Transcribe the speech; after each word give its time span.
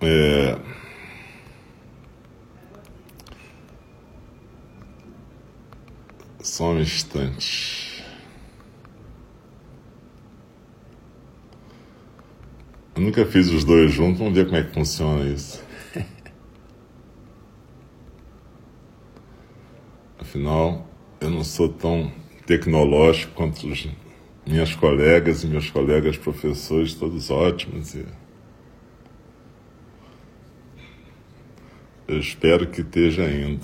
É... 0.00 0.58
Só 6.42 6.72
um 6.72 6.80
instante. 6.80 8.04
Eu 12.94 13.02
nunca 13.02 13.26
fiz 13.26 13.50
os 13.50 13.64
dois 13.64 13.92
juntos, 13.92 14.18
vamos 14.18 14.34
ver 14.34 14.46
como 14.46 14.56
é 14.56 14.62
que 14.62 14.72
funciona 14.72 15.24
isso. 15.26 15.62
Afinal, 20.18 20.88
eu 21.20 21.30
não 21.30 21.44
sou 21.44 21.68
tão 21.68 22.10
tecnológico 22.46 23.34
quanto 23.34 23.66
os 23.68 23.88
minhas 24.46 24.74
colegas 24.74 25.42
e 25.44 25.46
meus 25.46 25.68
colegas 25.68 26.16
professores, 26.16 26.94
todos 26.94 27.30
ótimos. 27.30 27.94
E 27.94 28.06
eu 32.08 32.18
espero 32.18 32.66
que 32.66 32.82
esteja 32.82 33.24
indo 33.24 33.60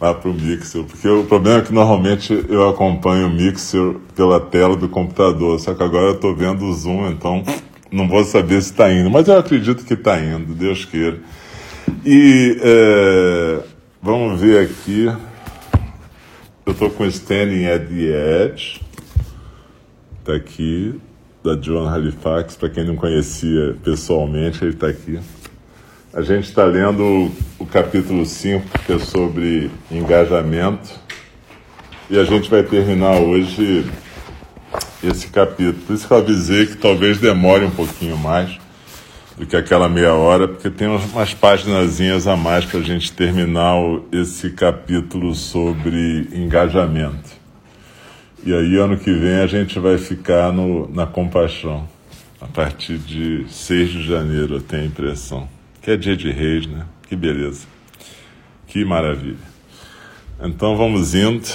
lá 0.00 0.12
para 0.12 0.28
o 0.28 0.34
Mixer, 0.34 0.82
porque 0.82 1.08
o 1.08 1.24
problema 1.24 1.60
é 1.60 1.62
que 1.62 1.72
normalmente 1.72 2.44
eu 2.48 2.68
acompanho 2.68 3.28
o 3.28 3.30
Mixer 3.30 3.94
pela 4.16 4.40
tela 4.40 4.76
do 4.76 4.88
computador, 4.88 5.60
só 5.60 5.74
que 5.74 5.82
agora 5.82 6.06
eu 6.06 6.14
estou 6.14 6.34
vendo 6.34 6.64
o 6.64 6.72
Zoom, 6.74 7.10
então 7.10 7.44
não 7.90 8.08
vou 8.08 8.24
saber 8.24 8.60
se 8.60 8.72
está 8.72 8.92
indo, 8.92 9.08
mas 9.08 9.28
eu 9.28 9.38
acredito 9.38 9.84
que 9.84 9.94
está 9.94 10.18
indo, 10.18 10.54
Deus 10.54 10.84
queira. 10.84 11.20
E 12.04 12.56
é, 12.60 13.60
vamos 14.02 14.40
ver 14.40 14.64
aqui. 14.64 15.06
Eu 16.66 16.72
estou 16.72 16.90
com 16.90 17.04
Standing 17.04 17.66
at 17.66 17.86
the 17.86 18.46
Edge, 18.46 18.80
está 20.18 20.34
aqui, 20.34 21.00
da 21.44 21.54
John 21.54 21.88
Halifax, 21.88 22.56
para 22.56 22.70
quem 22.70 22.84
não 22.84 22.96
conhecia 22.96 23.76
pessoalmente, 23.84 24.64
ele 24.64 24.72
está 24.72 24.88
aqui. 24.88 25.20
A 26.14 26.20
gente 26.20 26.44
está 26.44 26.66
lendo 26.66 27.32
o, 27.58 27.64
capítulo 27.64 28.26
5, 28.26 28.80
que 28.84 28.92
é 28.92 28.98
sobre 28.98 29.70
engajamento, 29.90 30.90
e 32.10 32.18
a 32.18 32.24
gente 32.24 32.50
vai 32.50 32.62
terminar 32.62 33.18
hoje 33.18 33.90
esse 35.02 35.28
capítulo. 35.28 35.78
Por 35.86 35.94
isso 35.94 36.06
que 36.06 36.12
eu 36.12 36.18
avisei 36.18 36.66
que 36.66 36.76
talvez 36.76 37.16
demore 37.16 37.64
um 37.64 37.70
pouquinho 37.70 38.18
mais 38.18 38.58
do 39.38 39.46
que 39.46 39.56
aquela 39.56 39.88
meia 39.88 40.12
hora, 40.12 40.46
porque 40.46 40.68
tem 40.68 40.86
umas 40.86 41.32
páginas 41.32 41.98
a 42.26 42.36
mais 42.36 42.66
para 42.66 42.80
a 42.80 42.82
gente 42.82 43.10
terminar 43.10 43.74
esse 44.12 44.50
capítulo 44.50 45.34
sobre 45.34 46.28
engajamento. 46.30 47.30
E 48.44 48.52
aí, 48.52 48.76
ano 48.76 48.98
que 48.98 49.14
vem, 49.14 49.36
a 49.36 49.46
gente 49.46 49.78
vai 49.78 49.96
ficar 49.96 50.52
no, 50.52 50.92
na 50.92 51.06
compaixão, 51.06 51.88
a 52.38 52.46
partir 52.46 52.98
de 52.98 53.46
6 53.48 53.90
de 53.92 54.06
janeiro, 54.06 54.56
eu 54.56 54.60
tenho 54.60 54.82
a 54.82 54.86
impressão 54.86 55.61
que 55.82 55.90
é 55.90 55.96
dia 55.96 56.16
de 56.16 56.30
reis, 56.30 56.66
né? 56.66 56.86
Que 57.08 57.16
beleza. 57.16 57.66
Que 58.68 58.84
maravilha. 58.84 59.36
Então 60.40 60.76
vamos 60.76 61.14
indo. 61.14 61.48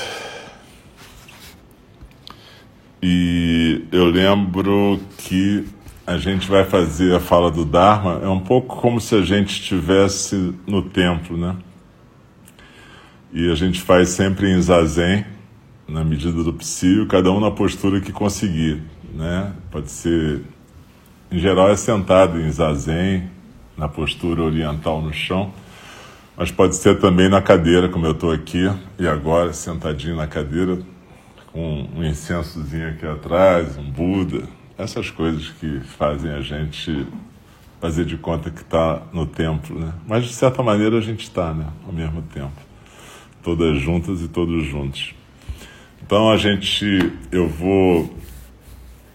E 3.01 3.85
eu 3.91 4.05
lembro 4.05 4.99
que 5.17 5.65
a 6.05 6.17
gente 6.17 6.47
vai 6.49 6.65
fazer 6.65 7.15
a 7.15 7.19
fala 7.19 7.49
do 7.49 7.63
Dharma, 7.63 8.19
é 8.23 8.27
um 8.27 8.39
pouco 8.39 8.75
como 8.77 8.99
se 8.99 9.15
a 9.15 9.21
gente 9.21 9.49
estivesse 9.49 10.53
no 10.65 10.81
templo, 10.81 11.37
né? 11.37 11.55
E 13.31 13.49
a 13.51 13.55
gente 13.55 13.81
faz 13.81 14.09
sempre 14.09 14.49
em 14.49 14.61
zazen, 14.61 15.25
na 15.87 16.03
medida 16.03 16.43
do 16.43 16.53
possível, 16.53 17.05
cada 17.07 17.31
um 17.31 17.39
na 17.39 17.51
postura 17.51 18.01
que 18.01 18.11
conseguir, 18.11 18.81
né? 19.13 19.53
Pode 19.69 19.91
ser, 19.91 20.41
em 21.31 21.39
geral, 21.39 21.69
é 21.69 21.75
sentado 21.75 22.39
em 22.39 22.49
zazen, 22.51 23.29
na 23.77 23.87
postura 23.87 24.41
oriental 24.41 25.01
no 25.01 25.13
chão, 25.13 25.53
mas 26.35 26.51
pode 26.51 26.75
ser 26.75 26.99
também 26.99 27.29
na 27.29 27.41
cadeira, 27.41 27.87
como 27.89 28.05
eu 28.05 28.11
estou 28.11 28.31
aqui 28.31 28.69
e 28.99 29.07
agora, 29.07 29.53
sentadinho 29.53 30.15
na 30.15 30.27
cadeira, 30.27 30.79
com 31.51 31.87
um 31.95 32.03
incensozinho 32.03 32.89
aqui 32.89 33.05
atrás, 33.05 33.77
um 33.77 33.89
Buda, 33.89 34.43
essas 34.77 35.09
coisas 35.09 35.49
que 35.49 35.79
fazem 35.97 36.31
a 36.31 36.41
gente 36.41 37.07
fazer 37.79 38.05
de 38.05 38.17
conta 38.17 38.49
que 38.49 38.61
está 38.61 39.01
no 39.13 39.25
templo, 39.25 39.79
né? 39.79 39.93
Mas 40.07 40.25
de 40.25 40.33
certa 40.33 40.61
maneira 40.63 40.97
a 40.97 41.01
gente 41.01 41.23
está, 41.23 41.53
né? 41.53 41.67
Ao 41.85 41.93
mesmo 41.93 42.21
tempo, 42.21 42.59
todas 43.43 43.79
juntas 43.79 44.21
e 44.21 44.27
todos 44.27 44.65
juntos. 44.65 45.13
Então 46.03 46.29
a 46.29 46.37
gente, 46.37 47.11
eu 47.31 47.47
vou 47.47 48.15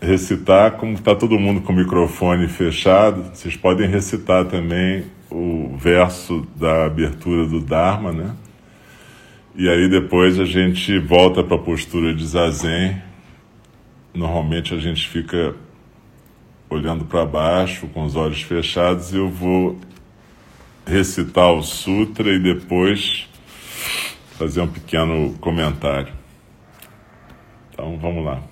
recitar, 0.03 0.73
como 0.73 0.95
está 0.95 1.15
todo 1.15 1.39
mundo 1.39 1.61
com 1.61 1.73
o 1.73 1.77
microfone 1.77 2.49
fechado, 2.49 3.23
vocês 3.33 3.57
podem 3.57 3.89
recitar 3.89 4.45
também 4.47 5.05
o 5.31 5.77
verso 5.79 6.47
da 6.57 6.87
abertura 6.87 7.47
do 7.47 7.61
Dharma, 7.61 8.13
né? 8.13 8.35
E 9.55 9.69
aí 9.69 9.89
depois 9.89 10.41
a 10.41 10.45
gente 10.45 10.99
volta 10.99 11.45
para 11.45 11.57
a 11.57 11.61
postura 11.61 12.13
de 12.13 12.27
zazen. 12.27 13.01
Normalmente 14.13 14.75
a 14.75 14.79
gente 14.79 15.09
fica 15.09 15.55
olhando 16.69 17.05
para 17.05 17.25
baixo, 17.25 17.87
com 17.87 18.05
os 18.05 18.17
olhos 18.17 18.43
fechados, 18.43 19.13
e 19.13 19.17
eu 19.17 19.29
vou 19.29 19.79
recitar 20.85 21.53
o 21.53 21.63
sutra 21.63 22.35
e 22.35 22.41
depois 22.41 23.29
fazer 24.37 24.63
um 24.63 24.69
pequeno 24.69 25.35
comentário. 25.39 26.13
Então 27.71 27.97
vamos 27.99 28.25
lá. 28.25 28.52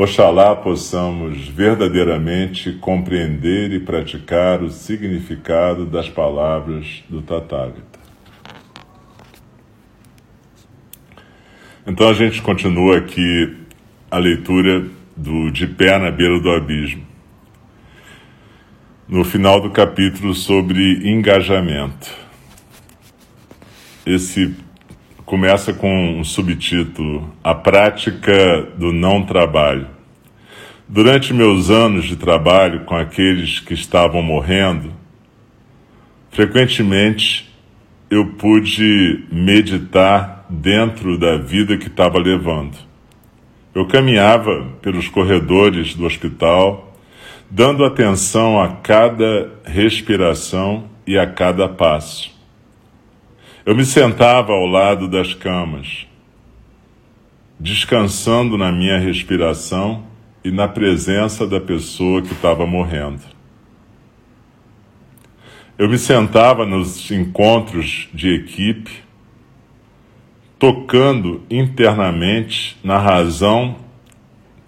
Oxalá 0.00 0.54
possamos 0.54 1.48
verdadeiramente 1.48 2.70
compreender 2.74 3.72
e 3.72 3.80
praticar 3.80 4.62
o 4.62 4.70
significado 4.70 5.84
das 5.84 6.08
palavras 6.08 7.02
do 7.08 7.20
Tathagata. 7.20 7.98
Então 11.84 12.08
a 12.08 12.12
gente 12.12 12.40
continua 12.40 12.98
aqui 12.98 13.56
a 14.08 14.18
leitura 14.18 14.86
do 15.16 15.50
De 15.50 15.66
Pé 15.66 15.98
na 15.98 16.12
Beira 16.12 16.38
do 16.38 16.52
Abismo. 16.52 17.04
No 19.08 19.24
final 19.24 19.60
do 19.60 19.70
capítulo 19.70 20.32
sobre 20.32 21.10
engajamento. 21.10 22.08
Esse 24.06 24.54
começa 25.28 25.74
com 25.74 26.18
um 26.18 26.24
subtítulo: 26.24 27.30
A 27.44 27.54
Prática 27.54 28.62
do 28.76 28.92
Não 28.94 29.22
Trabalho. 29.22 29.86
Durante 30.88 31.34
meus 31.34 31.68
anos 31.68 32.06
de 32.06 32.16
trabalho 32.16 32.86
com 32.86 32.96
aqueles 32.96 33.60
que 33.60 33.74
estavam 33.74 34.22
morrendo, 34.22 34.90
frequentemente 36.30 37.46
eu 38.10 38.26
pude 38.38 39.26
meditar 39.30 40.46
dentro 40.48 41.18
da 41.18 41.36
vida 41.36 41.76
que 41.76 41.88
estava 41.88 42.18
levando. 42.18 42.78
Eu 43.74 43.86
caminhava 43.86 44.66
pelos 44.80 45.08
corredores 45.08 45.94
do 45.94 46.06
hospital, 46.06 46.96
dando 47.50 47.84
atenção 47.84 48.58
a 48.58 48.76
cada 48.76 49.50
respiração 49.62 50.88
e 51.06 51.18
a 51.18 51.26
cada 51.26 51.68
passo 51.68 52.37
Eu 53.66 53.74
me 53.74 53.84
sentava 53.84 54.52
ao 54.52 54.66
lado 54.66 55.08
das 55.08 55.34
camas, 55.34 56.06
descansando 57.58 58.56
na 58.56 58.70
minha 58.70 58.98
respiração 58.98 60.04
e 60.44 60.50
na 60.50 60.68
presença 60.68 61.46
da 61.46 61.60
pessoa 61.60 62.22
que 62.22 62.32
estava 62.32 62.66
morrendo. 62.66 63.22
Eu 65.76 65.88
me 65.88 65.98
sentava 65.98 66.64
nos 66.64 67.10
encontros 67.10 68.08
de 68.14 68.34
equipe, 68.34 69.02
tocando 70.58 71.42
internamente 71.50 72.76
na 72.82 72.98
razão 72.98 73.76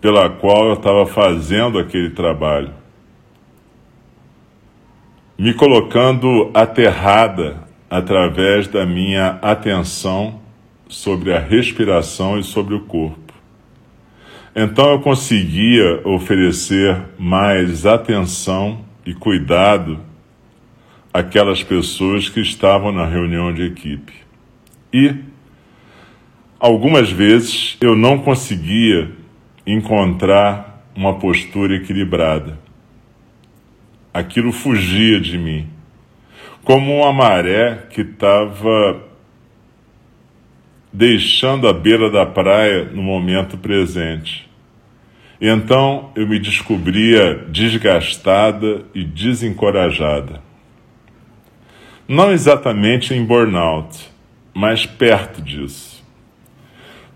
pela 0.01 0.31
qual 0.31 0.67
eu 0.67 0.75
estava 0.75 1.07
fazendo 1.07 1.79
aquele 1.79 2.11
trabalho, 2.11 2.73
me 5.39 5.55
colocando 5.55 6.51
aterrada 6.55 7.70
através 7.91 8.69
da 8.69 8.87
minha 8.87 9.41
atenção 9.43 10.41
sobre 10.89 11.35
a 11.35 11.41
respiração 11.41 12.39
e 12.39 12.45
sobre 12.45 12.75
o 12.75 12.81
corpo. 12.81 13.35
Então 14.55 14.91
eu 14.93 15.01
conseguia 15.01 16.01
oferecer 16.05 16.97
mais 17.19 17.87
atenção 17.87 18.85
e 19.05 19.13
cuidado 19.13 20.01
àquelas 21.13 21.63
pessoas 21.63 22.29
que 22.29 22.41
estavam 22.41 22.93
na 22.93 23.07
reunião 23.07 23.53
de 23.53 23.65
equipe. 23.65 24.13
E 24.93 25.15
algumas 26.59 27.11
vezes 27.11 27.77
eu 27.81 27.97
não 27.97 28.19
conseguia 28.19 29.11
encontrar 29.67 30.85
uma 30.97 31.19
postura 31.19 31.77
equilibrada. 31.77 32.59
Aquilo 34.13 34.53
fugia 34.53 35.21
de 35.21 35.39
mim, 35.39 35.69
como 36.65 36.99
uma 36.99 37.13
maré 37.13 37.87
que 37.91 38.03
estava 38.03 39.03
deixando 40.93 41.69
a 41.69 41.73
beira 41.73 42.11
da 42.11 42.27
praia 42.27 42.85
no 42.85 43.03
momento 43.03 43.57
presente. 43.57 44.49
E 45.41 45.49
então 45.49 46.11
eu 46.15 46.27
me 46.29 46.39
descobria 46.39 47.35
desgastada 47.49 48.85
e 48.95 49.03
desencorajada. 49.05 50.43
Não 52.07 52.33
exatamente 52.33 53.15
em 53.15 53.25
burnout, 53.25 54.11
mas 54.53 54.85
perto 54.85 55.41
disso. 55.41 56.05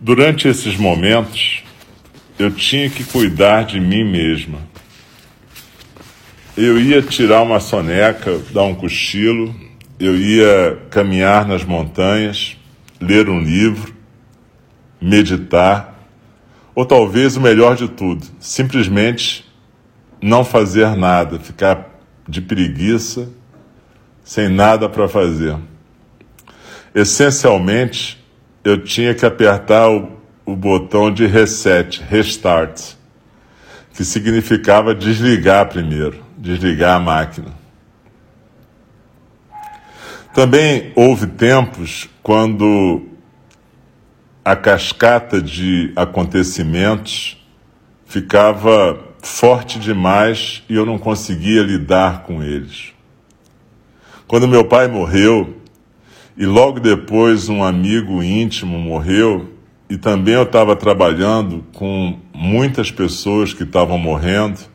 Durante 0.00 0.49
esses 0.49 0.76
momentos, 0.76 1.64
eu 2.38 2.50
tinha 2.50 2.88
que 2.88 3.05
cuidar 3.05 3.64
de 3.64 3.81
mim 3.81 4.05
mesma. 4.05 4.58
Eu 6.56 6.80
ia 6.80 7.02
tirar 7.02 7.42
uma 7.42 7.60
soneca, 7.60 8.38
dar 8.52 8.62
um 8.62 8.74
cochilo, 8.74 9.54
eu 9.98 10.16
ia 10.16 10.78
caminhar 10.90 11.46
nas 11.46 11.64
montanhas, 11.64 12.56
ler 13.00 13.28
um 13.28 13.40
livro, 13.40 13.94
meditar, 15.00 16.08
ou 16.74 16.84
talvez 16.84 17.36
o 17.36 17.40
melhor 17.40 17.76
de 17.76 17.88
tudo, 17.88 18.26
simplesmente 18.38 19.44
não 20.22 20.44
fazer 20.44 20.96
nada, 20.96 21.38
ficar 21.38 21.90
de 22.28 22.40
preguiça, 22.40 23.28
sem 24.22 24.48
nada 24.48 24.88
para 24.88 25.08
fazer. 25.08 25.56
Essencialmente, 26.94 28.24
eu 28.62 28.82
tinha 28.82 29.14
que 29.14 29.26
apertar 29.26 29.90
o 29.90 30.14
o 30.46 30.54
botão 30.54 31.10
de 31.10 31.26
reset, 31.26 32.02
restart, 32.02 32.94
que 33.94 34.04
significava 34.04 34.94
desligar 34.94 35.68
primeiro, 35.68 36.24
desligar 36.44 36.96
a 36.96 37.00
máquina. 37.00 37.49
Também 40.35 40.93
houve 40.94 41.26
tempos 41.26 42.08
quando 42.23 43.08
a 44.44 44.55
cascata 44.55 45.41
de 45.41 45.91
acontecimentos 45.96 47.43
ficava 48.05 48.99
forte 49.23 49.79
demais 49.79 50.62
e 50.69 50.75
eu 50.75 50.85
não 50.85 50.99
conseguia 50.99 51.62
lidar 51.62 52.25
com 52.25 52.43
eles. 52.43 52.93
Quando 54.26 54.47
meu 54.47 54.64
pai 54.64 54.87
morreu 54.87 55.56
e 56.37 56.44
logo 56.44 56.79
depois 56.79 57.49
um 57.49 57.64
amigo 57.64 58.23
íntimo 58.23 58.79
morreu, 58.79 59.55
e 59.88 59.97
também 59.97 60.35
eu 60.35 60.43
estava 60.43 60.75
trabalhando 60.75 61.64
com 61.73 62.19
muitas 62.32 62.90
pessoas 62.90 63.55
que 63.55 63.62
estavam 63.62 63.97
morrendo. 63.99 64.74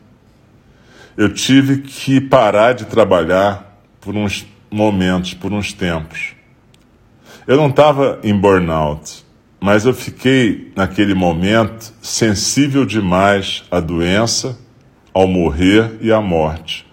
Eu 1.16 1.32
tive 1.32 1.78
que 1.78 2.20
parar 2.20 2.72
de 2.72 2.84
trabalhar 2.86 3.80
por 4.00 4.16
uns 4.16 4.46
momentos, 4.70 5.34
por 5.34 5.52
uns 5.52 5.72
tempos. 5.72 6.34
Eu 7.46 7.56
não 7.56 7.68
estava 7.68 8.18
em 8.22 8.34
burnout, 8.36 9.24
mas 9.60 9.84
eu 9.84 9.92
fiquei 9.92 10.72
naquele 10.76 11.14
momento 11.14 11.92
sensível 12.00 12.84
demais 12.84 13.64
à 13.70 13.80
doença, 13.80 14.58
ao 15.12 15.26
morrer 15.26 15.98
e 16.00 16.12
à 16.12 16.20
morte. 16.20 16.86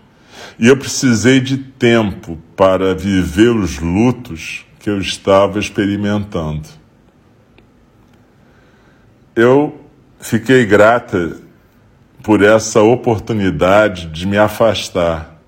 E 0.59 0.67
eu 0.67 0.77
precisei 0.77 1.39
de 1.39 1.57
tempo 1.57 2.37
para 2.55 2.95
viver 2.95 3.55
os 3.55 3.79
lutos 3.79 4.65
que 4.79 4.89
eu 4.89 4.99
estava 4.99 5.59
experimentando 5.59 6.67
eu 9.37 9.79
fiquei 10.19 10.65
grata 10.65 11.37
por 12.23 12.41
essa 12.41 12.81
oportunidade 12.81 14.07
de 14.07 14.25
me 14.25 14.37
afastar. 14.37 15.39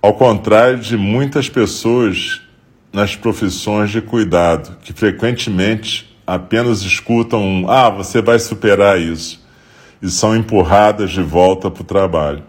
Ao 0.00 0.14
contrário 0.14 0.78
de 0.78 0.96
muitas 0.96 1.48
pessoas 1.48 2.40
nas 2.92 3.16
profissões 3.16 3.90
de 3.90 4.00
cuidado, 4.00 4.76
que 4.82 4.92
frequentemente 4.92 6.16
apenas 6.26 6.82
escutam 6.82 7.42
um, 7.42 7.70
ah, 7.70 7.90
você 7.90 8.20
vai 8.20 8.38
superar 8.38 9.00
isso, 9.00 9.44
e 10.00 10.08
são 10.08 10.36
empurradas 10.36 11.10
de 11.10 11.22
volta 11.22 11.70
para 11.70 11.82
o 11.82 11.84
trabalho. 11.84 12.42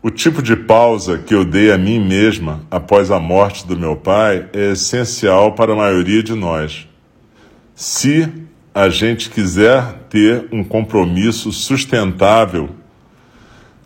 O 0.00 0.10
tipo 0.10 0.40
de 0.40 0.56
pausa 0.56 1.18
que 1.18 1.34
eu 1.34 1.44
dei 1.44 1.72
a 1.72 1.76
mim 1.76 1.98
mesma 1.98 2.62
após 2.70 3.10
a 3.10 3.18
morte 3.18 3.66
do 3.66 3.76
meu 3.76 3.96
pai 3.96 4.48
é 4.52 4.72
essencial 4.72 5.52
para 5.52 5.72
a 5.72 5.76
maioria 5.76 6.22
de 6.22 6.34
nós. 6.34 6.88
Se 7.80 8.28
a 8.74 8.88
gente 8.88 9.30
quiser 9.30 10.00
ter 10.10 10.48
um 10.50 10.64
compromisso 10.64 11.52
sustentável 11.52 12.70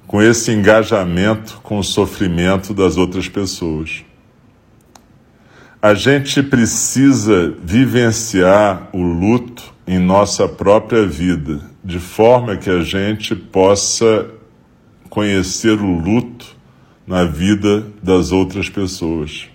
com 0.06 0.23
esse 0.23 0.50
engajamento 0.50 1.61
com 1.63 1.79
o 1.79 1.84
sofrimento 1.84 2.72
das 2.72 2.96
outras 2.96 3.29
pessoas. 3.29 4.03
A 5.82 5.93
gente 5.93 6.43
precisa 6.43 7.55
vivenciar 7.63 8.89
o 8.94 9.03
luto 9.03 9.75
em 9.87 9.99
nossa 9.99 10.49
própria 10.49 11.06
vida, 11.06 11.61
de 11.84 11.99
forma 11.99 12.56
que 12.56 12.70
a 12.70 12.81
gente 12.81 13.37
possa 13.37 14.27
conhecer 15.11 15.79
o 15.79 15.99
luto 15.99 16.56
na 17.06 17.25
vida 17.25 17.87
das 18.03 18.32
outras 18.32 18.70
pessoas. 18.70 19.52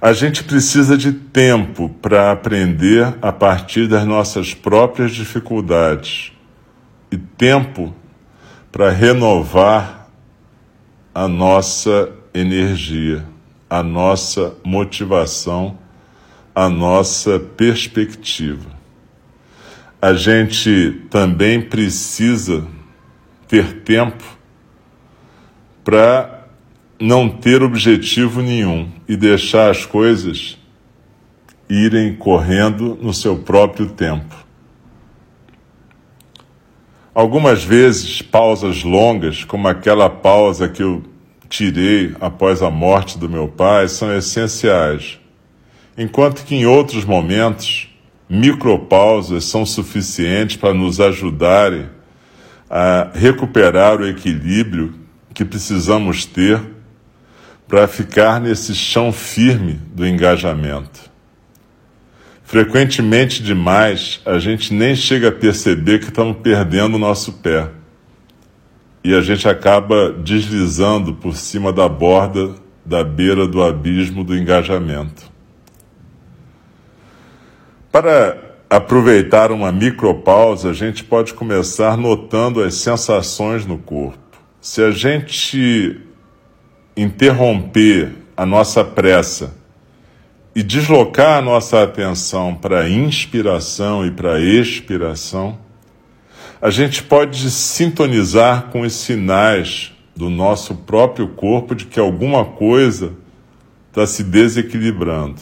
A 0.00 0.12
gente 0.12 0.44
precisa 0.44 0.96
de 0.96 1.12
tempo 1.12 1.88
para 1.88 2.30
aprender 2.30 3.16
a 3.20 3.32
partir 3.32 3.88
das 3.88 4.04
nossas 4.04 4.54
próprias 4.54 5.10
dificuldades 5.10 6.32
e 7.10 7.16
tempo 7.16 7.92
para 8.70 8.90
renovar 8.90 10.08
a 11.12 11.26
nossa 11.26 12.12
energia, 12.32 13.24
a 13.68 13.82
nossa 13.82 14.54
motivação, 14.64 15.76
a 16.54 16.68
nossa 16.68 17.40
perspectiva. 17.40 18.70
A 20.00 20.12
gente 20.12 21.06
também 21.10 21.60
precisa 21.60 22.64
ter 23.48 23.80
tempo 23.80 24.22
para 25.82 26.37
não 27.00 27.28
ter 27.28 27.62
objetivo 27.62 28.42
nenhum 28.42 28.88
e 29.08 29.16
deixar 29.16 29.70
as 29.70 29.86
coisas 29.86 30.58
irem 31.68 32.14
correndo 32.16 32.98
no 33.00 33.12
seu 33.12 33.36
próprio 33.36 33.88
tempo. 33.90 34.34
Algumas 37.14 37.64
vezes, 37.64 38.22
pausas 38.22 38.82
longas, 38.82 39.44
como 39.44 39.68
aquela 39.68 40.08
pausa 40.08 40.68
que 40.68 40.82
eu 40.82 41.02
tirei 41.48 42.14
após 42.20 42.62
a 42.62 42.70
morte 42.70 43.18
do 43.18 43.28
meu 43.28 43.48
pai, 43.48 43.88
são 43.88 44.14
essenciais, 44.16 45.18
enquanto 45.96 46.44
que 46.44 46.54
em 46.54 46.66
outros 46.66 47.04
momentos, 47.04 47.88
micropausas 48.28 49.44
são 49.44 49.64
suficientes 49.64 50.56
para 50.56 50.74
nos 50.74 51.00
ajudarem 51.00 51.86
a 52.68 53.10
recuperar 53.14 54.00
o 54.00 54.06
equilíbrio 54.06 54.94
que 55.32 55.44
precisamos 55.44 56.26
ter 56.26 56.60
para 57.68 57.86
ficar 57.86 58.40
nesse 58.40 58.74
chão 58.74 59.12
firme 59.12 59.74
do 59.94 60.06
engajamento. 60.06 61.08
Frequentemente 62.42 63.42
demais, 63.42 64.22
a 64.24 64.38
gente 64.38 64.72
nem 64.72 64.96
chega 64.96 65.28
a 65.28 65.32
perceber 65.32 65.98
que 65.98 66.06
estamos 66.06 66.38
perdendo 66.38 66.94
o 66.94 66.98
nosso 66.98 67.34
pé. 67.34 67.68
e 69.04 69.14
a 69.14 69.20
gente 69.20 69.48
acaba 69.48 70.10
deslizando 70.12 71.14
por 71.14 71.34
cima 71.36 71.72
da 71.72 71.88
borda 71.88 72.54
da 72.84 73.04
beira 73.04 73.46
do 73.46 73.62
abismo 73.62 74.24
do 74.24 74.36
engajamento. 74.36 75.30
Para 77.92 78.36
aproveitar 78.68 79.52
uma 79.52 79.70
micropausa, 79.70 80.70
a 80.70 80.72
gente 80.72 81.04
pode 81.04 81.32
começar 81.32 81.96
notando 81.96 82.62
as 82.62 82.74
sensações 82.74 83.64
no 83.64 83.78
corpo. 83.78 84.18
Se 84.60 84.82
a 84.82 84.90
gente 84.90 86.07
interromper 86.98 88.12
a 88.36 88.44
nossa 88.44 88.84
pressa 88.84 89.56
e 90.54 90.62
deslocar 90.62 91.38
a 91.38 91.42
nossa 91.42 91.82
atenção 91.84 92.54
para 92.54 92.80
a 92.80 92.88
inspiração 92.88 94.04
e 94.04 94.10
para 94.10 94.34
a 94.34 94.40
expiração, 94.40 95.56
a 96.60 96.70
gente 96.70 97.04
pode 97.04 97.48
sintonizar 97.50 98.64
com 98.72 98.80
os 98.80 98.92
sinais 98.92 99.92
do 100.16 100.28
nosso 100.28 100.74
próprio 100.74 101.28
corpo 101.28 101.76
de 101.76 101.86
que 101.86 102.00
alguma 102.00 102.44
coisa 102.44 103.12
está 103.88 104.04
se 104.04 104.24
desequilibrando. 104.24 105.40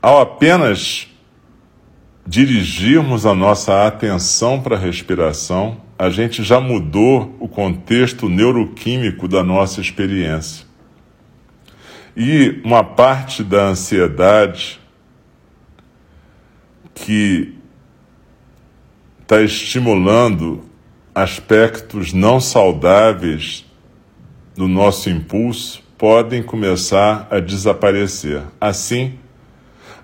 Ao 0.00 0.20
apenas 0.20 1.08
dirigirmos 2.24 3.26
a 3.26 3.34
nossa 3.34 3.84
atenção 3.84 4.60
para 4.60 4.76
a 4.76 4.78
respiração, 4.78 5.80
a 6.02 6.10
gente 6.10 6.42
já 6.42 6.58
mudou 6.58 7.36
o 7.38 7.46
contexto 7.46 8.28
neuroquímico 8.28 9.28
da 9.28 9.44
nossa 9.44 9.80
experiência. 9.80 10.66
E 12.16 12.60
uma 12.64 12.82
parte 12.82 13.44
da 13.44 13.66
ansiedade 13.66 14.80
que 16.92 17.54
está 19.20 19.42
estimulando 19.42 20.64
aspectos 21.14 22.12
não 22.12 22.40
saudáveis 22.40 23.64
do 24.56 24.66
nosso 24.66 25.08
impulso 25.08 25.84
podem 25.96 26.42
começar 26.42 27.28
a 27.30 27.38
desaparecer. 27.38 28.42
Assim, 28.60 29.20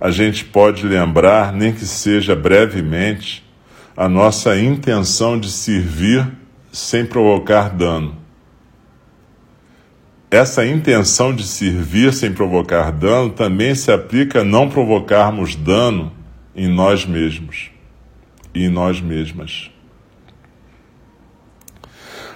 a 0.00 0.12
gente 0.12 0.44
pode 0.44 0.86
lembrar, 0.86 1.52
nem 1.52 1.72
que 1.72 1.84
seja 1.84 2.36
brevemente, 2.36 3.47
a 3.98 4.08
nossa 4.08 4.56
intenção 4.56 5.40
de 5.40 5.50
servir 5.50 6.24
sem 6.70 7.04
provocar 7.04 7.68
dano. 7.70 8.16
Essa 10.30 10.64
intenção 10.64 11.34
de 11.34 11.42
servir 11.42 12.12
sem 12.12 12.32
provocar 12.32 12.92
dano 12.92 13.30
também 13.30 13.74
se 13.74 13.90
aplica 13.90 14.42
a 14.42 14.44
não 14.44 14.68
provocarmos 14.68 15.56
dano 15.56 16.12
em 16.54 16.68
nós 16.68 17.04
mesmos 17.04 17.72
e 18.54 18.66
em 18.66 18.68
nós 18.68 19.00
mesmas. 19.00 19.68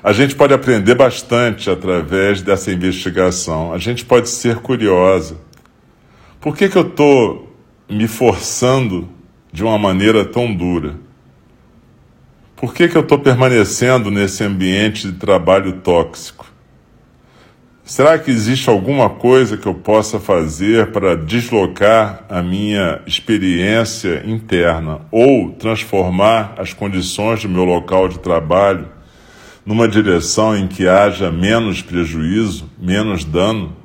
A 0.02 0.12
gente 0.12 0.35
pode 0.35 0.52
aprender 0.52 0.97
bastante 0.97 1.71
através 1.71 2.42
dessa 2.42 2.73
investigação. 2.73 3.73
A 3.73 3.78
gente 3.78 4.04
pode 4.04 4.28
ser 4.28 4.57
curiosa. 4.57 5.37
Por 6.40 6.57
que, 6.57 6.69
que 6.69 6.76
eu 6.76 6.88
estou 6.88 7.57
me 7.88 8.09
forçando 8.09 9.09
de 9.52 9.62
uma 9.62 9.78
maneira 9.78 10.25
tão 10.25 10.52
dura? 10.52 11.12
Por 12.62 12.73
que, 12.73 12.87
que 12.87 12.97
eu 12.97 13.00
estou 13.02 13.19
permanecendo 13.19 14.09
nesse 14.09 14.45
ambiente 14.45 15.11
de 15.11 15.14
trabalho 15.14 15.81
tóxico? 15.81 16.47
Será 17.83 18.16
que 18.16 18.31
existe 18.31 18.71
alguma 18.71 19.11
coisa 19.11 19.57
que 19.57 19.66
eu 19.66 19.75
possa 19.75 20.21
fazer 20.21 20.92
para 20.92 21.16
deslocar 21.16 22.25
a 22.28 22.40
minha 22.40 23.00
experiência 23.04 24.23
interna 24.25 25.00
ou 25.11 25.50
transformar 25.50 26.54
as 26.57 26.73
condições 26.73 27.42
do 27.42 27.49
meu 27.49 27.64
local 27.64 28.09
de 28.09 28.21
trabalho 28.21 28.88
numa 29.66 29.88
direção 29.88 30.57
em 30.57 30.69
que 30.69 30.87
haja 30.87 31.33
menos 31.33 31.83
prejuízo, 31.83 32.71
menos 32.78 33.25
dano? 33.25 33.76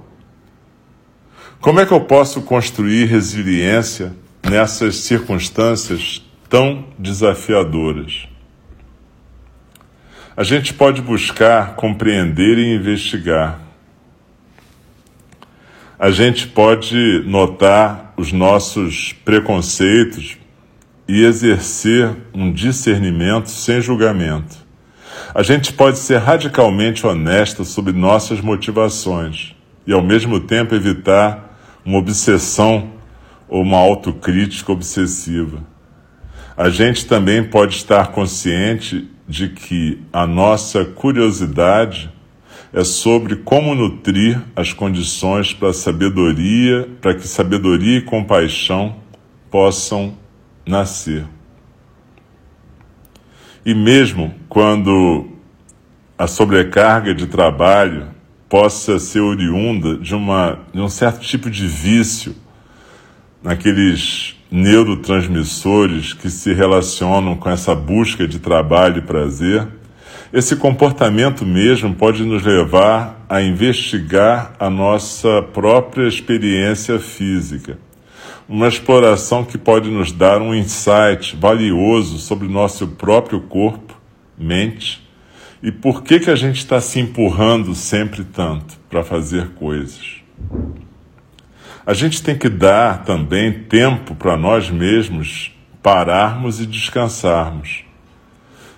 Como 1.59 1.79
é 1.79 1.85
que 1.87 1.93
eu 1.93 2.01
posso 2.01 2.43
construir 2.43 3.05
resiliência 3.05 4.15
nessas 4.47 4.97
circunstâncias 4.97 6.23
tão 6.47 6.85
desafiadoras? 6.99 8.27
A 10.37 10.43
gente 10.43 10.71
pode 10.71 11.01
buscar 11.01 11.73
compreender 11.73 12.59
e 12.59 12.75
investigar. 12.75 13.59
A 15.97 16.11
gente 16.11 16.45
pode 16.45 17.23
notar 17.25 18.13
os 18.15 18.31
nossos 18.31 19.13
preconceitos 19.25 20.37
e 21.07 21.23
exercer 21.23 22.15
um 22.35 22.53
discernimento 22.53 23.49
sem 23.49 23.81
julgamento. 23.81 24.57
A 25.33 25.41
gente 25.41 25.73
pode 25.73 25.97
ser 25.97 26.19
radicalmente 26.19 27.07
honesto 27.07 27.65
sobre 27.65 27.91
nossas 27.91 28.39
motivações 28.39 29.55
e, 29.87 29.91
ao 29.91 30.03
mesmo 30.03 30.39
tempo, 30.39 30.75
evitar 30.75 31.59
uma 31.83 31.97
obsessão 31.97 32.91
ou 33.49 33.63
uma 33.63 33.79
autocrítica 33.79 34.71
obsessiva. 34.71 35.63
A 36.55 36.69
gente 36.69 37.07
também 37.07 37.43
pode 37.43 37.75
estar 37.75 38.09
consciente 38.11 39.16
de 39.27 39.49
que 39.49 40.01
a 40.13 40.25
nossa 40.25 40.85
curiosidade 40.85 42.09
é 42.73 42.83
sobre 42.83 43.37
como 43.37 43.75
nutrir 43.75 44.41
as 44.55 44.71
condições 44.71 45.53
para 45.53 45.73
sabedoria, 45.73 46.87
para 47.01 47.13
que 47.15 47.27
sabedoria 47.27 47.97
e 47.97 48.01
compaixão 48.01 48.95
possam 49.49 50.17
nascer. 50.65 51.25
E 53.65 53.73
mesmo 53.73 54.33
quando 54.47 55.27
a 56.17 56.27
sobrecarga 56.27 57.13
de 57.13 57.27
trabalho 57.27 58.07
possa 58.47 58.97
ser 58.97 59.19
oriunda 59.19 59.97
de, 59.97 60.15
uma, 60.15 60.59
de 60.73 60.79
um 60.79 60.89
certo 60.89 61.19
tipo 61.19 61.49
de 61.49 61.67
vício 61.67 62.35
naqueles 63.43 64.36
neurotransmissores 64.51 66.13
que 66.13 66.29
se 66.29 66.53
relacionam 66.53 67.35
com 67.35 67.49
essa 67.49 67.75
busca 67.75 68.27
de 68.27 68.39
trabalho 68.39 68.99
e 68.99 69.01
prazer, 69.01 69.67
esse 70.31 70.55
comportamento 70.55 71.45
mesmo 71.45 71.93
pode 71.93 72.23
nos 72.23 72.43
levar 72.43 73.25
a 73.29 73.41
investigar 73.41 74.53
a 74.59 74.69
nossa 74.69 75.41
própria 75.41 76.07
experiência 76.07 76.99
física. 76.99 77.79
Uma 78.47 78.67
exploração 78.67 79.43
que 79.43 79.57
pode 79.57 79.89
nos 79.89 80.11
dar 80.11 80.41
um 80.41 80.53
insight 80.53 81.35
valioso 81.35 82.17
sobre 82.17 82.47
nosso 82.47 82.87
próprio 82.87 83.41
corpo, 83.41 83.97
mente 84.37 85.07
e 85.61 85.71
por 85.71 86.03
que, 86.03 86.19
que 86.19 86.29
a 86.29 86.35
gente 86.35 86.57
está 86.57 86.79
se 86.79 86.99
empurrando 86.99 87.73
sempre 87.73 88.23
tanto 88.23 88.77
para 88.89 89.03
fazer 89.03 89.49
coisas? 89.55 90.21
A 91.87 91.93
gente 91.93 92.21
tem 92.21 92.37
que 92.37 92.49
dar 92.49 93.05
também 93.05 93.63
tempo 93.63 94.13
para 94.13 94.35
nós 94.35 94.69
mesmos 94.69 95.57
pararmos 95.81 96.59
e 96.59 96.65
descansarmos. 96.65 97.85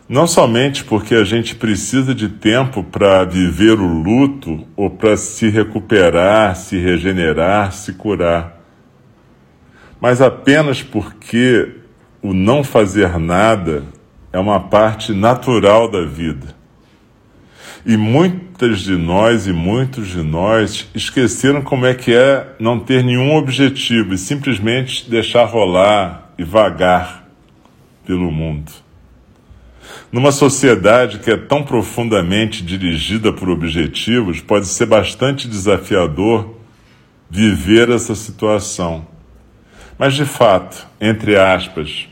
Não 0.07 0.27
somente 0.27 0.83
porque 0.83 1.15
a 1.15 1.23
gente 1.23 1.55
precisa 1.55 2.13
de 2.13 2.29
tempo 2.29 2.83
para 2.83 3.23
viver 3.23 3.79
o 3.79 3.87
luto 3.87 4.63
ou 4.75 4.91
para 4.91 5.17
se 5.17 5.49
recuperar, 5.49 6.55
se 6.55 6.77
regenerar, 6.77 7.71
se 7.71 7.93
curar, 7.93 8.61
mas 9.99 10.21
apenas 10.21 10.83
porque 10.83 11.77
o 12.21 12.31
não 12.31 12.63
fazer 12.63 13.17
nada 13.17 13.85
é 14.31 14.37
uma 14.37 14.59
parte 14.59 15.13
natural 15.13 15.89
da 15.89 16.05
vida. 16.05 16.58
E 17.89 17.97
muitas 17.97 18.81
de 18.81 18.95
nós 18.95 19.47
e 19.47 19.51
muitos 19.51 20.09
de 20.09 20.21
nós 20.21 20.87
esqueceram 20.93 21.63
como 21.63 21.87
é 21.87 21.95
que 21.95 22.13
é 22.13 22.53
não 22.59 22.79
ter 22.79 23.03
nenhum 23.03 23.35
objetivo 23.35 24.13
e 24.13 24.17
simplesmente 24.19 25.09
deixar 25.09 25.45
rolar 25.45 26.31
e 26.37 26.43
vagar 26.43 27.27
pelo 28.05 28.31
mundo. 28.31 28.71
Numa 30.11 30.31
sociedade 30.31 31.17
que 31.17 31.31
é 31.31 31.35
tão 31.35 31.63
profundamente 31.63 32.63
dirigida 32.63 33.33
por 33.33 33.49
objetivos, 33.49 34.39
pode 34.39 34.67
ser 34.67 34.85
bastante 34.85 35.47
desafiador 35.47 36.59
viver 37.27 37.89
essa 37.89 38.13
situação. 38.13 39.07
Mas, 39.97 40.13
de 40.13 40.25
fato, 40.25 40.85
entre 41.01 41.35
aspas, 41.39 42.07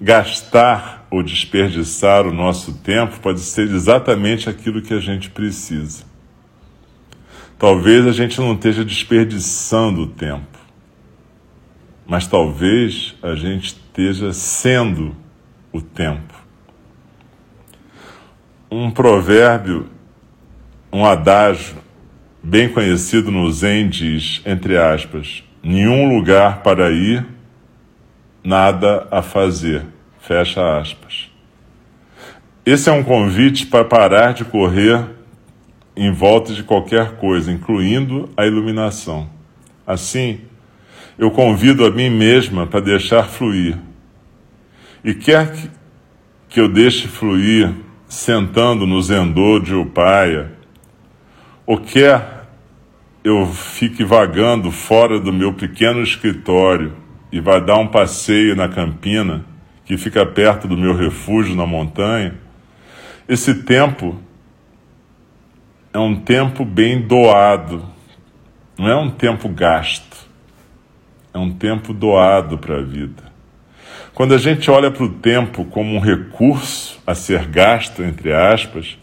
gastar 0.00 0.97
ou 1.10 1.22
desperdiçar 1.22 2.26
o 2.26 2.32
nosso 2.32 2.74
tempo 2.78 3.18
pode 3.20 3.40
ser 3.40 3.68
exatamente 3.68 4.48
aquilo 4.48 4.82
que 4.82 4.92
a 4.92 5.00
gente 5.00 5.30
precisa. 5.30 6.04
Talvez 7.58 8.06
a 8.06 8.12
gente 8.12 8.38
não 8.40 8.54
esteja 8.54 8.84
desperdiçando 8.84 10.02
o 10.02 10.06
tempo, 10.06 10.58
mas 12.06 12.26
talvez 12.26 13.16
a 13.22 13.34
gente 13.34 13.66
esteja 13.66 14.32
sendo 14.32 15.16
o 15.72 15.80
tempo. 15.80 16.34
Um 18.70 18.90
provérbio, 18.90 19.88
um 20.92 21.04
adágio 21.04 21.76
bem 22.42 22.68
conhecido 22.68 23.30
no 23.30 23.50
Zen 23.50 23.88
diz, 23.88 24.40
entre 24.46 24.76
aspas, 24.76 25.42
nenhum 25.62 26.14
lugar 26.14 26.62
para 26.62 26.90
ir, 26.90 27.26
nada 28.44 29.08
a 29.10 29.20
fazer 29.20 29.84
Fecha 30.28 30.78
aspas. 30.78 31.30
Esse 32.66 32.90
é 32.90 32.92
um 32.92 33.02
convite 33.02 33.64
para 33.64 33.82
parar 33.82 34.34
de 34.34 34.44
correr 34.44 35.02
em 35.96 36.12
volta 36.12 36.52
de 36.52 36.62
qualquer 36.62 37.12
coisa, 37.12 37.50
incluindo 37.50 38.28
a 38.36 38.44
iluminação. 38.44 39.30
Assim, 39.86 40.42
eu 41.16 41.30
convido 41.30 41.82
a 41.86 41.90
mim 41.90 42.10
mesma 42.10 42.66
para 42.66 42.80
deixar 42.80 43.22
fluir. 43.22 43.78
E 45.02 45.14
quer 45.14 45.50
que 46.46 46.60
eu 46.60 46.68
deixe 46.68 47.08
fluir 47.08 47.72
sentando 48.06 48.86
no 48.86 49.00
zendô 49.00 49.58
de 49.58 49.74
Upaia, 49.74 50.52
ou 51.64 51.78
quer 51.78 52.46
eu 53.24 53.46
fique 53.46 54.04
vagando 54.04 54.70
fora 54.70 55.18
do 55.18 55.32
meu 55.32 55.54
pequeno 55.54 56.02
escritório 56.02 56.92
e 57.32 57.40
vá 57.40 57.58
dar 57.58 57.78
um 57.78 57.86
passeio 57.86 58.54
na 58.54 58.68
campina, 58.68 59.46
que 59.88 59.96
fica 59.96 60.26
perto 60.26 60.68
do 60.68 60.76
meu 60.76 60.94
refúgio 60.94 61.56
na 61.56 61.66
montanha, 61.66 62.34
esse 63.26 63.62
tempo 63.62 64.20
é 65.94 65.98
um 65.98 66.14
tempo 66.14 66.62
bem 66.62 67.00
doado, 67.00 67.82
não 68.78 68.86
é 68.86 68.94
um 68.94 69.08
tempo 69.08 69.48
gasto, 69.48 70.28
é 71.32 71.38
um 71.38 71.50
tempo 71.50 71.94
doado 71.94 72.58
para 72.58 72.80
a 72.80 72.82
vida. 72.82 73.32
Quando 74.12 74.34
a 74.34 74.38
gente 74.38 74.70
olha 74.70 74.90
para 74.90 75.04
o 75.04 75.08
tempo 75.08 75.64
como 75.64 75.94
um 75.96 76.00
recurso 76.00 77.00
a 77.06 77.14
ser 77.14 77.46
gasto, 77.46 78.02
entre 78.02 78.30
aspas, 78.30 78.98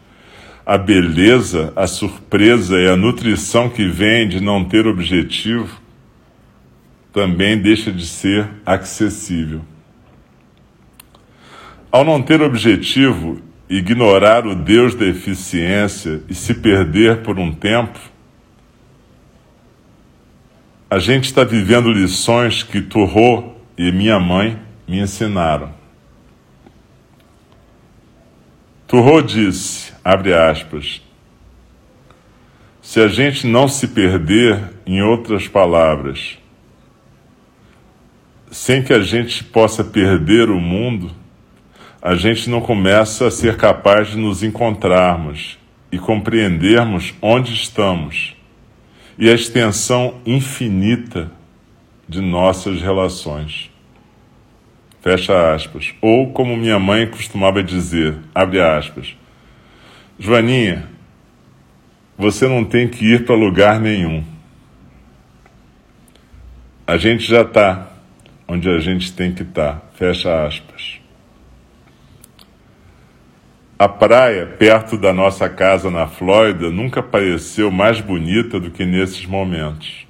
a 0.64 0.78
beleza, 0.78 1.74
a 1.76 1.88
surpresa 1.88 2.80
e 2.80 2.88
a 2.88 2.96
nutrição 2.96 3.72
que 3.72 3.88
vem 3.88 4.28
de 4.28 4.40
não 4.40 4.64
ter 4.64 4.86
objetivo 4.86 5.82
também 7.12 7.58
deixa 7.58 7.92
de 7.92 8.06
ser 8.06 8.48
acessível. 8.64 9.62
Ao 11.96 12.04
não 12.04 12.22
ter 12.22 12.42
objetivo, 12.42 13.40
ignorar 13.70 14.46
o 14.46 14.54
Deus 14.54 14.94
da 14.94 15.06
eficiência 15.06 16.22
e 16.28 16.36
se 16.36 16.56
perder 16.56 17.22
por 17.22 17.40
um 17.40 17.54
tempo, 17.54 17.98
a 20.90 21.00
gente 21.00 21.24
está 21.24 21.46
vivendo 21.46 21.90
lições 21.90 22.64
que 22.64 22.82
Turro 22.82 23.56
e 23.78 23.94
minha 23.94 24.20
mãe 24.20 24.60
me 24.86 25.00
ensinaram. 25.00 25.74
Turro 28.86 29.22
disse, 29.22 29.94
abre 30.04 30.34
aspas, 30.34 31.02
se 32.82 33.00
a 33.00 33.08
gente 33.08 33.48
não 33.48 33.70
se 33.70 33.88
perder, 33.88 34.60
em 34.86 35.02
outras 35.02 35.48
palavras, 35.48 36.38
sem 38.52 38.84
que 38.84 38.92
a 38.92 39.00
gente 39.00 39.46
possa 39.46 39.82
perder 39.82 40.50
o 40.50 40.60
mundo, 40.60 41.24
a 42.06 42.14
gente 42.14 42.52
não 42.52 42.62
começa 42.62 43.26
a 43.26 43.32
ser 43.32 43.58
capaz 43.58 44.10
de 44.10 44.18
nos 44.18 44.44
encontrarmos 44.44 45.58
e 45.92 45.98
compreendermos 45.98 47.16
onde 47.20 47.52
estamos 47.52 48.36
e 49.18 49.28
a 49.28 49.34
extensão 49.34 50.22
infinita 50.24 51.32
de 52.08 52.22
nossas 52.22 52.80
relações. 52.80 53.72
Fecha 55.02 55.52
aspas. 55.52 55.96
Ou, 56.00 56.32
como 56.32 56.56
minha 56.56 56.78
mãe 56.78 57.08
costumava 57.08 57.64
dizer, 57.64 58.16
abre 58.36 58.62
aspas, 58.62 59.18
Joaninha, 60.20 60.88
você 62.16 62.48
não 62.48 62.64
tem 62.64 62.88
que 62.88 63.04
ir 63.04 63.26
para 63.26 63.34
lugar 63.34 63.80
nenhum. 63.80 64.24
A 66.86 66.98
gente 66.98 67.24
já 67.24 67.42
está 67.42 67.92
onde 68.48 68.70
a 68.70 68.78
gente 68.78 69.12
tem 69.12 69.34
que 69.34 69.42
estar. 69.42 69.74
Tá. 69.74 69.82
Fecha 69.96 70.46
aspas. 70.46 71.04
A 73.78 73.90
praia, 73.90 74.46
perto 74.46 74.98
da 74.98 75.12
nossa 75.12 75.50
casa 75.50 75.92
na 75.92 76.08
Flórida, 76.08 76.70
nunca 76.70 77.04
pareceu 77.04 77.70
mais 77.70 78.00
bonita 78.00 78.58
do 78.58 78.72
que 78.72 78.86
nesses 78.86 79.26
momentos. 79.26 80.08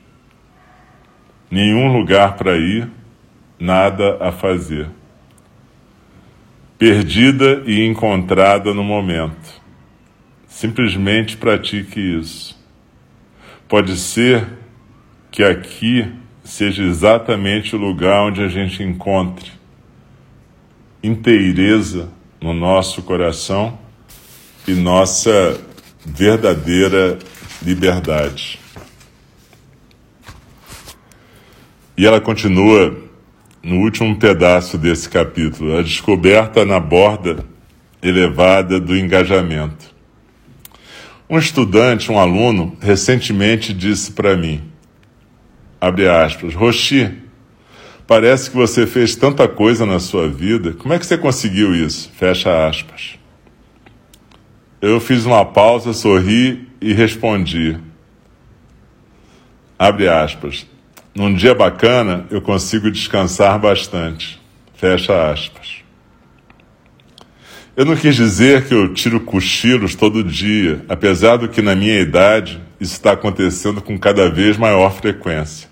Nenhum 1.49 1.91
lugar 1.91 2.35
para 2.35 2.55
ir, 2.57 2.87
nada 3.59 4.17
a 4.19 4.31
fazer. 4.31 4.87
Perdida 6.77 7.63
e 7.65 7.83
encontrada 7.87 8.71
no 8.71 8.83
momento. 8.83 9.59
Simplesmente 10.47 11.35
pratique 11.35 11.99
isso. 11.99 12.55
Pode 13.67 13.97
ser 13.97 14.45
que 15.31 15.43
aqui 15.43 16.07
seja 16.43 16.83
exatamente 16.83 17.75
o 17.75 17.79
lugar 17.79 18.27
onde 18.27 18.43
a 18.43 18.47
gente 18.47 18.83
encontre 18.83 19.51
inteireza 21.01 22.11
no 22.41 22.53
nosso 22.53 23.01
coração 23.01 23.77
e 24.67 24.73
nossa 24.73 25.59
verdadeira 26.05 27.17
liberdade. 27.61 28.59
E 31.97 32.05
ela 32.05 32.19
continua 32.19 32.95
no 33.63 33.77
último 33.77 34.15
pedaço 34.17 34.77
desse 34.77 35.09
capítulo, 35.09 35.77
a 35.77 35.81
descoberta 35.81 36.65
na 36.65 36.79
borda 36.79 37.43
elevada 38.01 38.79
do 38.79 38.95
engajamento. 38.95 39.95
Um 41.27 41.39
estudante, 41.39 42.11
um 42.11 42.19
aluno, 42.19 42.77
recentemente 42.79 43.73
disse 43.73 44.11
para 44.11 44.37
mim, 44.37 44.61
abre 45.81 46.07
aspas, 46.07 46.53
Roshi, 46.53 47.11
Parece 48.07 48.51
que 48.51 48.55
você 48.55 48.85
fez 48.85 49.15
tanta 49.15 49.47
coisa 49.47 49.85
na 49.85 49.99
sua 49.99 50.29
vida. 50.29 50.73
Como 50.73 50.93
é 50.93 50.99
que 50.99 51.05
você 51.05 51.17
conseguiu 51.17 51.73
isso? 51.73 52.11
Fecha 52.15 52.67
aspas. 52.67 53.17
Eu 54.79 54.99
fiz 54.99 55.25
uma 55.25 55.43
pausa, 55.43 55.91
sorri 55.91 56.67
e 56.79 56.93
respondi. 56.93 57.77
Abre 59.79 60.07
aspas. 60.07 60.67
Num 61.15 61.33
dia 61.33 61.55
bacana, 61.55 62.27
eu 62.29 62.41
consigo 62.41 62.91
descansar 62.91 63.57
bastante. 63.57 64.39
Fecha 64.75 65.31
aspas. 65.31 65.83
Eu 67.75 67.85
não 67.85 67.95
quis 67.95 68.15
dizer 68.15 68.67
que 68.67 68.73
eu 68.73 68.93
tiro 68.93 69.19
cochilos 69.19 69.95
todo 69.95 70.23
dia, 70.23 70.85
apesar 70.87 71.37
do 71.37 71.49
que 71.49 71.61
na 71.61 71.75
minha 71.75 71.99
idade 71.99 72.61
isso 72.79 72.93
está 72.93 73.13
acontecendo 73.13 73.81
com 73.81 73.97
cada 73.97 74.29
vez 74.29 74.57
maior 74.57 74.93
frequência. 74.93 75.67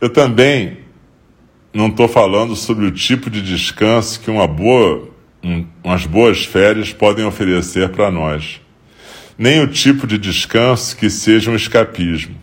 Eu 0.00 0.10
também 0.10 0.81
não 1.72 1.86
estou 1.88 2.06
falando 2.06 2.54
sobre 2.54 2.84
o 2.84 2.90
tipo 2.90 3.30
de 3.30 3.40
descanso 3.40 4.20
que 4.20 4.30
uma 4.30 4.46
boa, 4.46 5.08
um, 5.42 5.64
umas 5.82 6.04
boas 6.04 6.44
férias 6.44 6.92
podem 6.92 7.24
oferecer 7.24 7.88
para 7.88 8.10
nós. 8.10 8.60
Nem 9.38 9.60
o 9.60 9.66
tipo 9.66 10.06
de 10.06 10.18
descanso 10.18 10.96
que 10.96 11.08
seja 11.08 11.50
um 11.50 11.56
escapismo. 11.56 12.36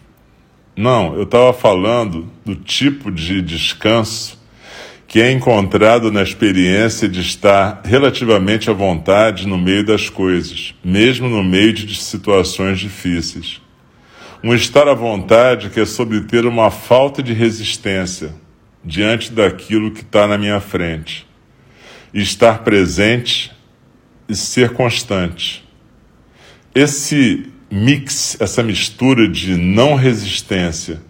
Não, 0.76 1.16
eu 1.16 1.24
estava 1.24 1.54
falando 1.54 2.32
do 2.44 2.56
tipo 2.56 3.12
de 3.12 3.42
descanso 3.42 4.40
que 5.08 5.20
é 5.20 5.32
encontrado 5.32 6.12
na 6.12 6.22
experiência 6.22 7.10
de 7.10 7.20
estar 7.20 7.82
relativamente 7.84 8.70
à 8.70 8.74
vontade 8.74 9.48
no 9.48 9.58
meio 9.58 9.84
das 9.84 10.08
coisas, 10.08 10.76
mesmo 10.84 11.28
no 11.28 11.44
meio 11.44 11.74
de 11.74 11.96
situações 11.96 12.80
difíceis. 12.80 13.60
Um 14.44 14.54
estar 14.54 14.88
à 14.88 14.94
vontade 14.94 15.70
que 15.70 15.80
é 15.80 15.86
sobre 15.86 16.22
ter 16.22 16.46
uma 16.46 16.70
falta 16.70 17.24
de 17.24 17.34
resistência, 17.34 18.34
diante 18.84 19.32
daquilo 19.32 19.92
que 19.92 20.02
está 20.02 20.28
na 20.28 20.38
minha 20.38 20.60
frente. 20.60 21.28
Estar 22.14 22.64
presente 22.64 23.52
e 24.28 24.36
ser 24.36 24.72
constante. 24.72 25.68
Esse 26.74 27.52
mix, 27.70 28.38
essa 28.40 28.64
mistura 28.64 29.28
de 29.28 29.56
não 29.56 29.96
resistência 29.96 31.02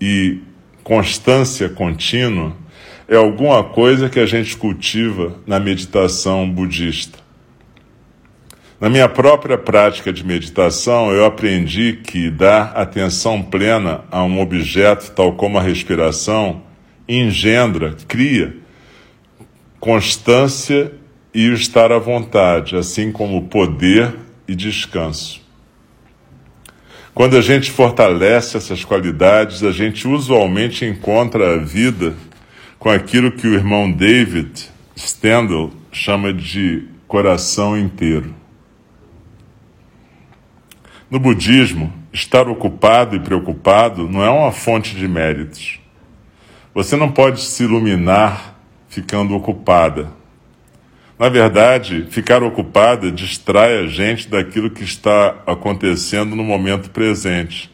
e 0.00 0.40
constância 0.82 1.68
contínua 1.68 2.56
é 3.06 3.16
alguma 3.16 3.64
coisa 3.64 4.08
que 4.08 4.20
a 4.20 4.26
gente 4.26 4.56
cultiva 4.56 5.36
na 5.46 5.58
meditação 5.58 6.48
budista. 6.48 7.18
Na 8.80 8.88
minha 8.88 9.08
própria 9.08 9.58
prática 9.58 10.10
de 10.10 10.24
meditação, 10.24 11.12
eu 11.12 11.26
aprendi 11.26 12.00
que 12.02 12.30
dar 12.30 12.72
atenção 12.74 13.42
plena 13.42 14.04
a 14.10 14.24
um 14.24 14.40
objeto, 14.40 15.10
tal 15.10 15.34
como 15.34 15.58
a 15.58 15.62
respiração, 15.62 16.62
engendra, 17.18 17.96
cria 18.06 18.56
constância 19.80 20.92
e 21.32 21.48
o 21.48 21.54
estar 21.54 21.90
à 21.90 21.98
vontade, 21.98 22.76
assim 22.76 23.10
como 23.10 23.48
poder 23.48 24.14
e 24.46 24.54
descanso. 24.54 25.40
Quando 27.14 27.36
a 27.36 27.40
gente 27.40 27.70
fortalece 27.70 28.56
essas 28.56 28.84
qualidades, 28.84 29.62
a 29.62 29.72
gente 29.72 30.06
usualmente 30.06 30.84
encontra 30.84 31.54
a 31.54 31.58
vida 31.58 32.14
com 32.78 32.88
aquilo 32.90 33.32
que 33.32 33.46
o 33.46 33.54
irmão 33.54 33.90
David 33.90 34.68
Stendhal 34.96 35.70
chama 35.90 36.32
de 36.32 36.86
coração 37.08 37.76
inteiro. 37.76 38.34
No 41.10 41.18
budismo, 41.18 41.92
estar 42.12 42.48
ocupado 42.48 43.16
e 43.16 43.20
preocupado 43.20 44.08
não 44.08 44.22
é 44.22 44.30
uma 44.30 44.52
fonte 44.52 44.94
de 44.94 45.08
méritos. 45.08 45.79
Você 46.72 46.96
não 46.96 47.10
pode 47.10 47.40
se 47.40 47.64
iluminar 47.64 48.56
ficando 48.88 49.34
ocupada. 49.34 50.12
Na 51.18 51.28
verdade, 51.28 52.06
ficar 52.10 52.42
ocupada 52.42 53.10
distrai 53.10 53.78
a 53.78 53.86
gente 53.86 54.28
daquilo 54.28 54.70
que 54.70 54.84
está 54.84 55.36
acontecendo 55.46 56.36
no 56.36 56.44
momento 56.44 56.90
presente, 56.90 57.70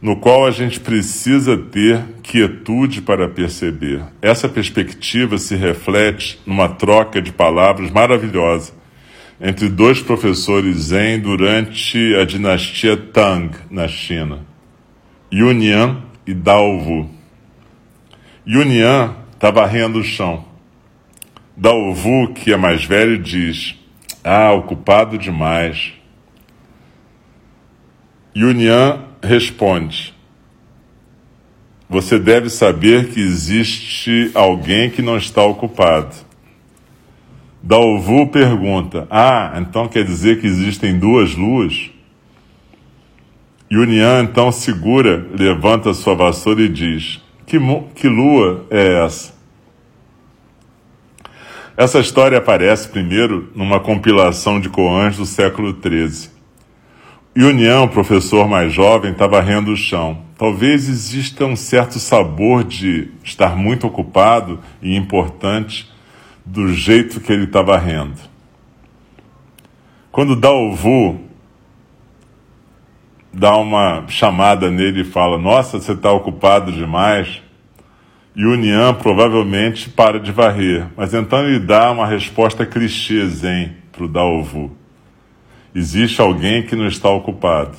no 0.00 0.16
qual 0.16 0.46
a 0.46 0.50
gente 0.50 0.80
precisa 0.80 1.56
ter 1.56 2.02
quietude 2.22 3.02
para 3.02 3.28
perceber. 3.28 4.02
Essa 4.20 4.48
perspectiva 4.48 5.38
se 5.38 5.54
reflete 5.54 6.40
numa 6.46 6.68
troca 6.68 7.20
de 7.20 7.32
palavras 7.32 7.90
maravilhosa 7.90 8.72
entre 9.40 9.68
dois 9.68 10.00
professores 10.00 10.76
Zen 10.76 11.20
durante 11.20 12.14
a 12.16 12.24
dinastia 12.24 12.96
Tang, 12.96 13.50
na 13.70 13.86
China, 13.86 14.40
Yunyan 15.30 16.02
e 16.26 16.32
Daowu. 16.32 17.15
Yunyan 18.48 19.16
está 19.34 19.50
varrendo 19.50 19.98
o 19.98 20.04
chão. 20.04 20.44
Daowu, 21.56 22.32
que 22.32 22.52
é 22.52 22.56
mais 22.56 22.84
velho, 22.84 23.18
diz: 23.18 23.74
Ah, 24.22 24.52
ocupado 24.52 25.18
demais. 25.18 25.94
Yunyan 28.36 29.00
responde: 29.20 30.14
Você 31.88 32.20
deve 32.20 32.48
saber 32.48 33.08
que 33.08 33.18
existe 33.18 34.30
alguém 34.32 34.90
que 34.90 35.02
não 35.02 35.16
está 35.16 35.42
ocupado. 35.42 36.14
Daowu 37.60 38.28
pergunta: 38.28 39.08
Ah, 39.10 39.54
então 39.60 39.88
quer 39.88 40.04
dizer 40.04 40.40
que 40.40 40.46
existem 40.46 40.96
duas 40.96 41.34
luas? 41.34 41.90
Yunyan 43.68 44.22
então 44.22 44.52
segura, 44.52 45.26
levanta 45.36 45.92
sua 45.92 46.14
vassoura 46.14 46.62
e 46.62 46.68
diz: 46.68 47.25
Que, 47.46 47.58
que 47.94 48.08
lua 48.08 48.66
é 48.70 49.04
essa? 49.04 49.32
Essa 51.76 52.00
história 52.00 52.38
aparece 52.38 52.88
primeiro 52.88 53.52
numa 53.54 53.78
compilação 53.78 54.58
de 54.58 54.68
koans 54.68 55.16
do 55.16 55.24
século 55.24 55.76
XIII. 55.80 56.30
Yunian, 57.36 57.82
o 57.82 57.88
professor 57.88 58.48
mais 58.48 58.72
jovem, 58.72 59.12
estava 59.12 59.40
rendo 59.40 59.70
o 59.70 59.76
chão. 59.76 60.24
Talvez 60.38 60.88
exista 60.88 61.44
um 61.44 61.54
certo 61.54 61.98
sabor 61.98 62.64
de 62.64 63.10
estar 63.22 63.54
muito 63.54 63.86
ocupado 63.86 64.58
e 64.82 64.96
importante 64.96 65.88
do 66.44 66.72
jeito 66.72 67.20
que 67.20 67.32
ele 67.32 67.44
estava 67.44 67.76
rendo. 67.78 68.20
Quando 70.10 70.34
Daovu 70.34 71.20
dá 73.36 73.54
uma 73.56 74.04
chamada 74.08 74.70
nele 74.70 75.02
e 75.02 75.04
fala: 75.04 75.36
Nossa, 75.36 75.78
você 75.78 75.92
está 75.92 76.10
ocupado 76.10 76.72
demais 76.72 77.42
e 78.34 78.44
o 78.44 78.54
Nian 78.54 78.94
provavelmente 78.94 79.88
para 79.90 80.18
de 80.18 80.32
varrer, 80.32 80.86
mas 80.96 81.14
então 81.14 81.46
ele 81.46 81.58
dá 81.58 81.90
uma 81.90 82.06
resposta 82.06 82.66
clichê 82.66 83.26
zen 83.26 83.74
para 83.92 84.04
o 84.04 84.08
Daovu. 84.08 84.76
Existe 85.74 86.20
alguém 86.20 86.62
que 86.62 86.74
não 86.74 86.86
está 86.86 87.10
ocupado. 87.10 87.76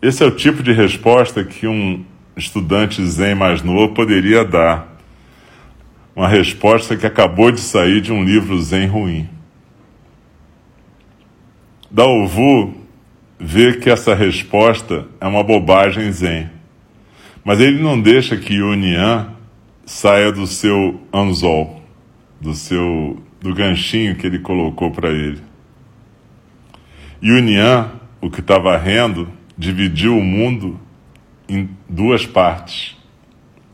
Esse 0.00 0.22
é 0.22 0.26
o 0.26 0.30
tipo 0.30 0.62
de 0.62 0.72
resposta 0.72 1.44
que 1.44 1.66
um 1.66 2.04
estudante 2.36 3.04
zen 3.04 3.34
mais 3.34 3.62
novo 3.62 3.94
poderia 3.94 4.44
dar. 4.44 4.88
Uma 6.16 6.28
resposta 6.28 6.96
que 6.96 7.06
acabou 7.06 7.50
de 7.50 7.60
sair 7.60 8.00
de 8.00 8.12
um 8.12 8.24
livro 8.24 8.60
zen 8.60 8.86
ruim. 8.86 9.28
Daovu 11.90 12.79
vê 13.40 13.78
que 13.78 13.88
essa 13.88 14.14
resposta 14.14 15.06
é 15.20 15.26
uma 15.26 15.42
bobagem 15.42 16.12
zen 16.12 16.60
mas 17.44 17.60
ele 17.60 17.82
não 17.82 18.00
deixa 18.00 18.36
que 18.36 18.54
Yunian 18.54 19.34
saia 19.84 20.30
do 20.30 20.46
seu 20.46 21.00
anzol, 21.12 21.82
do 22.40 22.54
seu 22.54 23.22
do 23.40 23.54
ganchinho 23.54 24.16
que 24.16 24.26
ele 24.26 24.38
colocou 24.38 24.90
para 24.90 25.08
ele. 25.10 25.40
Yunian, 27.22 27.90
o 28.20 28.30
que 28.30 28.40
estava 28.40 28.76
rendo, 28.76 29.28
dividiu 29.56 30.16
o 30.16 30.22
mundo 30.22 30.78
em 31.48 31.70
duas 31.88 32.26
partes, 32.26 32.96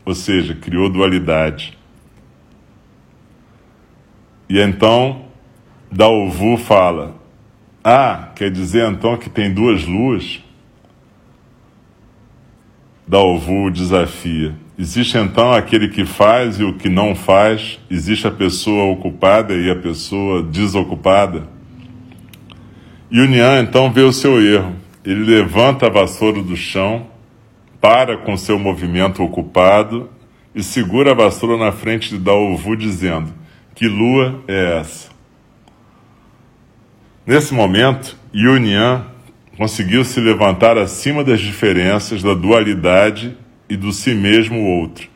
ou 0.05 0.15
seja, 0.15 0.55
criou 0.55 0.89
dualidade. 0.89 1.77
E 4.49 4.59
então 4.59 5.25
Daovu 5.91 6.55
fala: 6.55 7.15
Ah, 7.89 8.33
quer 8.35 8.51
dizer 8.51 8.85
então 8.91 9.15
que 9.15 9.29
tem 9.29 9.53
duas 9.53 9.85
luas? 9.85 10.43
Dalvu 13.07 13.71
desafia. 13.71 14.53
Existe 14.77 15.17
então 15.17 15.53
aquele 15.53 15.87
que 15.87 16.03
faz 16.03 16.59
e 16.59 16.65
o 16.65 16.73
que 16.73 16.89
não 16.89 17.15
faz, 17.15 17.79
existe 17.89 18.27
a 18.27 18.31
pessoa 18.31 18.91
ocupada 18.91 19.53
e 19.53 19.71
a 19.71 19.75
pessoa 19.77 20.43
desocupada. 20.43 21.47
E 23.09 23.21
o 23.21 23.25
Nian 23.25 23.61
então 23.61 23.89
vê 23.89 24.01
o 24.01 24.11
seu 24.11 24.43
erro. 24.43 24.75
Ele 25.05 25.23
levanta 25.23 25.85
a 25.85 25.89
vassoura 25.89 26.43
do 26.43 26.57
chão, 26.57 27.07
para 27.79 28.17
com 28.17 28.35
seu 28.35 28.59
movimento 28.59 29.23
ocupado 29.23 30.09
e 30.53 30.61
segura 30.61 31.11
a 31.11 31.15
vassoura 31.15 31.55
na 31.55 31.71
frente 31.71 32.09
de 32.09 32.17
Dalvu, 32.17 32.75
dizendo: 32.75 33.33
Que 33.73 33.87
lua 33.87 34.43
é 34.45 34.79
essa? 34.81 35.16
Nesse 37.27 37.53
momento, 37.53 38.15
Yunian 38.33 39.05
conseguiu 39.57 40.05
se 40.05 40.17
levantar 40.21 40.77
acima 40.77 41.25
das 41.25 41.41
diferenças, 41.41 42.23
da 42.23 42.33
dualidade 42.33 43.35
e 43.69 43.75
do 43.75 43.91
si 43.91 44.13
mesmo 44.13 44.63
outro. 44.63 45.09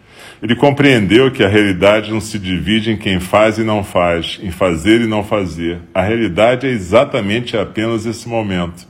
Ele 0.44 0.54
compreendeu 0.54 1.32
que 1.32 1.42
a 1.42 1.48
realidade 1.48 2.12
não 2.12 2.20
se 2.20 2.38
divide 2.38 2.92
em 2.92 2.98
quem 2.98 3.22
faz 3.22 3.58
e 3.58 3.64
não 3.64 3.82
faz, 3.82 4.42
em 4.44 4.52
fazer 4.52 5.00
e 5.00 5.08
não 5.08 5.24
fazer. 5.24 5.80
A 5.94 6.02
realidade 6.02 6.68
é 6.68 6.70
exatamente 6.70 7.56
apenas 7.56 8.06
esse 8.06 8.28
momento. 8.28 8.86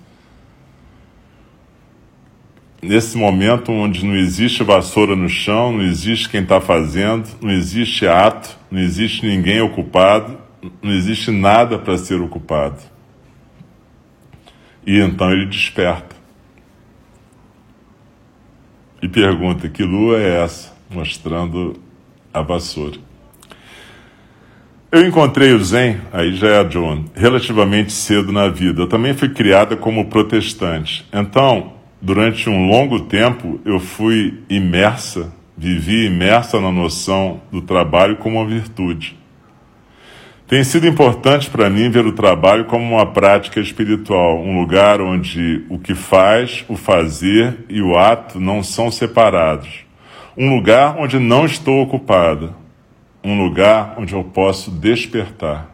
Nesse 2.82 3.16
momento 3.20 3.72
onde 3.72 4.04
não 4.04 4.16
existe 4.16 4.64
vassoura 4.64 5.16
no 5.16 5.30
chão, 5.30 5.74
não 5.74 5.84
existe 5.84 6.28
quem 6.28 6.42
está 6.42 6.60
fazendo, 6.60 7.30
não 7.40 7.52
existe 7.52 8.08
ato, 8.08 8.58
não 8.72 8.80
existe 8.80 9.24
ninguém 9.24 9.62
ocupado, 9.62 10.40
não 10.82 10.92
existe 10.92 11.30
nada 11.30 11.78
para 11.78 12.00
ser 12.00 12.20
ocupado. 12.20 12.82
E 14.86 15.00
então 15.00 15.32
ele 15.32 15.46
desperta. 15.46 16.16
E 19.02 19.08
pergunta: 19.08 19.70
que 19.70 19.84
lua 19.84 20.20
é 20.20 20.44
essa? 20.44 20.74
Mostrando 20.90 21.80
a 22.34 22.42
vassoura. 22.42 22.98
Eu 24.92 25.08
encontrei 25.08 25.54
o 25.54 25.64
Zen, 25.64 26.02
aí 26.12 26.36
já 26.36 26.48
é 26.50 26.64
John, 26.66 27.06
relativamente 27.16 27.94
cedo 27.94 28.30
na 28.32 28.50
vida. 28.50 28.82
Eu 28.82 28.88
também 28.88 29.14
fui 29.14 29.30
criada 29.30 29.78
como 29.78 30.10
protestante. 30.10 31.06
Então, 31.14 31.74
durante 32.02 32.50
um 32.50 32.68
longo 32.68 33.00
tempo, 33.00 33.62
eu 33.64 33.80
fui 33.80 34.44
imersa, 34.50 35.32
vivi 35.58 36.08
imersa 36.08 36.60
na 36.60 36.74
noção 36.74 37.40
do 37.50 37.62
trabalho 37.62 38.18
como 38.18 38.38
uma 38.38 38.46
virtude. 38.46 39.18
Tem 40.52 40.66
sido 40.66 40.86
importante 40.86 41.50
para 41.50 41.70
mim 41.70 41.90
ver 41.90 42.06
o 42.06 42.12
trabalho 42.12 42.66
como 42.66 42.96
uma 42.96 43.06
prática 43.06 43.62
espiritual, 43.62 44.38
um 44.38 44.60
lugar 44.60 45.00
onde 45.00 45.66
o 45.70 45.80
que 45.80 45.96
faz, 45.96 46.66
o 46.68 46.76
fazer 46.76 47.60
e 47.70 47.82
o 47.82 47.98
ato 47.98 48.38
não 48.38 48.62
são 48.62 48.92
separados. 48.92 49.86
Um 50.38 50.54
lugar 50.54 50.98
onde 51.00 51.18
não 51.20 51.46
estou 51.46 51.82
ocupada. 51.82 52.54
Um 53.24 53.42
lugar 53.42 53.96
onde 53.98 54.12
eu 54.12 54.26
posso 54.26 54.70
despertar. 54.70 55.74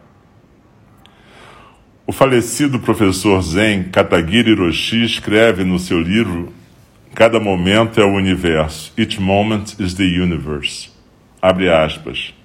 O 2.06 2.12
falecido 2.12 2.78
professor 2.78 3.42
Zen 3.42 3.88
Katagiri 3.88 4.54
Roshi 4.54 5.04
escreve 5.04 5.64
no 5.64 5.80
seu 5.80 6.00
livro 6.00 6.52
Cada 7.16 7.40
momento 7.40 8.00
é 8.00 8.04
o 8.04 8.14
universo. 8.14 8.92
Each 8.96 9.20
moment 9.20 9.74
is 9.80 9.94
the 9.94 10.04
universe. 10.04 10.88
Abre 11.42 11.68
aspas 11.68 12.37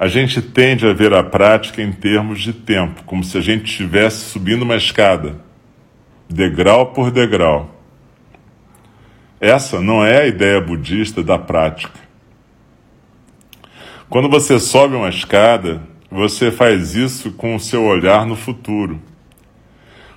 a 0.00 0.08
gente 0.08 0.40
tende 0.40 0.86
a 0.86 0.94
ver 0.94 1.12
a 1.12 1.22
prática 1.22 1.82
em 1.82 1.92
termos 1.92 2.40
de 2.40 2.54
tempo, 2.54 3.02
como 3.04 3.22
se 3.22 3.36
a 3.36 3.40
gente 3.42 3.66
estivesse 3.66 4.30
subindo 4.30 4.62
uma 4.62 4.76
escada, 4.76 5.38
degrau 6.26 6.86
por 6.86 7.10
degrau. 7.10 7.78
Essa 9.38 9.78
não 9.78 10.02
é 10.02 10.22
a 10.22 10.26
ideia 10.26 10.58
budista 10.58 11.22
da 11.22 11.38
prática. 11.38 12.00
Quando 14.08 14.30
você 14.30 14.58
sobe 14.58 14.96
uma 14.96 15.10
escada, 15.10 15.82
você 16.10 16.50
faz 16.50 16.94
isso 16.94 17.32
com 17.32 17.54
o 17.54 17.60
seu 17.60 17.84
olhar 17.84 18.24
no 18.24 18.36
futuro. 18.36 18.98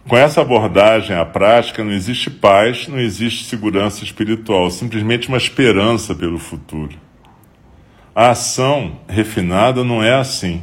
Com 0.08 0.16
essa 0.16 0.40
abordagem 0.40 1.14
à 1.14 1.26
prática, 1.26 1.84
não 1.84 1.92
existe 1.92 2.32
paz, 2.32 2.88
não 2.88 3.02
existe 3.02 3.44
segurança 3.44 4.02
espiritual, 4.02 4.72
simplesmente 4.72 5.28
uma 5.28 5.38
esperança 5.38 6.16
pelo 6.16 6.40
futuro. 6.40 6.98
A 8.16 8.30
ação 8.30 9.00
refinada 9.08 9.84
não 9.84 10.04
é 10.04 10.14
assim. 10.14 10.62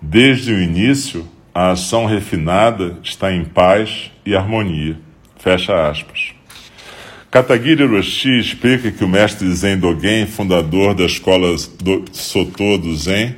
Desde 0.00 0.52
o 0.52 0.60
início, 0.60 1.26
a 1.54 1.70
ação 1.70 2.04
refinada 2.04 2.98
está 3.02 3.32
em 3.32 3.46
paz 3.46 4.10
e 4.26 4.36
harmonia. 4.36 4.98
Fecha 5.38 5.88
aspas. 5.88 6.34
Katagiri 7.30 7.86
Roshi 7.86 8.38
explica 8.38 8.92
que 8.92 9.02
o 9.02 9.08
mestre 9.08 9.50
Zen 9.54 9.78
Dogen, 9.78 10.26
fundador 10.26 10.94
da 10.94 11.04
escola 11.04 11.56
do 11.82 12.04
Soto 12.12 12.76
do 12.76 12.94
Zen, 12.94 13.36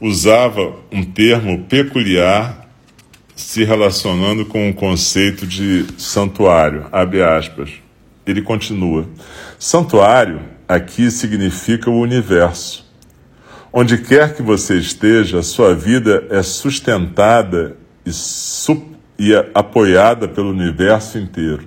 usava 0.00 0.74
um 0.90 1.04
termo 1.04 1.64
peculiar 1.64 2.68
se 3.36 3.62
relacionando 3.62 4.44
com 4.44 4.68
o 4.68 4.74
conceito 4.74 5.46
de 5.46 5.86
santuário, 5.96 6.86
abre 6.90 7.22
aspas. 7.22 7.70
Ele 8.26 8.42
continua: 8.42 9.08
Santuário 9.60 10.57
aqui 10.68 11.10
significa 11.10 11.88
o 11.90 11.98
universo. 11.98 12.86
Onde 13.72 13.98
quer 13.98 14.34
que 14.34 14.42
você 14.42 14.76
esteja, 14.76 15.42
sua 15.42 15.74
vida 15.74 16.26
é 16.30 16.42
sustentada 16.42 17.76
e, 18.04 18.10
e 19.18 19.34
apoiada 19.54 20.28
pelo 20.28 20.50
universo 20.50 21.18
inteiro. 21.18 21.66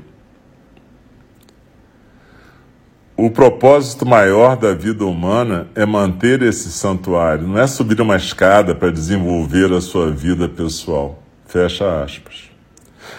O 3.15 3.29
propósito 3.29 4.03
maior 4.03 4.55
da 4.57 4.73
vida 4.73 5.05
humana 5.05 5.67
é 5.75 5.85
manter 5.85 6.41
esse 6.41 6.71
santuário, 6.71 7.47
não 7.47 7.59
é 7.59 7.67
subir 7.67 8.01
uma 8.01 8.15
escada 8.15 8.73
para 8.73 8.91
desenvolver 8.91 9.71
a 9.71 9.79
sua 9.79 10.11
vida 10.11 10.49
pessoal. 10.49 11.21
Fecha 11.45 12.03
aspas. 12.03 12.49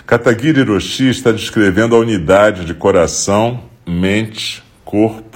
Katagiri 0.05 0.61
Hiroshi 0.61 1.09
está 1.09 1.31
descrevendo 1.31 1.95
a 1.95 2.01
unidade 2.01 2.65
de 2.65 2.75
coração, 2.75 3.63
mente, 3.87 4.65
corpo, 4.85 5.32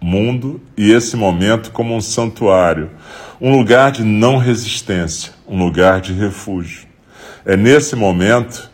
mundo 0.00 0.60
e 0.76 0.92
esse 0.92 1.16
momento 1.16 1.70
como 1.70 1.94
um 1.94 2.00
santuário, 2.00 2.90
um 3.40 3.56
lugar 3.56 3.90
de 3.92 4.04
não 4.04 4.36
resistência, 4.36 5.32
um 5.46 5.58
lugar 5.58 6.00
de 6.00 6.12
refúgio. 6.12 6.86
É 7.44 7.56
nesse 7.56 7.94
momento 7.94 8.70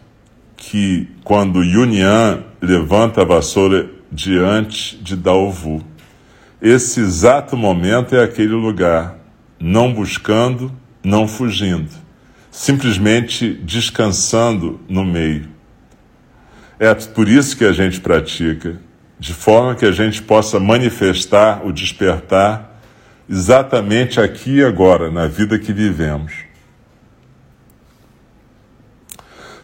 que, 0.56 1.08
quando 1.24 1.62
Yunyan 1.62 2.44
levanta 2.60 3.22
a 3.22 3.24
vassoura 3.24 3.90
diante 4.12 4.96
de 4.96 5.16
Dalvu. 5.16 5.82
Esse 6.60 7.00
exato 7.00 7.56
momento 7.56 8.14
é 8.14 8.22
aquele 8.22 8.52
lugar, 8.52 9.18
não 9.58 9.92
buscando, 9.92 10.70
não 11.02 11.26
fugindo, 11.26 11.90
simplesmente 12.50 13.52
descansando 13.54 14.80
no 14.88 15.04
meio. 15.04 15.48
É 16.78 16.94
por 16.94 17.28
isso 17.28 17.56
que 17.56 17.64
a 17.64 17.72
gente 17.72 18.00
pratica, 18.00 18.80
de 19.22 19.32
forma 19.32 19.76
que 19.76 19.84
a 19.84 19.92
gente 19.92 20.20
possa 20.20 20.58
manifestar 20.58 21.64
o 21.64 21.72
despertar 21.72 22.80
exatamente 23.30 24.20
aqui 24.20 24.56
e 24.56 24.64
agora, 24.64 25.12
na 25.12 25.28
vida 25.28 25.60
que 25.60 25.72
vivemos. 25.72 26.32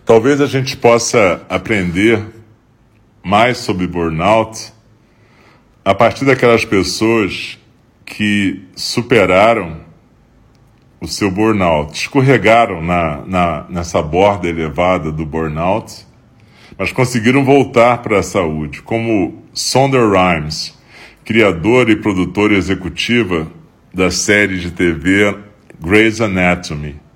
Talvez 0.06 0.40
a 0.40 0.46
gente 0.46 0.76
possa 0.76 1.44
aprender 1.48 2.24
mais 3.20 3.58
sobre 3.58 3.88
burnout 3.88 4.72
a 5.84 5.92
partir 5.92 6.24
daquelas 6.24 6.64
pessoas 6.64 7.58
que 8.06 8.64
superaram 8.76 9.80
o 11.00 11.08
seu 11.08 11.32
burnout, 11.32 11.98
escorregaram 11.98 12.80
na, 12.80 13.22
na, 13.26 13.66
nessa 13.68 14.00
borda 14.00 14.46
elevada 14.48 15.10
do 15.10 15.26
burnout, 15.26 16.06
mas 16.78 16.92
conseguiram 16.92 17.44
voltar 17.44 17.98
para 17.98 18.20
a 18.20 18.22
saúde, 18.22 18.80
como 18.80 19.42
Sonder 19.52 20.08
Rhimes, 20.08 20.78
criadora 21.24 21.90
e 21.90 21.96
produtora 21.96 22.54
executiva 22.54 23.50
da 23.92 24.10
série 24.10 24.58
de 24.58 24.70
TV 24.70 25.36
Grey's 25.80 26.20
Anatomy 26.20 27.08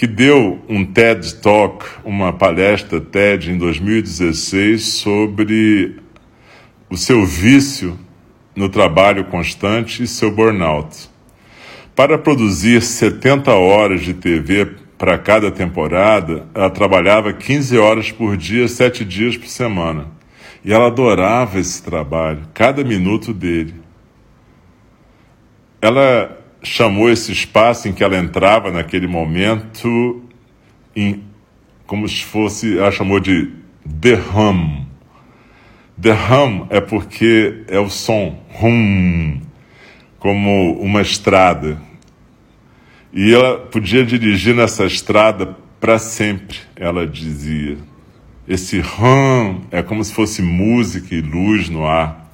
que 0.00 0.06
deu 0.06 0.64
um 0.66 0.82
TED 0.82 1.34
Talk, 1.42 1.84
uma 2.02 2.32
palestra 2.32 2.98
TED 2.98 3.50
em 3.50 3.58
2016 3.58 4.82
sobre 4.82 5.96
o 6.88 6.96
seu 6.96 7.26
vício 7.26 7.98
no 8.56 8.70
trabalho 8.70 9.26
constante 9.26 10.02
e 10.02 10.06
seu 10.06 10.30
burnout. 10.30 11.10
Para 11.94 12.16
produzir 12.16 12.80
70 12.80 13.52
horas 13.52 14.00
de 14.00 14.14
TV 14.14 14.70
para 15.00 15.16
cada 15.16 15.50
temporada, 15.50 16.46
ela 16.54 16.68
trabalhava 16.68 17.32
15 17.32 17.78
horas 17.78 18.12
por 18.12 18.36
dia, 18.36 18.68
7 18.68 19.02
dias 19.02 19.34
por 19.34 19.46
semana. 19.46 20.08
E 20.62 20.70
ela 20.70 20.88
adorava 20.88 21.58
esse 21.58 21.82
trabalho, 21.82 22.42
cada 22.52 22.84
minuto 22.84 23.32
dele. 23.32 23.76
Ela 25.80 26.38
chamou 26.62 27.08
esse 27.08 27.32
espaço 27.32 27.88
em 27.88 27.94
que 27.94 28.04
ela 28.04 28.18
entrava 28.18 28.70
naquele 28.70 29.06
momento 29.06 30.22
em, 30.94 31.24
como 31.86 32.06
se 32.06 32.22
fosse, 32.22 32.78
ela 32.78 32.90
chamou 32.90 33.18
de 33.18 33.50
The 34.02 34.16
Hum. 34.36 34.84
The 35.98 36.12
Hum 36.12 36.66
é 36.68 36.78
porque 36.78 37.64
é 37.68 37.78
o 37.78 37.88
som, 37.88 38.38
hum, 38.62 39.40
como 40.18 40.78
uma 40.78 41.00
estrada. 41.00 41.80
E 43.12 43.34
ela 43.34 43.58
podia 43.58 44.04
dirigir 44.04 44.54
nessa 44.54 44.84
estrada 44.84 45.56
para 45.80 45.98
sempre, 45.98 46.58
ela 46.76 47.06
dizia. 47.06 47.76
Esse 48.46 48.80
hum 48.80 49.62
é 49.70 49.82
como 49.82 50.04
se 50.04 50.12
fosse 50.12 50.42
música 50.42 51.14
e 51.14 51.20
luz 51.20 51.68
no 51.68 51.86
ar. 51.86 52.30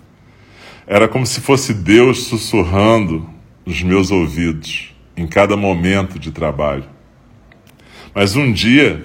Era 0.87 1.09
como 1.09 1.27
se 1.27 1.41
fosse 1.41 1.73
Deus 1.73 2.25
sussurrando 2.25 3.29
nos 3.65 3.83
meus 3.83 4.11
ouvidos 4.11 4.95
em 5.17 5.27
cada 5.27 5.57
momento 5.57 6.19
de 6.19 6.31
trabalho. 6.31 6.85
Mas 8.15 8.37
um 8.37 8.53
dia, 8.53 9.05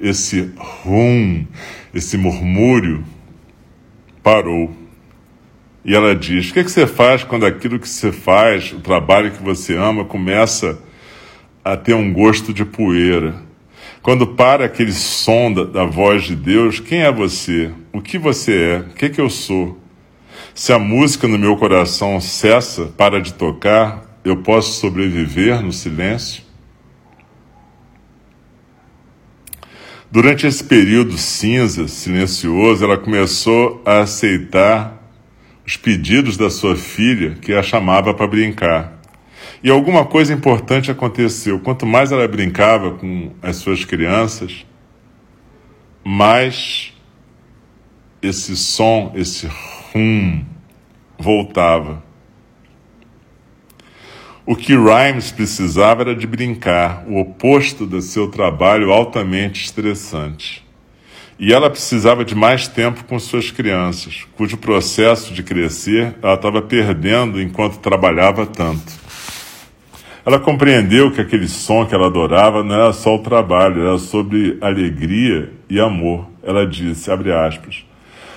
esse 0.00 0.52
rum, 0.56 1.46
esse 1.94 2.16
murmúrio, 2.16 3.04
parou. 4.22 4.74
E 5.84 5.94
ela 5.94 6.14
diz: 6.14 6.50
O 6.50 6.52
que, 6.52 6.60
é 6.60 6.64
que 6.64 6.70
você 6.70 6.86
faz 6.86 7.24
quando 7.24 7.46
aquilo 7.46 7.78
que 7.78 7.88
você 7.88 8.12
faz, 8.12 8.72
o 8.72 8.80
trabalho 8.80 9.30
que 9.30 9.42
você 9.42 9.74
ama, 9.74 10.04
começa 10.04 10.78
a 11.72 11.76
ter 11.76 11.94
um 11.94 12.12
gosto 12.12 12.52
de 12.54 12.64
poeira? 12.64 13.34
Quando 14.00 14.26
para 14.26 14.64
aquele 14.64 14.92
som 14.92 15.52
da, 15.52 15.64
da 15.64 15.84
voz 15.84 16.24
de 16.24 16.34
Deus, 16.34 16.80
quem 16.80 17.02
é 17.02 17.12
você? 17.12 17.70
O 17.92 18.00
que 18.00 18.16
você 18.18 18.56
é? 18.56 18.78
O 18.78 18.94
que, 18.94 19.04
é 19.04 19.08
que 19.10 19.20
eu 19.20 19.28
sou? 19.28 19.78
Se 20.54 20.72
a 20.72 20.78
música 20.78 21.28
no 21.28 21.38
meu 21.38 21.56
coração 21.56 22.20
cessa, 22.20 22.86
para 22.86 23.20
de 23.20 23.34
tocar, 23.34 24.18
eu 24.24 24.38
posso 24.38 24.80
sobreviver 24.80 25.62
no 25.62 25.72
silêncio? 25.72 26.42
Durante 30.10 30.46
esse 30.46 30.64
período 30.64 31.18
cinza, 31.18 31.86
silencioso, 31.86 32.82
ela 32.82 32.96
começou 32.96 33.82
a 33.84 34.00
aceitar 34.00 34.96
os 35.66 35.76
pedidos 35.76 36.38
da 36.38 36.48
sua 36.48 36.76
filha, 36.76 37.36
que 37.42 37.52
a 37.52 37.62
chamava 37.62 38.14
para 38.14 38.26
brincar. 38.26 38.97
E 39.62 39.70
alguma 39.70 40.04
coisa 40.04 40.32
importante 40.32 40.90
aconteceu. 40.90 41.58
Quanto 41.60 41.84
mais 41.84 42.12
ela 42.12 42.26
brincava 42.28 42.92
com 42.92 43.32
as 43.42 43.56
suas 43.56 43.84
crianças, 43.84 44.64
mais 46.04 46.92
esse 48.22 48.56
som, 48.56 49.12
esse 49.14 49.48
rum 49.92 50.44
voltava. 51.18 52.02
O 54.46 54.56
que 54.56 54.74
Rhymes 54.74 55.30
precisava 55.30 56.02
era 56.02 56.14
de 56.14 56.26
brincar, 56.26 57.04
o 57.06 57.20
oposto 57.20 57.84
do 57.84 58.00
seu 58.00 58.28
trabalho 58.28 58.92
altamente 58.92 59.64
estressante. 59.64 60.66
E 61.38 61.52
ela 61.52 61.68
precisava 61.68 62.24
de 62.24 62.34
mais 62.34 62.66
tempo 62.66 63.04
com 63.04 63.18
suas 63.18 63.50
crianças, 63.50 64.26
cujo 64.36 64.56
processo 64.56 65.34
de 65.34 65.42
crescer 65.42 66.16
ela 66.22 66.34
estava 66.34 66.62
perdendo 66.62 67.40
enquanto 67.40 67.78
trabalhava 67.78 68.46
tanto. 68.46 69.07
Ela 70.28 70.38
compreendeu 70.38 71.10
que 71.10 71.22
aquele 71.22 71.48
som 71.48 71.86
que 71.86 71.94
ela 71.94 72.08
adorava 72.08 72.62
não 72.62 72.74
era 72.74 72.92
só 72.92 73.16
o 73.16 73.20
trabalho, 73.20 73.80
era 73.80 73.96
sobre 73.96 74.58
alegria 74.60 75.50
e 75.70 75.80
amor. 75.80 76.28
Ela 76.42 76.66
disse, 76.66 77.10
abre 77.10 77.32
aspas, 77.32 77.82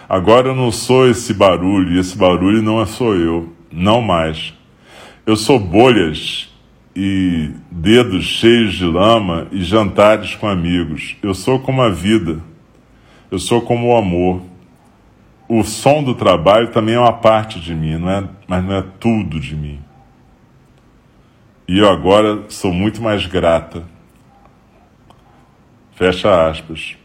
Agora 0.07 0.47
eu 0.47 0.55
não 0.55 0.71
sou 0.71 1.09
esse 1.09 1.33
barulho, 1.33 1.91
e 1.91 1.99
esse 1.99 2.17
barulho 2.17 2.61
não 2.61 2.81
é 2.81 2.85
sou 2.85 3.13
eu, 3.13 3.51
não 3.69 4.01
mais. 4.01 4.53
Eu 5.25 5.35
sou 5.35 5.59
bolhas 5.59 6.49
e 6.95 7.49
dedos 7.69 8.23
cheios 8.23 8.73
de 8.75 8.85
lama 8.85 9.47
e 9.51 9.61
jantares 9.61 10.33
com 10.33 10.47
amigos. 10.47 11.17
Eu 11.21 11.33
sou 11.33 11.59
como 11.59 11.81
a 11.81 11.89
vida. 11.89 12.39
Eu 13.29 13.37
sou 13.37 13.59
como 13.63 13.89
o 13.89 13.97
amor. 13.97 14.41
O 15.45 15.61
som 15.61 16.01
do 16.01 16.15
trabalho 16.15 16.69
também 16.69 16.95
é 16.95 16.99
uma 16.99 17.11
parte 17.11 17.59
de 17.59 17.75
mim, 17.75 17.97
não 17.97 18.09
é, 18.09 18.23
mas 18.47 18.63
não 18.63 18.75
é 18.75 18.83
tudo 18.97 19.41
de 19.41 19.57
mim. 19.57 19.90
E 21.67 21.79
eu 21.79 21.89
agora 21.89 22.43
sou 22.49 22.73
muito 22.73 23.01
mais 23.01 23.25
grata. 23.25 23.83
Fecha 25.95 26.49
aspas. 26.49 26.95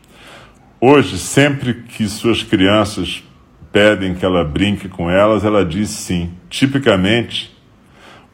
Hoje, 0.80 1.18
sempre 1.18 1.74
que 1.74 2.08
suas 2.08 2.42
crianças 2.42 3.22
pedem 3.70 4.14
que 4.14 4.24
ela 4.24 4.44
brinque 4.44 4.88
com 4.88 5.10
elas, 5.10 5.44
ela 5.44 5.64
diz 5.64 5.90
sim. 5.90 6.32
Tipicamente, 6.48 7.54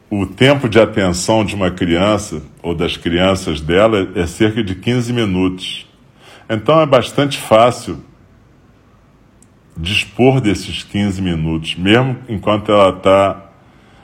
o 0.09 0.25
tempo 0.25 0.69
de 0.69 0.79
atenção 0.79 1.43
de 1.43 1.55
uma 1.55 1.71
criança 1.71 2.41
ou 2.61 2.75
das 2.75 2.95
crianças 2.95 3.59
dela 3.59 4.11
é 4.15 4.25
cerca 4.25 4.63
de 4.63 4.75
15 4.75 5.11
minutos. 5.11 5.87
Então 6.49 6.79
é 6.79 6.85
bastante 6.85 7.37
fácil 7.37 8.03
dispor 9.75 10.39
desses 10.39 10.83
15 10.83 11.21
minutos, 11.21 11.75
mesmo 11.75 12.17
enquanto 12.29 12.71
ela 12.71 12.95
está 12.95 13.49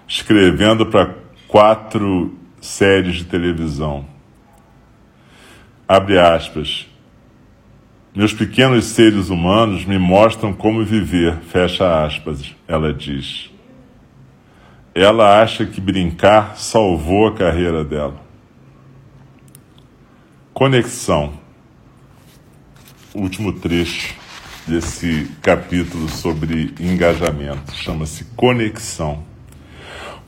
escrevendo 0.07 0.85
para 0.85 1.13
quatro 1.49 2.37
séries 2.61 3.15
de 3.15 3.25
televisão. 3.25 4.05
Abre 5.87 6.19
aspas. 6.19 6.87
Meus 8.15 8.31
pequenos 8.31 8.85
seres 8.85 9.29
humanos 9.29 9.83
me 9.83 9.97
mostram 9.97 10.53
como 10.53 10.85
viver, 10.85 11.37
fecha 11.37 12.05
aspas, 12.05 12.55
ela 12.67 12.93
diz. 12.93 13.49
Ela 14.93 15.41
acha 15.41 15.65
que 15.65 15.81
brincar 15.81 16.55
salvou 16.55 17.27
a 17.27 17.35
carreira 17.35 17.83
dela. 17.83 18.21
Conexão. 20.53 21.33
Último 23.13 23.53
trecho 23.53 24.15
desse 24.67 25.31
capítulo 25.41 26.07
sobre 26.09 26.75
engajamento. 26.79 27.73
Chama-se 27.73 28.25
Conexão. 28.35 29.28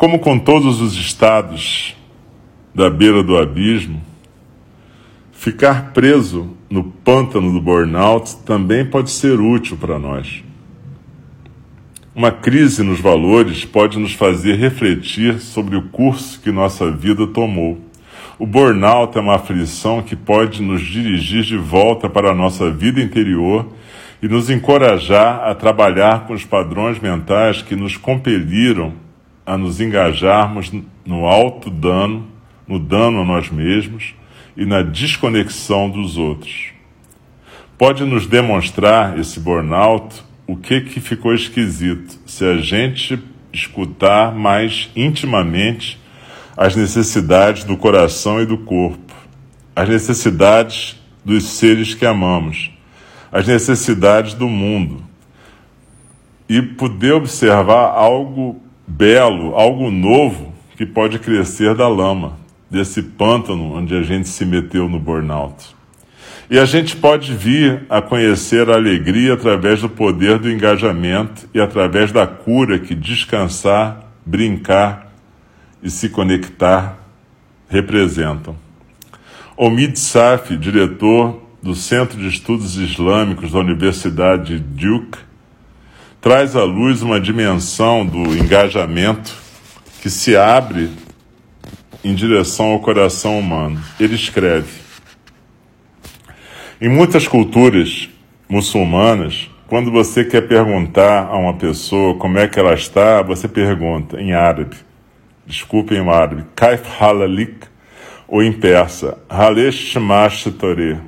Como 0.02 0.18
com 0.18 0.40
todos 0.40 0.82
os 0.82 0.96
estados 0.96 1.96
da 2.74 2.90
beira 2.90 3.22
do 3.22 3.38
abismo, 3.38 4.02
ficar 5.32 5.92
preso 5.94 6.58
no 6.68 6.86
pântano 6.86 7.54
do 7.54 7.62
burnout 7.62 8.38
também 8.38 8.84
pode 8.84 9.12
ser 9.12 9.40
útil 9.40 9.78
para 9.78 10.00
nós. 10.00 10.44
Uma 12.16 12.32
crise 12.32 12.82
nos 12.82 13.00
valores 13.00 13.64
pode 13.64 14.00
nos 14.00 14.14
fazer 14.14 14.56
refletir 14.56 15.40
sobre 15.40 15.76
o 15.76 15.84
curso 15.90 16.42
que 16.42 16.52
nossa 16.52 16.90
vida 16.90 17.28
tomou. 17.28 17.78
O 18.40 18.48
burnout 18.48 19.16
é 19.16 19.22
uma 19.22 19.36
aflição 19.36 20.02
que 20.02 20.16
pode 20.16 20.64
nos 20.64 20.82
dirigir 20.82 21.44
de 21.44 21.58
volta 21.58 22.10
para 22.10 22.32
a 22.32 22.36
nossa 22.36 22.72
vida 22.72 23.00
interior 23.00 23.68
e 24.20 24.28
nos 24.28 24.50
encorajar 24.50 25.48
a 25.48 25.54
trabalhar 25.54 26.26
com 26.26 26.34
os 26.34 26.44
padrões 26.44 27.00
mentais 27.00 27.62
que 27.62 27.76
nos 27.76 27.98
compeliram 27.98 29.00
a 29.46 29.58
nos 29.58 29.82
engajarmos 29.82 30.72
no 31.06 31.26
alto 31.26 31.70
dano, 31.70 32.28
no 32.68 32.80
dano 32.80 33.22
a 33.22 33.26
nós 33.26 33.50
mesmos 33.50 34.14
e 34.56 34.66
na 34.66 34.82
desconexão 34.82 35.90
dos 35.90 36.18
outros. 36.18 36.72
Pode 37.78 38.04
nos 38.04 38.28
demonstrar 38.28 39.18
esse 39.18 39.40
burnout 39.40 40.24
o 40.48 40.56
que, 40.56 40.82
que 40.82 41.00
ficou 41.00 41.34
esquisito 41.34 42.20
se 42.26 42.46
a 42.46 42.58
gente 42.58 43.18
escutar 43.54 44.34
mais 44.34 44.90
intimamente 44.96 46.00
as 46.56 46.76
necessidades 46.76 47.64
do 47.64 47.78
coração 47.78 48.42
e 48.42 48.46
do 48.46 48.58
corpo, 48.58 49.14
as 49.76 49.88
necessidades 49.90 51.02
dos 51.24 51.44
seres 51.46 51.94
que 51.94 52.06
amamos, 52.06 52.72
as 53.32 53.48
necessidades 53.48 54.34
do 54.34 54.48
mundo 54.48 55.04
e 56.50 56.62
poder 56.62 57.14
observar 57.14 57.92
algo 57.92 58.62
belo, 58.88 59.56
algo 59.56 59.90
novo 59.92 60.54
que 60.76 60.86
pode 60.86 61.20
crescer 61.20 61.76
da 61.76 61.88
lama, 61.88 62.38
desse 62.70 63.02
pântano 63.02 63.74
onde 63.74 63.96
a 63.96 64.02
gente 64.02 64.30
se 64.30 64.46
meteu 64.46 64.88
no 64.88 65.00
burnout. 65.00 65.76
E 66.50 66.60
a 66.60 66.66
gente 66.66 66.98
pode 66.98 67.34
vir 67.34 67.86
a 67.90 68.02
conhecer 68.02 68.70
a 68.70 68.76
alegria 68.76 69.36
através 69.36 69.82
do 69.82 69.88
poder 69.88 70.38
do 70.38 70.50
engajamento 70.50 71.48
e 71.54 71.62
através 71.62 72.12
da 72.12 72.28
cura 72.28 72.78
que 72.78 72.94
descansar, 72.94 74.06
brincar 74.26 75.14
e 75.82 75.90
se 75.90 76.10
conectar 76.10 76.98
representam. 77.70 78.56
Omid 79.56 79.98
Safi, 79.98 80.58
diretor 80.58 81.42
do 81.62 81.76
Centro 81.76 82.20
de 82.20 82.28
Estudos 82.28 82.76
Islâmicos 82.76 83.52
da 83.52 83.60
Universidade 83.60 84.60
de 84.60 84.60
Duke, 84.60 85.20
traz 86.22 86.56
à 86.56 86.64
luz 86.64 87.02
uma 87.02 87.20
dimensão 87.20 88.06
do 88.06 88.38
engajamento 88.38 89.36
que 90.02 90.10
se 90.10 90.38
abre 90.38 90.92
em 92.04 92.14
direção 92.14 92.68
ao 92.68 92.80
coração 92.80 93.40
humano. 93.40 93.82
Ele 94.00 94.14
escreve: 94.14 94.70
Em 96.80 96.88
muitas 96.88 97.28
culturas 97.28 98.08
muçulmanas, 98.48 99.50
quando 99.68 99.92
você 99.92 100.24
quer 100.24 100.48
perguntar 100.48 101.26
a 101.26 101.38
uma 101.38 101.56
pessoa 101.56 102.16
como 102.16 102.38
é 102.38 102.48
que 102.48 102.60
ela 102.60 102.76
está, 102.76 103.24
você 103.24 103.48
pergunta 103.48 104.22
em 104.22 104.34
árabe. 104.34 104.78
Desculpem 105.46 106.00
o 106.00 106.12
árabe. 106.12 106.46
Kaif 106.56 106.84
halalik 107.00 107.66
ou 108.28 108.44
em 108.44 108.54
persa. 108.54 109.18
Halesh 109.28 109.96
Tore. 110.60 111.00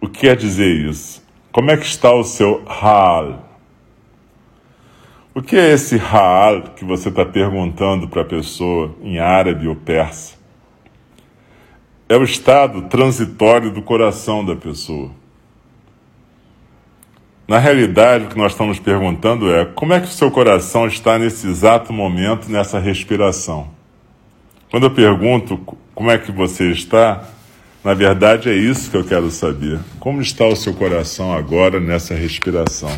O 0.00 0.08
que 0.08 0.20
quer 0.20 0.36
dizer 0.36 0.68
isso? 0.88 1.26
Como 1.50 1.70
é 1.70 1.76
que 1.76 1.86
está 1.86 2.12
o 2.12 2.22
seu 2.22 2.62
hal? 2.68 3.47
O 5.38 5.40
que 5.40 5.54
é 5.54 5.72
esse 5.72 5.94
Ha'al 5.94 6.62
que 6.74 6.84
você 6.84 7.10
está 7.10 7.24
perguntando 7.24 8.08
para 8.08 8.22
a 8.22 8.24
pessoa 8.24 8.92
em 9.00 9.20
árabe 9.20 9.68
ou 9.68 9.76
persa? 9.76 10.34
É 12.08 12.16
o 12.16 12.24
estado 12.24 12.82
transitório 12.88 13.70
do 13.70 13.80
coração 13.80 14.44
da 14.44 14.56
pessoa. 14.56 15.12
Na 17.46 17.56
realidade, 17.60 18.24
o 18.24 18.28
que 18.30 18.36
nós 18.36 18.50
estamos 18.50 18.80
perguntando 18.80 19.54
é 19.54 19.64
como 19.64 19.92
é 19.92 20.00
que 20.00 20.08
o 20.08 20.10
seu 20.10 20.28
coração 20.28 20.88
está 20.88 21.16
nesse 21.16 21.46
exato 21.46 21.92
momento, 21.92 22.50
nessa 22.50 22.80
respiração. 22.80 23.68
Quando 24.72 24.86
eu 24.86 24.90
pergunto 24.90 25.56
como 25.94 26.10
é 26.10 26.18
que 26.18 26.32
você 26.32 26.72
está, 26.72 27.28
na 27.84 27.94
verdade 27.94 28.50
é 28.50 28.56
isso 28.56 28.90
que 28.90 28.96
eu 28.96 29.04
quero 29.04 29.30
saber. 29.30 29.78
Como 30.00 30.20
está 30.20 30.46
o 30.46 30.56
seu 30.56 30.74
coração 30.74 31.32
agora 31.32 31.78
nessa 31.78 32.12
respiração? 32.12 32.90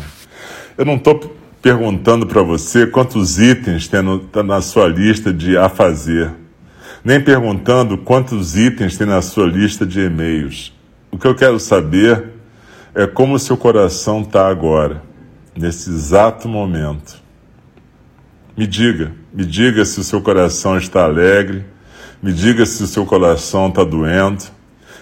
Eu 0.75 0.85
não 0.85 0.95
estou 0.95 1.39
perguntando 1.61 2.25
para 2.25 2.41
você 2.41 2.87
quantos 2.87 3.37
itens 3.37 3.87
tem 3.87 4.01
no, 4.01 4.19
tá 4.19 4.41
na 4.41 4.61
sua 4.61 4.87
lista 4.87 5.31
de 5.31 5.55
a 5.57 5.69
fazer, 5.69 6.31
nem 7.03 7.21
perguntando 7.21 7.97
quantos 7.97 8.57
itens 8.57 8.97
tem 8.97 9.05
na 9.05 9.21
sua 9.21 9.45
lista 9.45 9.85
de 9.85 10.01
e-mails. 10.01 10.73
O 11.11 11.17
que 11.17 11.27
eu 11.27 11.35
quero 11.35 11.59
saber 11.59 12.31
é 12.95 13.05
como 13.05 13.35
o 13.35 13.39
seu 13.39 13.55
coração 13.55 14.21
está 14.21 14.47
agora, 14.47 15.03
nesse 15.55 15.89
exato 15.89 16.49
momento. 16.49 17.21
Me 18.57 18.65
diga, 18.65 19.13
me 19.33 19.45
diga 19.45 19.85
se 19.85 19.99
o 19.99 20.03
seu 20.03 20.21
coração 20.21 20.77
está 20.77 21.03
alegre, 21.03 21.65
me 22.21 22.33
diga 22.33 22.65
se 22.65 22.83
o 22.83 22.87
seu 22.87 23.05
coração 23.05 23.69
está 23.69 23.83
doendo, 23.83 24.43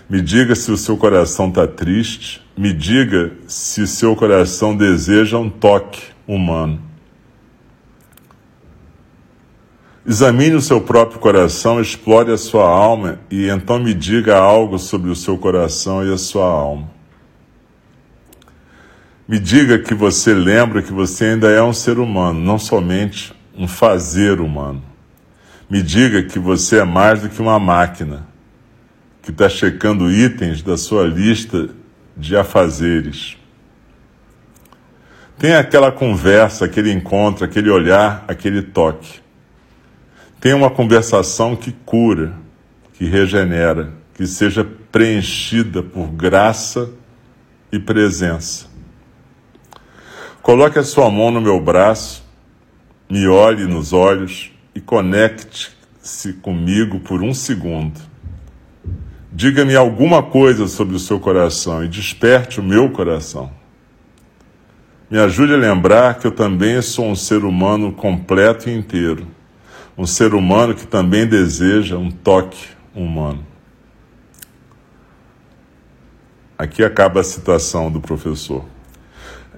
me 0.09 0.21
diga 0.21 0.55
se 0.55 0.71
o 0.71 0.77
seu 0.77 0.97
coração 0.97 1.49
está 1.49 1.67
triste, 1.67 2.41
me 2.59 2.73
diga 2.73 3.31
se 3.47 3.87
seu 3.87 4.13
coração 4.17 4.75
deseja 4.75 5.37
um 5.37 5.49
toque, 5.49 6.01
humano. 6.27 6.81
Examine 10.05 10.55
o 10.55 10.61
seu 10.61 10.81
próprio 10.81 11.21
coração, 11.21 11.79
explore 11.79 12.33
a 12.33 12.37
sua 12.37 12.67
alma 12.67 13.21
e 13.31 13.47
então 13.47 13.79
me 13.79 13.93
diga 13.93 14.37
algo 14.37 14.77
sobre 14.77 15.09
o 15.09 15.15
seu 15.15 15.37
coração 15.37 16.05
e 16.05 16.11
a 16.11 16.17
sua 16.17 16.47
alma. 16.47 16.91
Me 19.25 19.39
diga 19.39 19.79
que 19.79 19.93
você 19.93 20.33
lembra 20.33 20.81
que 20.81 20.91
você 20.91 21.27
ainda 21.27 21.49
é 21.49 21.63
um 21.63 21.71
ser 21.71 21.97
humano, 21.97 22.41
não 22.41 22.59
somente 22.59 23.33
um 23.57 23.69
fazer 23.69 24.41
humano. 24.41 24.83
Me 25.69 25.81
diga 25.81 26.23
que 26.23 26.37
você 26.37 26.79
é 26.79 26.83
mais 26.83 27.21
do 27.21 27.29
que 27.29 27.41
uma 27.41 27.57
máquina 27.57 28.27
que 29.21 29.31
está 29.31 29.47
checando 29.47 30.11
itens 30.11 30.61
da 30.61 30.75
sua 30.75 31.05
lista 31.05 31.78
de 32.19 32.35
afazeres. 32.35 33.37
Tem 35.37 35.55
aquela 35.55 35.89
conversa, 35.89 36.65
aquele 36.65 36.91
encontro, 36.91 37.45
aquele 37.45 37.69
olhar, 37.69 38.25
aquele 38.27 38.61
toque. 38.61 39.21
Tem 40.39 40.53
uma 40.53 40.69
conversação 40.69 41.55
que 41.55 41.71
cura, 41.71 42.33
que 42.93 43.05
regenera, 43.05 43.93
que 44.13 44.27
seja 44.27 44.67
preenchida 44.91 45.81
por 45.81 46.07
graça 46.07 46.91
e 47.71 47.79
presença. 47.79 48.67
Coloque 50.41 50.77
a 50.77 50.83
sua 50.83 51.09
mão 51.09 51.31
no 51.31 51.39
meu 51.39 51.59
braço, 51.59 52.25
me 53.09 53.27
olhe 53.27 53.65
nos 53.65 53.93
olhos 53.93 54.51
e 54.75 54.81
conecte-se 54.81 56.33
comigo 56.33 56.99
por 56.99 57.23
um 57.23 57.33
segundo. 57.33 58.08
Diga-me 59.31 59.75
alguma 59.75 60.23
coisa 60.23 60.67
sobre 60.67 60.95
o 60.95 60.99
seu 60.99 61.19
coração 61.19 61.83
e 61.83 61.87
desperte 61.87 62.59
o 62.59 62.63
meu 62.63 62.89
coração. 62.89 63.51
Me 65.09 65.19
ajude 65.19 65.53
a 65.53 65.57
lembrar 65.57 66.19
que 66.19 66.25
eu 66.25 66.31
também 66.31 66.81
sou 66.81 67.05
um 67.05 67.15
ser 67.15 67.43
humano 67.43 67.91
completo 67.91 68.69
e 68.69 68.75
inteiro. 68.75 69.27
Um 69.97 70.05
ser 70.05 70.33
humano 70.33 70.73
que 70.73 70.87
também 70.87 71.27
deseja 71.27 71.97
um 71.97 72.09
toque 72.09 72.69
humano. 72.95 73.45
Aqui 76.57 76.83
acaba 76.83 77.21
a 77.21 77.23
citação 77.23 77.91
do 77.91 78.01
professor. 78.01 78.65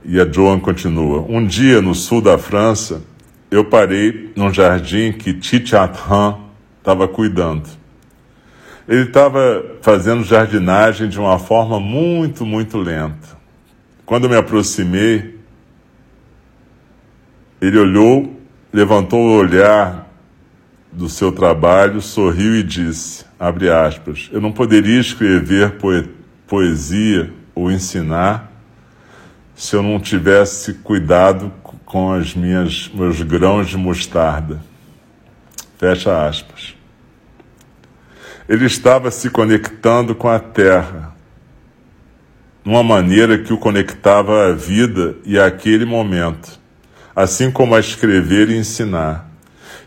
E 0.03 0.19
a 0.19 0.31
Joan 0.31 0.59
continua. 0.59 1.25
Um 1.27 1.45
dia, 1.45 1.81
no 1.81 1.95
sul 1.95 2.21
da 2.21 2.37
França, 2.37 3.01
eu 3.49 3.65
parei 3.65 4.31
num 4.35 4.53
jardim 4.53 5.11
que 5.11 5.33
Tichatran 5.33 6.37
estava 6.79 7.07
cuidando. 7.07 7.80
Ele 8.91 9.03
estava 9.03 9.77
fazendo 9.81 10.21
jardinagem 10.21 11.07
de 11.07 11.17
uma 11.17 11.39
forma 11.39 11.79
muito, 11.79 12.45
muito 12.45 12.77
lenta. 12.77 13.39
Quando 14.05 14.27
me 14.27 14.35
aproximei, 14.35 15.39
ele 17.61 17.79
olhou, 17.79 18.37
levantou 18.73 19.21
o 19.21 19.37
olhar 19.37 20.11
do 20.91 21.07
seu 21.07 21.31
trabalho, 21.31 22.01
sorriu 22.01 22.53
e 22.53 22.63
disse, 22.63 23.23
abre 23.39 23.69
aspas, 23.69 24.29
eu 24.29 24.41
não 24.41 24.51
poderia 24.51 24.99
escrever 24.99 25.77
poesia 26.45 27.33
ou 27.55 27.71
ensinar 27.71 28.51
se 29.55 29.73
eu 29.73 29.81
não 29.81 30.01
tivesse 30.01 30.73
cuidado 30.73 31.49
com 31.85 32.11
as 32.11 32.35
minhas 32.35 32.91
meus 32.93 33.21
grãos 33.21 33.69
de 33.69 33.77
mostarda. 33.77 34.61
Fecha 35.77 36.27
aspas. 36.27 36.80
Ele 38.51 38.65
estava 38.65 39.09
se 39.11 39.29
conectando 39.29 40.13
com 40.13 40.27
a 40.27 40.37
terra, 40.37 41.15
numa 42.65 42.83
maneira 42.83 43.37
que 43.37 43.53
o 43.53 43.57
conectava 43.57 44.47
à 44.47 44.51
vida 44.51 45.15
e 45.23 45.39
àquele 45.39 45.85
momento, 45.85 46.59
assim 47.15 47.49
como 47.49 47.73
a 47.73 47.79
escrever 47.79 48.49
e 48.49 48.57
ensinar. 48.57 49.31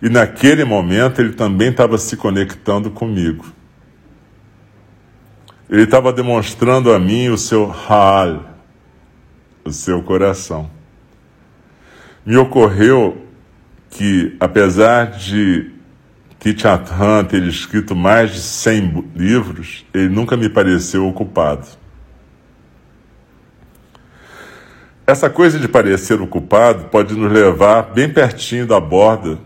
E 0.00 0.08
naquele 0.08 0.64
momento 0.64 1.20
ele 1.20 1.34
também 1.34 1.68
estava 1.68 1.98
se 1.98 2.16
conectando 2.16 2.90
comigo. 2.90 3.44
Ele 5.68 5.82
estava 5.82 6.10
demonstrando 6.10 6.90
a 6.90 6.98
mim 6.98 7.28
o 7.28 7.36
seu 7.36 7.70
hal, 7.70 8.48
o 9.62 9.70
seu 9.70 10.00
coração. 10.02 10.70
Me 12.24 12.38
ocorreu 12.38 13.26
que, 13.90 14.34
apesar 14.40 15.10
de 15.10 15.73
Nhat 16.52 16.90
Hanh 16.92 17.24
ter 17.24 17.42
escrito 17.44 17.96
mais 17.96 18.32
de 18.32 18.40
100 18.40 19.12
livros, 19.16 19.86
ele 19.94 20.08
nunca 20.08 20.36
me 20.36 20.48
pareceu 20.48 21.06
ocupado. 21.06 21.66
Essa 25.06 25.30
coisa 25.30 25.58
de 25.58 25.68
parecer 25.68 26.20
ocupado 26.20 26.84
pode 26.84 27.14
nos 27.14 27.30
levar 27.32 27.82
bem 27.94 28.10
pertinho 28.10 28.66
da 28.66 28.80
borda 28.80 29.38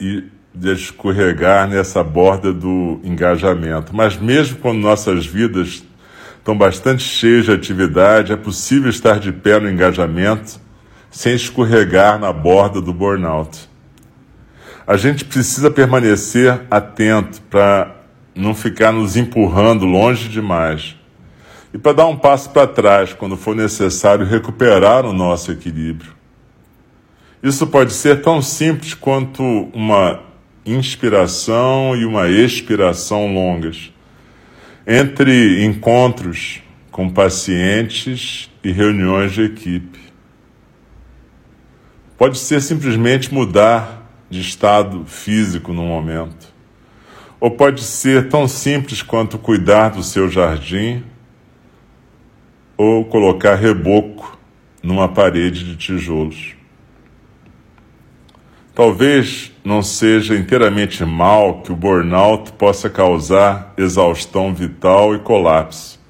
e 0.00 0.24
de 0.54 0.72
escorregar 0.72 1.68
nessa 1.68 2.02
borda 2.02 2.52
do 2.52 3.00
engajamento. 3.04 3.94
Mas 3.94 4.16
mesmo 4.16 4.58
quando 4.58 4.78
nossas 4.78 5.26
vidas 5.26 5.84
estão 6.38 6.56
bastante 6.56 7.02
cheias 7.02 7.44
de 7.44 7.52
atividade, 7.52 8.32
é 8.32 8.36
possível 8.36 8.90
estar 8.90 9.20
de 9.20 9.32
pé 9.32 9.60
no 9.60 9.70
engajamento 9.70 10.60
sem 11.10 11.34
escorregar 11.34 12.18
na 12.18 12.32
borda 12.32 12.80
do 12.80 12.92
burnout. 12.92 13.69
A 14.90 14.96
gente 14.96 15.24
precisa 15.24 15.70
permanecer 15.70 16.62
atento 16.68 17.40
para 17.42 17.94
não 18.34 18.56
ficar 18.56 18.90
nos 18.90 19.16
empurrando 19.16 19.86
longe 19.86 20.28
demais 20.28 20.96
e 21.72 21.78
para 21.78 21.92
dar 21.92 22.06
um 22.08 22.16
passo 22.16 22.50
para 22.50 22.66
trás 22.66 23.12
quando 23.12 23.36
for 23.36 23.54
necessário 23.54 24.26
recuperar 24.26 25.06
o 25.06 25.12
nosso 25.12 25.52
equilíbrio. 25.52 26.12
Isso 27.40 27.68
pode 27.68 27.92
ser 27.92 28.20
tão 28.20 28.42
simples 28.42 28.92
quanto 28.92 29.44
uma 29.72 30.24
inspiração 30.66 31.94
e 31.94 32.04
uma 32.04 32.28
expiração 32.28 33.32
longas, 33.32 33.92
entre 34.84 35.64
encontros 35.64 36.62
com 36.90 37.08
pacientes 37.08 38.50
e 38.64 38.72
reuniões 38.72 39.30
de 39.30 39.42
equipe. 39.42 40.00
Pode 42.18 42.38
ser 42.38 42.60
simplesmente 42.60 43.32
mudar 43.32 43.99
de 44.30 44.40
estado 44.40 45.04
físico 45.04 45.72
no 45.72 45.82
momento. 45.82 46.48
Ou 47.40 47.50
pode 47.50 47.82
ser 47.82 48.28
tão 48.28 48.46
simples 48.46 49.02
quanto 49.02 49.38
cuidar 49.38 49.90
do 49.90 50.02
seu 50.02 50.30
jardim 50.30 51.02
ou 52.76 53.04
colocar 53.04 53.56
reboco 53.56 54.38
numa 54.82 55.08
parede 55.08 55.64
de 55.64 55.76
tijolos. 55.76 56.54
Talvez 58.74 59.52
não 59.64 59.82
seja 59.82 60.36
inteiramente 60.36 61.04
mal 61.04 61.60
que 61.60 61.72
o 61.72 61.76
burnout 61.76 62.52
possa 62.52 62.88
causar 62.88 63.74
exaustão 63.76 64.54
vital 64.54 65.14
e 65.14 65.18
colapso, 65.18 66.00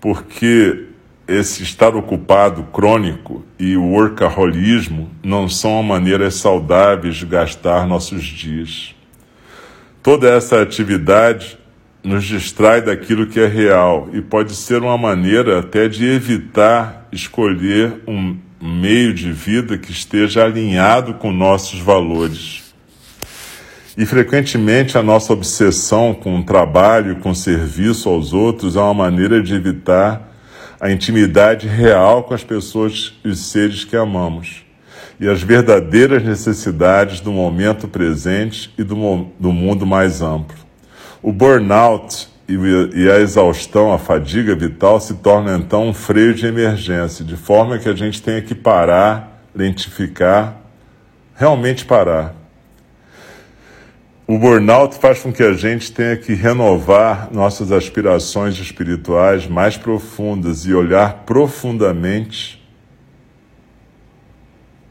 porque 0.00 0.87
esse 1.28 1.62
estar 1.62 1.94
ocupado 1.94 2.62
crônico 2.72 3.44
e 3.58 3.76
o 3.76 3.84
workaholismo 3.84 5.10
não 5.22 5.46
são 5.46 5.82
maneiras 5.82 6.36
saudáveis 6.36 7.16
de 7.16 7.26
gastar 7.26 7.86
nossos 7.86 8.24
dias. 8.24 8.94
Toda 10.02 10.30
essa 10.30 10.62
atividade 10.62 11.58
nos 12.02 12.24
distrai 12.24 12.80
daquilo 12.80 13.26
que 13.26 13.38
é 13.38 13.46
real 13.46 14.08
e 14.14 14.22
pode 14.22 14.54
ser 14.54 14.82
uma 14.82 14.96
maneira 14.96 15.58
até 15.58 15.86
de 15.86 16.06
evitar 16.06 17.06
escolher 17.12 18.00
um 18.06 18.34
meio 18.60 19.12
de 19.12 19.30
vida 19.30 19.76
que 19.76 19.92
esteja 19.92 20.44
alinhado 20.44 21.14
com 21.14 21.30
nossos 21.30 21.78
valores. 21.78 22.72
E 23.98 24.06
frequentemente 24.06 24.96
a 24.96 25.02
nossa 25.02 25.32
obsessão 25.32 26.14
com 26.14 26.38
o 26.38 26.44
trabalho, 26.44 27.16
com 27.16 27.30
o 27.30 27.34
serviço 27.34 28.08
aos 28.08 28.32
outros 28.32 28.76
é 28.76 28.80
uma 28.80 28.94
maneira 28.94 29.42
de 29.42 29.54
evitar 29.54 30.27
a 30.80 30.90
intimidade 30.90 31.66
real 31.66 32.22
com 32.22 32.34
as 32.34 32.44
pessoas 32.44 33.14
e 33.24 33.28
os 33.28 33.50
seres 33.50 33.84
que 33.84 33.96
amamos 33.96 34.68
e 35.20 35.28
as 35.28 35.42
verdadeiras 35.42 36.22
necessidades 36.22 37.20
do 37.20 37.32
momento 37.32 37.88
presente 37.88 38.72
e 38.78 38.84
do, 38.84 39.26
do 39.38 39.52
mundo 39.52 39.84
mais 39.84 40.22
amplo. 40.22 40.56
O 41.20 41.32
burnout 41.32 42.28
e 42.48 43.10
a 43.10 43.18
exaustão, 43.18 43.92
a 43.92 43.98
fadiga 43.98 44.54
vital 44.54 45.00
se 45.00 45.14
tornam 45.14 45.56
então 45.56 45.88
um 45.88 45.92
freio 45.92 46.34
de 46.34 46.46
emergência, 46.46 47.24
de 47.24 47.36
forma 47.36 47.78
que 47.78 47.88
a 47.88 47.94
gente 47.94 48.22
tenha 48.22 48.40
que 48.40 48.54
parar, 48.54 49.42
lentificar, 49.54 50.56
realmente 51.34 51.84
parar. 51.84 52.34
O 54.28 54.38
burnout 54.38 54.96
faz 54.98 55.20
com 55.22 55.32
que 55.32 55.42
a 55.42 55.54
gente 55.54 55.90
tenha 55.90 56.16
que 56.16 56.34
renovar 56.34 57.32
nossas 57.32 57.72
aspirações 57.72 58.58
espirituais 58.58 59.48
mais 59.48 59.76
profundas 59.76 60.66
e 60.66 60.72
olhar 60.72 61.24
profundamente 61.24 62.62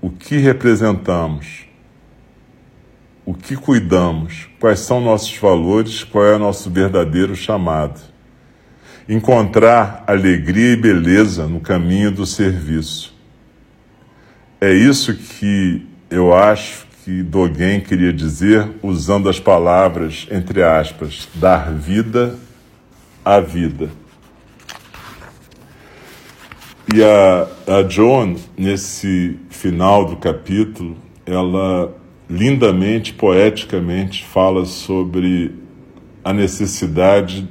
o 0.01 0.09
que 0.09 0.37
representamos 0.37 1.67
o 3.27 3.33
que 3.33 3.57
cuidamos, 3.57 4.47
quais 4.57 4.79
são 4.79 5.01
nossos 5.01 5.37
valores, 5.37 6.01
qual 6.01 6.25
é 6.25 6.35
o 6.37 6.39
nosso 6.39 6.69
verdadeiro 6.69 7.35
chamado. 7.35 7.99
Encontrar 9.07 10.05
alegria 10.07 10.71
e 10.71 10.77
beleza 10.77 11.45
no 11.45 11.59
caminho 11.59 12.09
do 12.09 12.25
serviço. 12.25 13.13
É 14.61 14.71
isso 14.71 15.13
que 15.13 15.85
eu 16.09 16.33
acho 16.33 16.86
que 17.07 17.23
Dogen 17.23 17.79
queria 17.79 18.11
dizer 18.11 18.69
usando 18.83 19.29
as 19.29 19.39
palavras, 19.39 20.27
entre 20.29 20.61
aspas, 20.61 21.25
dar 21.35 21.71
vida 21.71 22.35
à 23.23 23.39
vida. 23.39 23.89
E 26.93 27.01
a, 27.01 27.47
a 27.77 27.87
Joan, 27.87 28.35
nesse 28.57 29.39
final 29.49 30.03
do 30.03 30.17
capítulo, 30.17 30.97
ela 31.25 31.95
lindamente, 32.29 33.13
poeticamente, 33.13 34.25
fala 34.25 34.65
sobre 34.65 35.55
a 36.25 36.33
necessidade 36.33 37.47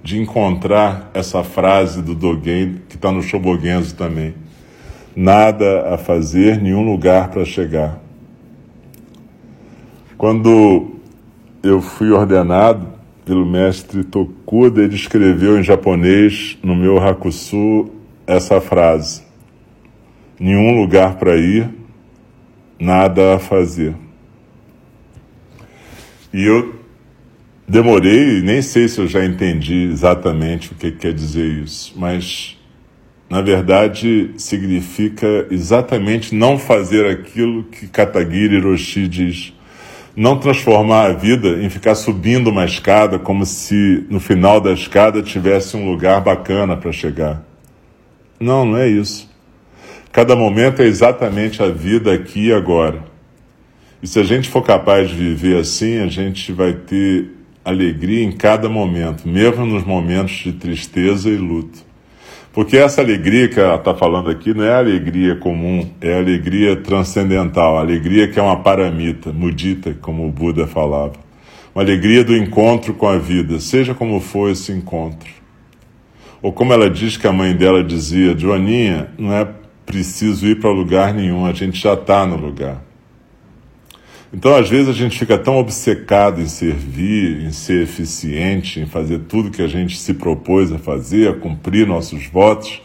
de 0.00 0.16
encontrar 0.16 1.10
essa 1.12 1.42
frase 1.42 2.02
do 2.02 2.14
Dogen, 2.14 2.82
que 2.88 2.94
está 2.94 3.10
no 3.10 3.20
Shobogenzo 3.20 3.96
também. 3.96 4.32
Nada 5.16 5.92
a 5.92 5.98
fazer, 5.98 6.62
nenhum 6.62 6.84
lugar 6.84 7.30
para 7.30 7.44
chegar. 7.44 8.09
Quando 10.20 10.96
eu 11.62 11.80
fui 11.80 12.10
ordenado 12.10 12.86
pelo 13.24 13.46
mestre 13.46 14.04
Tokuda, 14.04 14.82
ele 14.82 14.94
escreveu 14.94 15.58
em 15.58 15.62
japonês 15.62 16.58
no 16.62 16.76
meu 16.76 16.98
Hakusu 16.98 17.90
essa 18.26 18.60
frase: 18.60 19.22
Nenhum 20.38 20.78
lugar 20.78 21.14
para 21.14 21.38
ir, 21.38 21.70
nada 22.78 23.36
a 23.36 23.38
fazer. 23.38 23.94
E 26.34 26.44
eu 26.44 26.74
demorei, 27.66 28.42
nem 28.42 28.60
sei 28.60 28.88
se 28.88 29.00
eu 29.00 29.06
já 29.06 29.24
entendi 29.24 29.88
exatamente 29.90 30.72
o 30.72 30.74
que 30.74 30.90
quer 30.92 31.14
dizer 31.14 31.46
isso, 31.46 31.94
mas 31.96 32.58
na 33.30 33.40
verdade 33.40 34.32
significa 34.36 35.46
exatamente 35.50 36.34
não 36.34 36.58
fazer 36.58 37.06
aquilo 37.06 37.64
que 37.64 37.88
Katagiri 37.88 38.56
Hiroshi 38.56 39.08
diz. 39.08 39.54
Não 40.16 40.38
transformar 40.38 41.06
a 41.06 41.12
vida 41.12 41.62
em 41.62 41.70
ficar 41.70 41.94
subindo 41.94 42.50
uma 42.50 42.64
escada 42.64 43.18
como 43.18 43.46
se 43.46 44.04
no 44.10 44.18
final 44.18 44.60
da 44.60 44.72
escada 44.72 45.22
tivesse 45.22 45.76
um 45.76 45.88
lugar 45.88 46.20
bacana 46.20 46.76
para 46.76 46.90
chegar. 46.90 47.42
Não, 48.38 48.64
não 48.64 48.76
é 48.76 48.88
isso. 48.88 49.30
Cada 50.12 50.34
momento 50.34 50.82
é 50.82 50.86
exatamente 50.86 51.62
a 51.62 51.68
vida 51.68 52.12
aqui 52.12 52.48
e 52.48 52.52
agora. 52.52 53.04
E 54.02 54.06
se 54.06 54.18
a 54.18 54.24
gente 54.24 54.48
for 54.48 54.62
capaz 54.62 55.10
de 55.10 55.14
viver 55.14 55.58
assim, 55.58 55.98
a 55.98 56.06
gente 56.06 56.52
vai 56.52 56.72
ter 56.72 57.30
alegria 57.64 58.24
em 58.24 58.32
cada 58.32 58.68
momento, 58.68 59.28
mesmo 59.28 59.66
nos 59.66 59.84
momentos 59.84 60.32
de 60.32 60.52
tristeza 60.52 61.28
e 61.28 61.36
luto. 61.36 61.89
Porque 62.52 62.76
essa 62.76 63.00
alegria 63.00 63.48
que 63.48 63.60
ela 63.60 63.76
está 63.76 63.94
falando 63.94 64.28
aqui 64.28 64.52
não 64.52 64.64
é 64.64 64.74
alegria 64.74 65.36
comum, 65.36 65.88
é 66.00 66.18
alegria 66.18 66.74
transcendental, 66.76 67.78
alegria 67.78 68.26
que 68.26 68.40
é 68.40 68.42
uma 68.42 68.60
paramita, 68.60 69.32
mudita, 69.32 69.96
como 70.00 70.26
o 70.26 70.32
Buda 70.32 70.66
falava. 70.66 71.12
Uma 71.72 71.84
alegria 71.84 72.24
do 72.24 72.36
encontro 72.36 72.92
com 72.94 73.06
a 73.06 73.18
vida, 73.18 73.60
seja 73.60 73.94
como 73.94 74.18
for 74.18 74.50
esse 74.50 74.72
encontro. 74.72 75.30
Ou 76.42 76.52
como 76.52 76.72
ela 76.72 76.90
diz 76.90 77.16
que 77.16 77.28
a 77.28 77.32
mãe 77.32 77.54
dela 77.54 77.84
dizia, 77.84 78.36
Joaninha, 78.36 79.10
não 79.16 79.32
é 79.32 79.46
preciso 79.86 80.44
ir 80.46 80.58
para 80.58 80.70
lugar 80.70 81.14
nenhum, 81.14 81.46
a 81.46 81.52
gente 81.52 81.80
já 81.80 81.94
está 81.94 82.26
no 82.26 82.36
lugar. 82.36 82.89
Então, 84.32 84.54
às 84.54 84.68
vezes, 84.68 84.88
a 84.88 84.92
gente 84.92 85.18
fica 85.18 85.36
tão 85.36 85.58
obcecado 85.58 86.40
em 86.40 86.46
servir, 86.46 87.42
em 87.42 87.50
ser 87.50 87.82
eficiente, 87.82 88.78
em 88.78 88.86
fazer 88.86 89.20
tudo 89.20 89.50
que 89.50 89.60
a 89.60 89.66
gente 89.66 89.98
se 89.98 90.14
propôs 90.14 90.72
a 90.72 90.78
fazer, 90.78 91.28
a 91.28 91.34
cumprir 91.34 91.84
nossos 91.84 92.26
votos, 92.26 92.80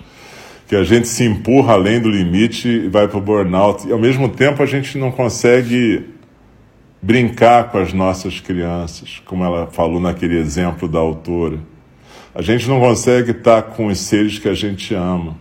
que 0.68 0.76
a 0.76 0.84
gente 0.84 1.08
se 1.08 1.24
empurra 1.24 1.74
além 1.74 2.02
do 2.02 2.10
limite 2.10 2.68
e 2.68 2.88
vai 2.88 3.08
para 3.08 3.20
o 3.20 3.22
burnout. 3.22 3.88
E, 3.88 3.92
ao 3.92 4.00
mesmo 4.00 4.28
tempo, 4.28 4.64
a 4.64 4.66
gente 4.66 4.98
não 4.98 5.12
consegue 5.12 6.10
brincar 7.00 7.70
com 7.70 7.78
as 7.78 7.94
nossas 7.94 8.40
crianças, 8.40 9.22
como 9.24 9.44
ela 9.44 9.68
falou 9.68 10.00
naquele 10.00 10.40
exemplo 10.40 10.88
da 10.88 10.98
autora. 10.98 11.60
A 12.34 12.42
gente 12.42 12.68
não 12.68 12.80
consegue 12.80 13.30
estar 13.30 13.62
com 13.62 13.86
os 13.86 14.00
seres 14.00 14.40
que 14.40 14.50
a 14.50 14.56
gente 14.56 14.96
ama. 14.96 15.38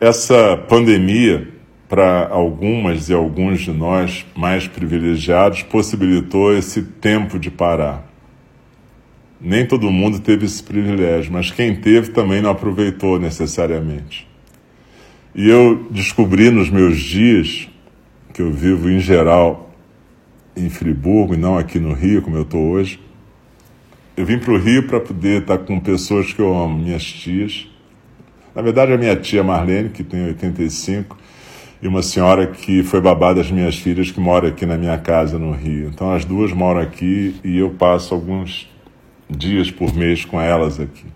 Essa 0.00 0.56
pandemia 0.56 1.59
para 1.90 2.28
algumas 2.28 3.08
e 3.08 3.12
alguns 3.12 3.62
de 3.62 3.72
nós 3.72 4.24
mais 4.36 4.68
privilegiados, 4.68 5.64
possibilitou 5.64 6.56
esse 6.56 6.82
tempo 6.82 7.36
de 7.36 7.50
parar. 7.50 8.08
Nem 9.40 9.66
todo 9.66 9.90
mundo 9.90 10.20
teve 10.20 10.46
esse 10.46 10.62
privilégio, 10.62 11.32
mas 11.32 11.50
quem 11.50 11.74
teve 11.74 12.12
também 12.12 12.40
não 12.40 12.50
aproveitou 12.50 13.18
necessariamente. 13.18 14.28
E 15.34 15.50
eu 15.50 15.88
descobri 15.90 16.48
nos 16.48 16.70
meus 16.70 16.96
dias, 16.96 17.68
que 18.32 18.40
eu 18.40 18.52
vivo 18.52 18.88
em 18.88 19.00
geral 19.00 19.74
em 20.56 20.70
Friburgo 20.70 21.34
e 21.34 21.36
não 21.36 21.58
aqui 21.58 21.80
no 21.80 21.92
Rio, 21.92 22.22
como 22.22 22.36
eu 22.36 22.42
estou 22.42 22.70
hoje, 22.70 23.00
eu 24.16 24.24
vim 24.24 24.38
para 24.38 24.52
o 24.52 24.58
Rio 24.58 24.86
para 24.86 25.00
poder 25.00 25.40
estar 25.40 25.58
com 25.58 25.80
pessoas 25.80 26.32
que 26.32 26.40
eu 26.40 26.56
amo, 26.56 26.78
minhas 26.78 27.02
tias. 27.02 27.66
Na 28.54 28.62
verdade, 28.62 28.92
a 28.92 28.98
minha 28.98 29.16
tia 29.16 29.42
Marlene, 29.42 29.88
que 29.88 30.04
tem 30.04 30.26
85, 30.26 31.16
e 31.82 31.88
uma 31.88 32.02
senhora 32.02 32.46
que 32.46 32.82
foi 32.82 33.00
babá 33.00 33.32
das 33.32 33.50
minhas 33.50 33.76
filhas, 33.76 34.10
que 34.10 34.20
mora 34.20 34.48
aqui 34.48 34.66
na 34.66 34.76
minha 34.76 34.98
casa 34.98 35.38
no 35.38 35.52
Rio. 35.52 35.88
Então 35.88 36.12
as 36.12 36.24
duas 36.24 36.52
moram 36.52 36.80
aqui 36.80 37.34
e 37.42 37.58
eu 37.58 37.70
passo 37.70 38.14
alguns 38.14 38.68
dias 39.28 39.70
por 39.70 39.94
mês 39.94 40.24
com 40.24 40.40
elas 40.40 40.78
aqui. 40.78 41.06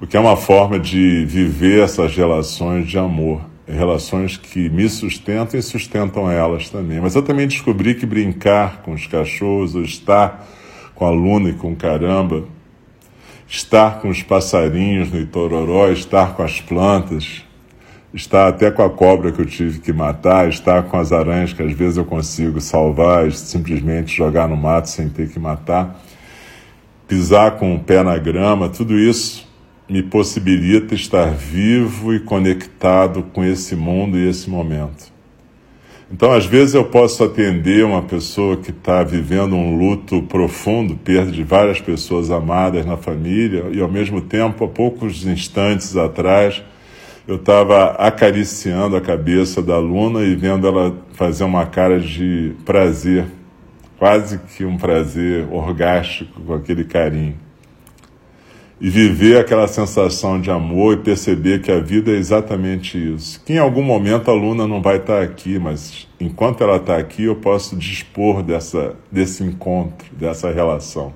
O 0.00 0.06
que 0.06 0.16
é 0.16 0.20
uma 0.20 0.36
forma 0.36 0.78
de 0.78 1.24
viver 1.26 1.82
essas 1.82 2.16
relações 2.16 2.88
de 2.88 2.98
amor, 2.98 3.40
relações 3.66 4.36
que 4.36 4.68
me 4.68 4.88
sustentam 4.88 5.58
e 5.58 5.62
sustentam 5.62 6.30
elas 6.30 6.70
também. 6.70 7.00
Mas 7.00 7.14
eu 7.14 7.22
também 7.22 7.46
descobri 7.46 7.94
que 7.94 8.06
brincar 8.06 8.82
com 8.82 8.92
os 8.92 9.06
cachorros, 9.06 9.74
ou 9.74 9.82
estar 9.82 10.46
com 10.94 11.04
a 11.04 11.10
Luna 11.10 11.50
e 11.50 11.54
com 11.54 11.72
o 11.72 11.76
caramba, 11.76 12.44
estar 13.46 14.00
com 14.00 14.08
os 14.08 14.22
passarinhos 14.22 15.10
no 15.10 15.20
Itororó, 15.20 15.90
estar 15.90 16.34
com 16.34 16.42
as 16.42 16.60
plantas, 16.60 17.44
está 18.12 18.48
até 18.48 18.70
com 18.70 18.82
a 18.82 18.90
cobra 18.90 19.30
que 19.30 19.40
eu 19.40 19.46
tive 19.46 19.80
que 19.80 19.92
matar, 19.92 20.48
está 20.48 20.82
com 20.82 20.96
as 20.98 21.12
aranhas 21.12 21.52
que 21.52 21.62
às 21.62 21.72
vezes 21.72 21.96
eu 21.96 22.04
consigo 22.04 22.60
salvar 22.60 23.30
simplesmente 23.32 24.16
jogar 24.16 24.48
no 24.48 24.56
mato 24.56 24.88
sem 24.88 25.08
ter 25.08 25.28
que 25.28 25.38
matar, 25.38 26.00
pisar 27.06 27.52
com 27.52 27.74
o 27.74 27.80
pé 27.80 28.02
na 28.02 28.16
grama, 28.16 28.68
tudo 28.68 28.98
isso 28.98 29.46
me 29.88 30.02
possibilita 30.02 30.94
estar 30.94 31.30
vivo 31.30 32.14
e 32.14 32.20
conectado 32.20 33.22
com 33.32 33.42
esse 33.42 33.74
mundo 33.74 34.18
e 34.18 34.28
esse 34.28 34.50
momento. 34.50 35.18
Então, 36.10 36.32
às 36.32 36.46
vezes, 36.46 36.74
eu 36.74 36.86
posso 36.86 37.22
atender 37.22 37.84
uma 37.84 38.02
pessoa 38.02 38.56
que 38.56 38.70
está 38.70 39.02
vivendo 39.02 39.54
um 39.54 39.76
luto 39.76 40.22
profundo, 40.22 40.96
perda 40.96 41.30
de 41.30 41.42
várias 41.42 41.80
pessoas 41.80 42.30
amadas 42.30 42.86
na 42.86 42.96
família, 42.96 43.66
e 43.70 43.80
ao 43.80 43.90
mesmo 43.90 44.22
tempo, 44.22 44.64
há 44.64 44.68
poucos 44.68 45.26
instantes 45.26 45.96
atrás, 45.96 46.62
eu 47.28 47.36
estava 47.36 47.90
acariciando 47.90 48.96
a 48.96 49.02
cabeça 49.02 49.60
da 49.60 49.78
Luna 49.78 50.22
e 50.22 50.34
vendo 50.34 50.66
ela 50.66 50.96
fazer 51.12 51.44
uma 51.44 51.66
cara 51.66 52.00
de 52.00 52.54
prazer, 52.64 53.26
quase 53.98 54.38
que 54.38 54.64
um 54.64 54.78
prazer 54.78 55.46
orgástico 55.52 56.40
com 56.40 56.54
aquele 56.54 56.84
carinho. 56.84 57.36
E 58.80 58.88
viver 58.88 59.38
aquela 59.38 59.68
sensação 59.68 60.40
de 60.40 60.50
amor 60.50 60.94
e 60.94 61.02
perceber 61.02 61.60
que 61.60 61.70
a 61.70 61.80
vida 61.80 62.12
é 62.12 62.14
exatamente 62.14 62.96
isso. 62.96 63.42
Que 63.44 63.54
em 63.54 63.58
algum 63.58 63.82
momento 63.82 64.30
a 64.30 64.34
Luna 64.34 64.66
não 64.66 64.80
vai 64.80 64.96
estar 64.96 65.20
aqui, 65.20 65.58
mas 65.58 66.08
enquanto 66.18 66.62
ela 66.62 66.76
está 66.76 66.96
aqui 66.96 67.24
eu 67.24 67.36
posso 67.36 67.76
dispor 67.76 68.42
dessa, 68.42 68.96
desse 69.12 69.42
encontro, 69.44 70.08
dessa 70.16 70.50
relação. 70.50 71.12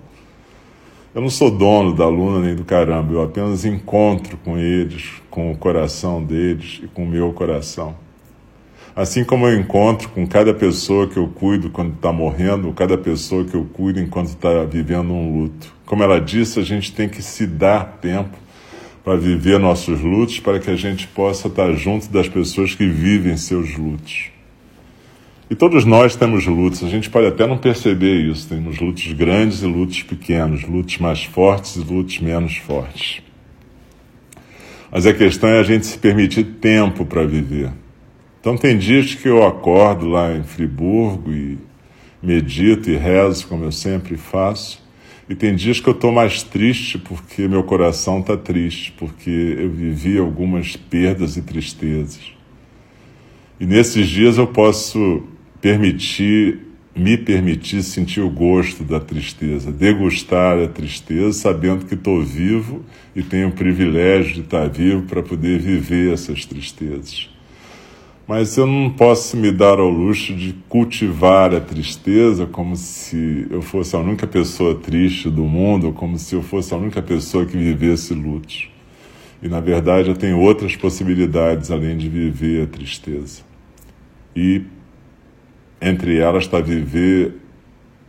Eu 1.14 1.20
não 1.20 1.28
sou 1.28 1.50
dono 1.50 1.94
da 1.94 2.08
Luna 2.08 2.40
nem 2.40 2.54
do 2.54 2.64
caramba, 2.64 3.12
eu 3.12 3.22
apenas 3.22 3.66
encontro 3.66 4.38
com 4.38 4.56
eles, 4.56 5.10
com 5.28 5.52
o 5.52 5.56
coração 5.58 6.24
deles 6.24 6.80
e 6.82 6.86
com 6.86 7.04
o 7.04 7.06
meu 7.06 7.34
coração. 7.34 7.94
Assim 8.96 9.22
como 9.22 9.46
eu 9.46 9.60
encontro 9.60 10.08
com 10.08 10.26
cada 10.26 10.54
pessoa 10.54 11.06
que 11.06 11.18
eu 11.18 11.28
cuido 11.28 11.68
quando 11.68 11.92
está 11.92 12.10
morrendo, 12.10 12.72
cada 12.72 12.96
pessoa 12.96 13.44
que 13.44 13.54
eu 13.54 13.66
cuido 13.74 14.00
enquanto 14.00 14.28
está 14.28 14.64
vivendo 14.64 15.12
um 15.12 15.42
luto. 15.42 15.74
Como 15.84 16.02
ela 16.02 16.18
disse, 16.18 16.58
a 16.58 16.62
gente 16.62 16.94
tem 16.94 17.10
que 17.10 17.20
se 17.20 17.46
dar 17.46 17.98
tempo 18.00 18.38
para 19.04 19.14
viver 19.14 19.58
nossos 19.58 20.00
lutos, 20.00 20.40
para 20.40 20.58
que 20.58 20.70
a 20.70 20.76
gente 20.76 21.06
possa 21.08 21.48
estar 21.48 21.70
junto 21.74 22.08
das 22.08 22.26
pessoas 22.26 22.74
que 22.74 22.86
vivem 22.86 23.36
seus 23.36 23.76
lutos. 23.76 24.31
E 25.50 25.54
todos 25.54 25.84
nós 25.84 26.16
temos 26.16 26.46
lutos, 26.46 26.82
a 26.82 26.88
gente 26.88 27.10
pode 27.10 27.26
até 27.26 27.46
não 27.46 27.58
perceber 27.58 28.14
isso. 28.22 28.48
Temos 28.48 28.78
lutos 28.78 29.12
grandes 29.12 29.62
e 29.62 29.66
lutos 29.66 30.02
pequenos, 30.02 30.62
lutos 30.62 30.98
mais 30.98 31.24
fortes 31.24 31.76
e 31.76 31.80
lutos 31.80 32.20
menos 32.20 32.56
fortes. 32.56 33.22
Mas 34.90 35.06
a 35.06 35.12
questão 35.12 35.48
é 35.48 35.58
a 35.58 35.62
gente 35.62 35.86
se 35.86 35.98
permitir 35.98 36.44
tempo 36.60 37.04
para 37.04 37.24
viver. 37.24 37.70
Então, 38.40 38.56
tem 38.56 38.76
dias 38.76 39.14
que 39.14 39.28
eu 39.28 39.46
acordo 39.46 40.08
lá 40.08 40.34
em 40.34 40.42
Friburgo 40.42 41.32
e 41.32 41.58
medito 42.22 42.90
e 42.90 42.96
rezo, 42.96 43.46
como 43.46 43.64
eu 43.64 43.72
sempre 43.72 44.16
faço. 44.16 44.82
E 45.28 45.34
tem 45.34 45.54
dias 45.54 45.80
que 45.80 45.88
eu 45.88 45.94
estou 45.94 46.12
mais 46.12 46.42
triste 46.42 46.98
porque 46.98 47.48
meu 47.48 47.62
coração 47.62 48.20
está 48.20 48.36
triste, 48.36 48.92
porque 48.92 49.56
eu 49.58 49.70
vivi 49.70 50.18
algumas 50.18 50.76
perdas 50.76 51.36
e 51.36 51.42
tristezas. 51.42 52.32
E 53.58 53.64
nesses 53.64 54.08
dias 54.08 54.36
eu 54.36 54.46
posso 54.46 55.22
permitir, 55.62 56.58
me 56.94 57.16
permitir 57.16 57.84
sentir 57.84 58.20
o 58.20 58.28
gosto 58.28 58.82
da 58.82 58.98
tristeza, 58.98 59.70
degustar 59.70 60.58
a 60.58 60.66
tristeza, 60.66 61.32
sabendo 61.32 61.86
que 61.86 61.94
estou 61.94 62.20
vivo 62.20 62.84
e 63.14 63.22
tenho 63.22 63.48
o 63.48 63.52
privilégio 63.52 64.34
de 64.34 64.40
estar 64.40 64.68
vivo 64.68 65.02
para 65.02 65.22
poder 65.22 65.60
viver 65.60 66.12
essas 66.12 66.44
tristezas. 66.44 67.30
Mas 68.26 68.56
eu 68.56 68.66
não 68.66 68.90
posso 68.90 69.36
me 69.36 69.52
dar 69.52 69.78
ao 69.78 69.88
luxo 69.88 70.34
de 70.34 70.52
cultivar 70.68 71.54
a 71.54 71.60
tristeza 71.60 72.44
como 72.44 72.74
se 72.76 73.46
eu 73.48 73.62
fosse 73.62 73.94
a 73.94 74.00
única 74.00 74.26
pessoa 74.26 74.74
triste 74.74 75.30
do 75.30 75.42
mundo, 75.42 75.92
como 75.92 76.18
se 76.18 76.34
eu 76.34 76.42
fosse 76.42 76.74
a 76.74 76.76
única 76.76 77.00
pessoa 77.00 77.46
que 77.46 77.56
vivesse 77.56 78.14
lutos. 78.14 78.68
E 79.40 79.48
na 79.48 79.60
verdade 79.60 80.08
eu 80.08 80.16
tenho 80.16 80.40
outras 80.40 80.74
possibilidades 80.74 81.70
além 81.70 81.96
de 81.96 82.08
viver 82.08 82.64
a 82.64 82.66
tristeza. 82.66 83.42
E 84.34 84.62
entre 85.82 86.18
elas 86.18 86.44
está 86.44 86.60
viver 86.60 87.34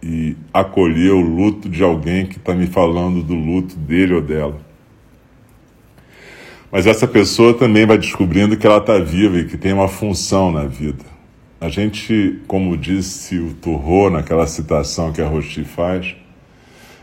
e 0.02 0.36
acolher 0.54 1.12
o 1.12 1.22
luto 1.22 1.68
de 1.68 1.84
alguém 1.84 2.26
que 2.26 2.38
está 2.38 2.54
me 2.54 2.68
falando 2.68 3.24
do 3.24 3.34
luto 3.34 3.76
dele 3.76 4.14
ou 4.14 4.22
dela. 4.22 4.62
Mas 6.72 6.88
essa 6.88 7.08
pessoa 7.08 7.54
também 7.54 7.86
vai 7.86 7.98
descobrindo 7.98 8.58
que 8.58 8.66
ela 8.66 8.78
está 8.78 8.98
viva 9.00 9.38
e 9.38 9.46
que 9.46 9.58
tem 9.58 9.74
uma 9.74 9.88
função 9.88 10.52
na 10.52 10.66
vida. 10.66 11.04
A 11.62 11.70
gente, 11.70 12.42
como 12.48 12.78
disse 12.78 13.38
o 13.38 13.54
Turro 13.54 14.10
naquela 14.10 14.46
citação 14.48 15.14
que 15.14 15.22
a 15.22 15.28
Rochi 15.28 15.64
faz, 15.64 16.16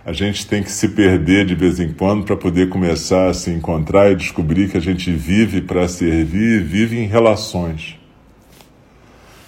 a 0.05 0.12
gente 0.12 0.47
tem 0.47 0.62
que 0.62 0.73
se 0.73 0.89
perder 0.89 1.47
de 1.47 1.55
vez 1.55 1.79
em 1.79 1.93
quando 1.93 2.25
para 2.25 2.37
poder 2.37 2.68
começar 2.68 3.29
a 3.29 3.35
se 3.35 3.51
encontrar 3.51 4.11
e 4.11 4.16
descobrir 4.16 4.68
que 4.68 4.77
a 4.77 4.81
gente 4.81 5.12
vive 5.12 5.61
para 5.61 5.87
servir 5.87 6.61
e 6.61 6.62
vive 6.62 6.99
em 6.99 7.07
relações. 7.07 7.99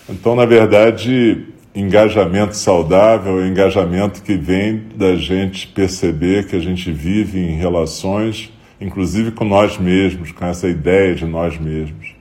Então, 0.08 0.34
na 0.34 0.44
verdade, 0.44 1.46
engajamento 1.74 2.56
saudável 2.56 3.40
é 3.40 3.48
engajamento 3.48 4.22
que 4.22 4.34
vem 4.34 4.82
da 4.96 5.16
gente 5.16 5.68
perceber 5.68 6.46
que 6.46 6.56
a 6.56 6.60
gente 6.60 6.90
vive 6.90 7.38
em 7.38 7.56
relações, 7.56 8.52
inclusive 8.80 9.30
com 9.30 9.44
nós 9.44 9.78
mesmos, 9.78 10.32
com 10.32 10.44
essa 10.44 10.68
ideia 10.68 11.14
de 11.14 11.24
nós 11.24 11.58
mesmos. 11.58 12.14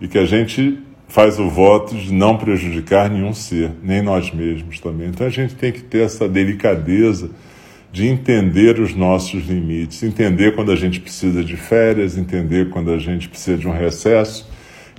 E 0.00 0.08
que 0.08 0.18
a 0.18 0.26
gente 0.26 0.78
faz 1.08 1.38
o 1.38 1.48
voto 1.48 1.94
de 1.94 2.12
não 2.12 2.36
prejudicar 2.36 3.10
nenhum 3.10 3.32
ser, 3.32 3.72
nem 3.82 4.02
nós 4.02 4.32
mesmos 4.32 4.78
também. 4.80 5.08
Então 5.08 5.26
a 5.26 5.30
gente 5.30 5.54
tem 5.54 5.72
que 5.72 5.82
ter 5.82 6.02
essa 6.02 6.28
delicadeza 6.28 7.30
de 7.92 8.06
entender 8.06 8.78
os 8.78 8.94
nossos 8.94 9.46
limites, 9.46 10.02
entender 10.02 10.54
quando 10.54 10.70
a 10.70 10.76
gente 10.76 11.00
precisa 11.00 11.42
de 11.42 11.56
férias, 11.56 12.16
entender 12.16 12.70
quando 12.70 12.92
a 12.92 12.98
gente 12.98 13.28
precisa 13.28 13.58
de 13.58 13.66
um 13.66 13.72
recesso, 13.72 14.48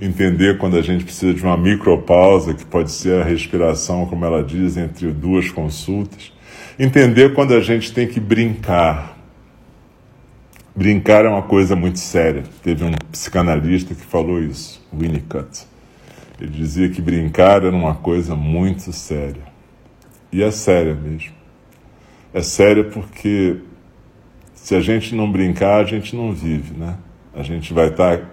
entender 0.00 0.58
quando 0.58 0.76
a 0.76 0.82
gente 0.82 1.04
precisa 1.04 1.32
de 1.32 1.42
uma 1.42 1.56
micropausa, 1.56 2.54
que 2.54 2.64
pode 2.64 2.90
ser 2.90 3.20
a 3.20 3.24
respiração, 3.24 4.06
como 4.06 4.24
ela 4.24 4.42
diz, 4.42 4.76
entre 4.76 5.12
duas 5.12 5.50
consultas, 5.50 6.32
entender 6.78 7.34
quando 7.34 7.54
a 7.54 7.60
gente 7.60 7.92
tem 7.92 8.06
que 8.06 8.20
brincar. 8.20 9.18
Brincar 10.74 11.24
é 11.24 11.28
uma 11.28 11.42
coisa 11.42 11.76
muito 11.76 11.98
séria. 11.98 12.44
Teve 12.62 12.84
um 12.84 12.92
psicanalista 13.10 13.94
que 13.94 14.00
falou 14.00 14.42
isso, 14.42 14.82
Winnicott. 14.92 15.66
Ele 16.40 16.50
dizia 16.50 16.88
que 16.88 17.00
brincar 17.00 17.64
era 17.64 17.76
uma 17.76 17.94
coisa 17.94 18.34
muito 18.34 18.92
séria. 18.92 19.42
E 20.32 20.42
é 20.42 20.50
séria 20.50 20.94
mesmo. 20.94 21.32
É 22.32 22.40
séria 22.40 22.82
porque 22.82 23.58
se 24.54 24.74
a 24.74 24.80
gente 24.80 25.14
não 25.14 25.30
brincar, 25.30 25.80
a 25.80 25.84
gente 25.84 26.16
não 26.16 26.32
vive, 26.32 26.72
né? 26.74 26.96
A 27.34 27.42
gente 27.42 27.72
vai 27.74 27.88
estar 27.88 28.18
tá 28.18 28.24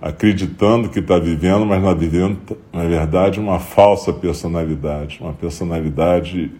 acreditando 0.00 0.88
que 0.88 0.98
está 0.98 1.18
vivendo, 1.18 1.64
mas 1.64 1.82
na 1.82 1.94
vivendo, 1.94 2.38
na 2.72 2.84
verdade, 2.84 3.40
uma 3.40 3.58
falsa 3.58 4.12
personalidade, 4.12 5.18
uma 5.20 5.32
personalidade 5.32 6.52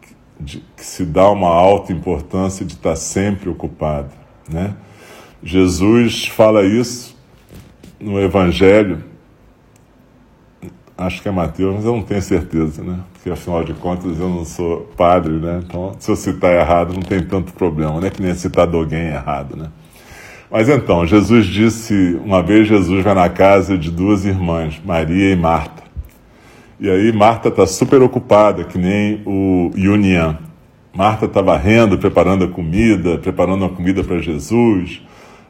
que, 0.00 0.62
que 0.76 0.84
se 0.84 1.04
dá 1.04 1.28
uma 1.30 1.48
alta 1.48 1.92
importância 1.92 2.64
de 2.64 2.74
estar 2.74 2.90
tá 2.90 2.96
sempre 2.96 3.48
ocupado, 3.48 4.10
né? 4.48 4.74
Jesus 5.42 6.26
fala 6.26 6.64
isso 6.64 7.16
no 8.00 8.18
Evangelho 8.20 9.04
acho 10.98 11.22
que 11.22 11.28
é 11.28 11.30
Mateus, 11.30 11.76
mas 11.76 11.84
eu 11.84 11.92
não 11.92 12.02
tenho 12.02 12.20
certeza, 12.20 12.82
né? 12.82 12.98
Porque 13.12 13.30
afinal 13.30 13.62
de 13.62 13.72
contas 13.74 14.18
eu 14.18 14.28
não 14.28 14.44
sou 14.44 14.80
padre, 14.96 15.34
né? 15.34 15.62
Então, 15.64 15.94
se 16.00 16.10
eu 16.10 16.16
citar 16.16 16.52
errado, 16.52 16.92
não 16.92 17.02
tem 17.02 17.22
tanto 17.22 17.52
problema, 17.52 18.00
né? 18.00 18.10
Que 18.10 18.20
nem 18.20 18.34
citar 18.34 18.68
alguém 18.74 19.06
errado, 19.06 19.56
né? 19.56 19.70
Mas 20.50 20.68
então, 20.68 21.06
Jesus 21.06 21.46
disse, 21.46 22.18
uma 22.24 22.42
vez 22.42 22.66
Jesus 22.66 23.04
vai 23.04 23.14
na 23.14 23.28
casa 23.28 23.76
de 23.76 23.90
duas 23.90 24.24
irmãs, 24.24 24.80
Maria 24.84 25.32
e 25.32 25.36
Marta. 25.36 25.82
E 26.80 26.88
aí 26.88 27.12
Marta 27.12 27.48
está 27.48 27.66
super 27.66 28.02
ocupada, 28.02 28.64
que 28.64 28.78
nem 28.78 29.20
o 29.26 29.70
Yunian. 29.76 30.38
Marta 30.94 31.26
está 31.26 31.42
varrendo, 31.42 31.98
preparando 31.98 32.44
a 32.44 32.48
comida, 32.48 33.18
preparando 33.18 33.64
a 33.64 33.68
comida 33.68 34.02
para 34.02 34.18
Jesus 34.18 35.02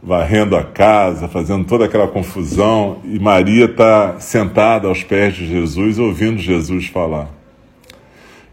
varrendo 0.02 0.56
a 0.56 0.62
casa, 0.62 1.28
fazendo 1.28 1.64
toda 1.64 1.84
aquela 1.84 2.08
confusão, 2.08 2.98
e 3.04 3.18
Maria 3.18 3.64
está 3.64 4.18
sentada 4.20 4.88
aos 4.88 5.02
pés 5.02 5.34
de 5.34 5.46
Jesus, 5.46 5.98
ouvindo 5.98 6.38
Jesus 6.38 6.86
falar. 6.86 7.28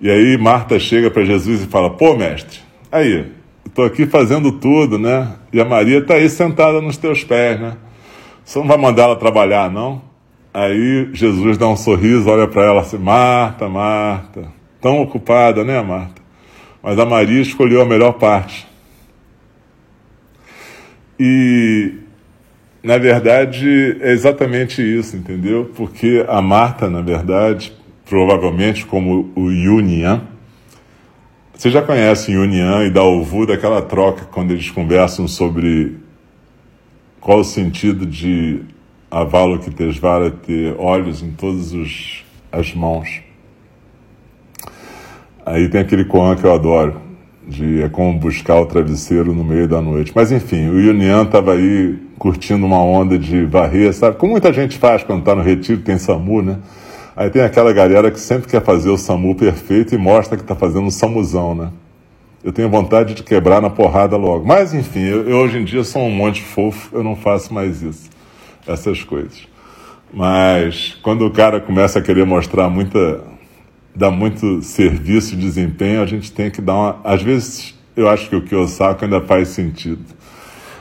E 0.01 0.09
aí 0.09 0.37
Marta 0.37 0.79
chega 0.79 1.09
para 1.09 1.23
Jesus 1.23 1.63
e 1.63 1.67
fala: 1.67 1.89
Pô, 1.89 2.15
mestre, 2.15 2.59
aí, 2.91 3.31
estou 3.65 3.85
aqui 3.85 4.05
fazendo 4.05 4.51
tudo, 4.51 4.97
né? 4.97 5.33
E 5.51 5.59
a 5.59 5.65
Maria 5.65 5.99
está 5.99 6.15
aí 6.15 6.29
sentada 6.29 6.81
nos 6.81 6.97
teus 6.97 7.23
pés, 7.23 7.59
né? 7.59 7.77
Você 8.43 8.59
não 8.59 8.67
vai 8.67 8.77
mandar 8.77 9.03
ela 9.03 9.15
trabalhar, 9.15 9.71
não? 9.71 10.01
Aí 10.53 11.09
Jesus 11.13 11.57
dá 11.57 11.67
um 11.67 11.75
sorriso, 11.75 12.29
olha 12.29 12.47
para 12.47 12.63
ela 12.63 12.81
assim: 12.81 12.97
Marta, 12.97 13.67
Marta, 13.67 14.47
tão 14.79 15.01
ocupada, 15.01 15.63
né, 15.63 15.81
Marta? 15.81 16.21
Mas 16.81 16.97
a 16.99 17.05
Maria 17.05 17.41
escolheu 17.41 17.81
a 17.81 17.85
melhor 17.85 18.13
parte 18.13 18.67
e, 21.19 21.93
na 22.83 22.97
verdade, 22.97 23.97
é 24.01 24.11
exatamente 24.11 24.81
isso, 24.81 25.15
entendeu? 25.15 25.71
Porque 25.75 26.25
a 26.27 26.41
Marta, 26.41 26.89
na 26.89 27.01
verdade, 27.01 27.73
provavelmente 28.05 28.85
como 28.85 29.31
o 29.35 29.49
Yunian, 29.49 30.23
você 31.57 31.69
já 31.69 31.81
conhece 31.81 32.33
Yunian 32.33 32.83
e 32.83 32.89
Dalvu 32.89 33.45
daquela 33.45 33.81
troca 33.81 34.25
quando 34.25 34.51
eles 34.51 34.69
conversam 34.69 35.27
sobre 35.27 35.95
qual 37.21 37.39
o 37.39 37.43
sentido 37.43 38.05
de 38.05 38.61
Avalokitesvara 39.09 40.31
ter 40.31 40.75
olhos 40.77 41.23
em 41.23 41.31
todas 41.31 41.73
as 42.51 42.73
mãos. 42.73 43.21
Aí 45.45 45.69
tem 45.69 45.79
aquele 45.79 46.03
koan 46.03 46.35
que 46.35 46.43
eu 46.43 46.53
adoro, 46.53 47.01
de 47.47 47.81
é 47.81 47.87
como 47.87 48.19
buscar 48.19 48.59
o 48.59 48.65
travesseiro 48.65 49.33
no 49.33 49.43
meio 49.43 49.67
da 49.67 49.81
noite. 49.81 50.11
Mas 50.13 50.31
enfim, 50.31 50.67
o 50.67 50.79
Yunian 50.79 51.23
estava 51.23 51.53
aí 51.53 51.97
curtindo 52.17 52.65
uma 52.65 52.83
onda 52.83 53.17
de 53.17 53.45
varrer, 53.45 53.93
sabe? 53.93 54.17
Como 54.17 54.33
muita 54.33 54.51
gente 54.51 54.77
faz 54.77 55.03
quando 55.03 55.19
está 55.19 55.33
no 55.33 55.41
retiro, 55.41 55.81
tem 55.81 55.97
SAMU, 55.97 56.41
né? 56.41 56.57
Aí 57.15 57.29
tem 57.29 57.41
aquela 57.41 57.71
galera 57.71 58.11
que 58.11 58.19
sempre 58.19 58.49
quer 58.49 58.61
fazer 58.61 58.89
o 58.89 58.97
SAMU 58.97 59.35
perfeito 59.35 59.95
e 59.95 59.97
mostra 59.97 60.35
que 60.35 60.43
está 60.43 60.53
fazendo 60.53 60.87
um 60.87 60.91
SAMUzão, 60.91 61.55
né? 61.55 61.71
Eu 62.43 62.51
tenho 62.51 62.69
vontade 62.69 63.13
de 63.13 63.23
quebrar 63.23 63.61
na 63.61 63.69
porrada 63.69 64.17
logo. 64.17 64.45
Mas 64.45 64.73
enfim, 64.73 64.99
eu, 64.99 65.29
eu 65.29 65.37
hoje 65.37 65.57
em 65.57 65.63
dia 65.63 65.83
sou 65.85 66.01
um 66.01 66.11
monte 66.11 66.43
fofo, 66.43 66.89
eu 66.93 67.01
não 67.01 67.15
faço 67.15 67.53
mais 67.53 67.81
isso, 67.81 68.09
essas 68.67 69.01
coisas. 69.01 69.47
Mas 70.13 70.97
quando 71.01 71.25
o 71.25 71.31
cara 71.31 71.61
começa 71.61 71.99
a 71.99 72.01
querer 72.01 72.25
mostrar 72.25 72.69
muita, 72.69 73.23
dá 73.95 74.11
muito 74.11 74.61
serviço 74.61 75.35
e 75.35 75.37
desempenho, 75.37 76.01
a 76.01 76.05
gente 76.05 76.33
tem 76.33 76.51
que 76.51 76.61
dar 76.61 76.75
uma. 76.75 76.99
Às 77.01 77.23
vezes 77.23 77.75
eu 77.95 78.09
acho 78.09 78.29
que 78.29 78.35
o 78.35 78.41
que 78.41 78.53
eu 78.53 78.67
saco 78.67 79.05
ainda 79.05 79.21
faz 79.21 79.47
sentido. 79.47 80.03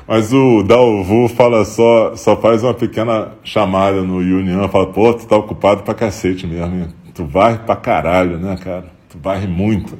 Mas 0.06 0.32
o 0.32 0.62
Dalvu 0.62 1.28
fala 1.28 1.64
só, 1.64 2.14
só 2.14 2.36
faz 2.36 2.62
uma 2.62 2.74
pequena 2.74 3.32
chamada 3.42 4.02
no 4.02 4.18
Union, 4.18 4.68
fala, 4.68 4.86
pô, 4.86 5.14
tu 5.14 5.26
tá 5.26 5.36
ocupado 5.36 5.82
pra 5.82 5.94
cacete 5.94 6.46
mesmo, 6.46 6.74
hein? 6.76 6.88
tu 7.14 7.24
vai 7.24 7.56
pra 7.58 7.76
caralho, 7.76 8.38
né, 8.38 8.56
cara? 8.62 8.86
Tu 9.08 9.18
vai 9.22 9.46
muito. 9.46 9.96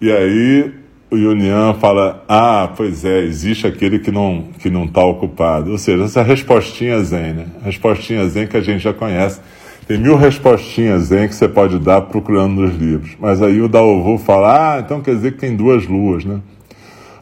E 0.00 0.10
aí 0.10 0.72
o 1.10 1.16
Union 1.16 1.74
fala, 1.74 2.24
ah, 2.28 2.70
pois 2.74 3.04
é, 3.04 3.20
existe 3.20 3.66
aquele 3.66 3.98
que 3.98 4.10
não, 4.10 4.48
que 4.58 4.70
não 4.70 4.88
tá 4.88 5.04
ocupado. 5.04 5.70
Ou 5.70 5.78
seja, 5.78 6.04
essa 6.04 6.22
respostinha 6.22 6.98
zen, 7.04 7.34
né? 7.34 7.46
Respostinha 7.62 8.26
zen 8.28 8.46
que 8.46 8.56
a 8.56 8.62
gente 8.62 8.82
já 8.82 8.92
conhece 8.92 9.40
tem 9.86 9.98
mil 9.98 10.16
respostinhas 10.16 11.10
hein, 11.10 11.28
que 11.28 11.34
você 11.34 11.48
pode 11.48 11.78
dar 11.78 12.02
procurando 12.02 12.62
nos 12.62 12.76
livros. 12.76 13.16
Mas 13.18 13.42
aí 13.42 13.60
o 13.60 13.68
Daovu 13.68 14.16
fala, 14.16 14.76
ah, 14.76 14.80
então 14.80 15.00
quer 15.00 15.14
dizer 15.16 15.32
que 15.32 15.38
tem 15.38 15.56
duas 15.56 15.86
luas, 15.86 16.24
né? 16.24 16.40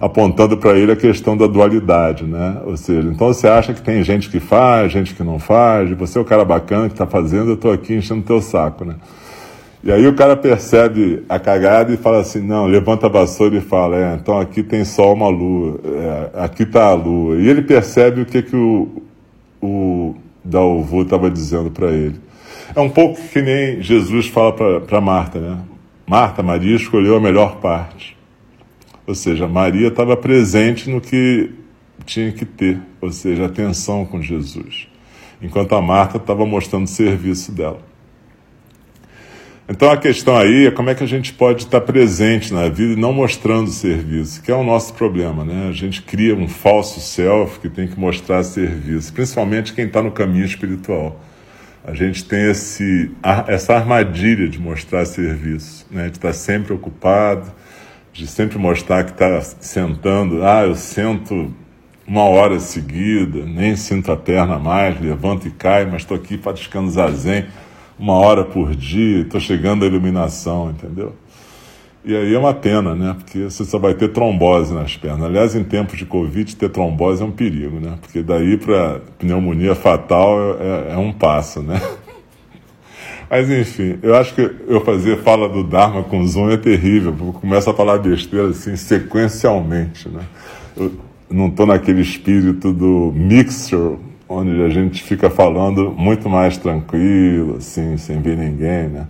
Apontando 0.01 0.57
para 0.57 0.79
ele 0.79 0.93
a 0.93 0.97
questão 0.97 1.37
da 1.37 1.47
dualidade, 1.47 2.25
né? 2.25 2.57
Ou 2.65 2.77
seja, 2.77 3.07
então 3.09 3.27
você 3.27 3.47
acha 3.47 3.75
que 3.75 3.83
tem 3.83 4.03
gente 4.03 4.31
que 4.31 4.41
faz, 4.41 4.91
gente 4.91 5.15
que 5.15 5.23
não 5.23 5.39
faz, 5.39 5.91
você 5.91 6.19
é 6.19 6.21
o 6.23 6.25
cara 6.25 6.45
bacana 6.45 6.89
que 6.89 6.95
está 6.95 7.07
fazendo, 7.07 7.51
eu 7.51 7.55
estou 7.55 7.71
aqui 7.71 7.95
enchendo 7.95 8.23
teu 8.23 8.41
saco, 8.41 8.85
né? 8.85 8.95
E 9.83 9.91
aí 9.91 10.07
o 10.07 10.15
cara 10.15 10.37
percebe 10.37 11.23
a 11.27 11.39
cagada 11.39 11.93
e 11.93 11.97
fala 11.97 12.21
assim, 12.21 12.41
não, 12.41 12.67
levanta 12.67 13.07
a 13.07 13.09
vassoura 13.09 13.57
e 13.57 13.61
fala, 13.63 13.97
é, 13.97 14.15
então 14.15 14.39
aqui 14.39 14.63
tem 14.63 14.85
só 14.85 15.13
uma 15.13 15.29
lua, 15.29 15.81
é, 15.85 16.45
aqui 16.45 16.65
está 16.65 16.87
a 16.87 16.95
lua. 16.95 17.37
E 17.37 17.49
ele 17.49 17.63
percebe 17.63 18.21
o 18.21 18.27
que, 18.27 18.43
que 18.43 18.57
o, 18.57 19.03
o 19.63 20.15
Dalvu 20.45 21.03
estava 21.03 21.31
dizendo 21.31 21.71
para 21.71 21.89
ele. 21.93 22.21
É 22.75 22.81
um 22.81 22.91
pouco 22.91 23.21
que 23.33 23.41
nem 23.41 23.81
Jesus 23.81 24.29
fala 24.29 24.53
para 24.81 25.01
Marta, 25.01 25.39
né? 25.39 25.59
Marta, 26.07 26.43
Maria 26.43 26.77
escolheu 26.77 27.17
a 27.17 27.21
melhor 27.21 27.57
parte. 27.57 28.20
Ou 29.11 29.15
seja, 29.17 29.49
Maria 29.49 29.89
estava 29.89 30.17
presente 30.17 30.89
no 30.89 31.01
que 31.01 31.51
tinha 32.07 32.31
que 32.31 32.45
ter, 32.45 32.79
ou 33.01 33.11
seja, 33.11 33.47
atenção 33.47 34.07
com 34.07 34.23
Jesus. 34.23 34.87
Enquanto 35.43 35.75
a 35.75 35.83
Marta 35.83 36.17
estava 36.17 36.47
mostrando 36.47 36.85
o 36.85 36.89
serviço 36.89 37.51
dela. 37.51 37.83
Então 39.69 39.91
a 39.91 39.97
questão 39.97 40.37
aí 40.37 40.67
é 40.67 40.71
como 40.71 40.91
é 40.91 40.95
que 40.95 41.03
a 41.03 41.09
gente 41.09 41.33
pode 41.33 41.65
estar 41.65 41.81
presente 41.81 42.55
na 42.55 42.69
vida 42.69 42.93
e 42.93 42.97
não 42.97 43.13
mostrando 43.13 43.69
serviço, 43.69 44.41
que 44.43 44.51
é 44.53 44.55
o 44.55 44.63
nosso 44.63 44.95
problema, 44.95 45.45
né? 45.45 45.69
A 45.69 45.73
gente 45.73 46.03
cria 46.03 46.37
um 46.37 46.47
falso 46.47 47.01
self 47.01 47.59
que 47.59 47.69
tem 47.69 47.89
que 47.89 47.99
mostrar 47.99 48.45
serviço, 48.45 49.13
principalmente 49.13 49.73
quem 49.73 49.87
está 49.87 50.01
no 50.01 50.13
caminho 50.13 50.45
espiritual 50.45 51.21
a 51.83 51.95
gente 51.95 52.25
tem 52.25 52.51
esse, 52.51 53.11
essa 53.49 53.75
armadilha 53.75 54.49
de 54.49 54.59
mostrar 54.59 55.05
serviço, 55.07 55.87
né? 55.91 56.09
de 56.09 56.19
estar 56.19 56.33
sempre 56.33 56.73
ocupado, 56.73 57.51
de 58.21 58.27
sempre 58.27 58.59
mostrar 58.59 59.03
que 59.05 59.13
está 59.13 59.41
sentando. 59.41 60.45
Ah, 60.45 60.67
eu 60.67 60.75
sento 60.75 61.55
uma 62.07 62.25
hora 62.25 62.61
seguida, 62.61 63.47
nem 63.47 63.75
sinto 63.77 64.13
a 64.13 64.17
perna 64.17 64.59
mais, 64.59 65.01
levanto 65.01 65.49
e 65.49 65.51
caio, 65.51 65.89
mas 65.91 66.03
estou 66.03 66.19
aqui 66.19 66.37
praticando 66.37 66.91
zazen 66.91 67.47
uma 67.99 68.15
hora 68.15 68.45
por 68.45 68.75
dia, 68.75 69.23
estou 69.23 69.41
chegando 69.41 69.85
à 69.85 69.89
iluminação, 69.89 70.71
entendeu? 70.71 71.15
E 72.05 72.15
aí 72.17 72.35
é 72.35 72.39
uma 72.39 72.53
pena, 72.53 72.95
né? 72.95 73.15
Porque 73.17 73.45
você 73.45 73.65
só 73.65 73.79
vai 73.79 73.95
ter 73.95 74.09
trombose 74.09 74.73
nas 74.73 74.97
pernas. 74.97 75.23
Aliás, 75.23 75.55
em 75.55 75.65
tempos 75.65 75.99
de 75.99 76.07
Covid, 76.07 76.57
ter 76.57 76.69
trombose 76.71 77.23
é 77.23 77.25
um 77.27 77.31
perigo, 77.31 77.79
né? 77.79 77.99
Porque 78.01 78.23
daí 78.23 78.57
para 78.57 79.01
pneumonia 79.19 79.75
fatal 79.75 80.59
é, 80.59 80.93
é, 80.93 80.97
um 80.97 81.13
passo, 81.13 81.63
né? 81.63 81.81
Mas 83.31 83.49
enfim, 83.49 83.99
eu 84.03 84.17
acho 84.17 84.35
que 84.35 84.51
eu 84.67 84.81
fazer 84.85 85.19
fala 85.19 85.49
do 85.49 85.63
Dharma 85.63 86.03
com 86.03 86.27
Zoom 86.27 86.51
é 86.51 86.57
terrível, 86.57 87.15
porque 87.17 87.39
começa 87.39 87.71
a 87.71 87.75
falar 87.75 87.99
besteira 87.99 88.49
assim 88.49 88.75
sequencialmente, 88.75 90.09
né? 90.09 90.23
Eu 90.77 90.93
não 91.31 91.47
estou 91.47 91.65
naquele 91.65 92.01
espírito 92.01 92.73
do 92.73 93.13
mixture, 93.15 93.99
onde 94.29 94.61
a 94.63 94.69
gente 94.69 95.03
fica 95.03 95.31
falando 95.31 95.93
muito 95.93 96.29
mais 96.29 96.57
tranquilo, 96.57 97.59
assim, 97.59 97.97
sem 97.97 98.21
ver 98.21 98.37
ninguém, 98.37 98.89
né? 98.89 99.07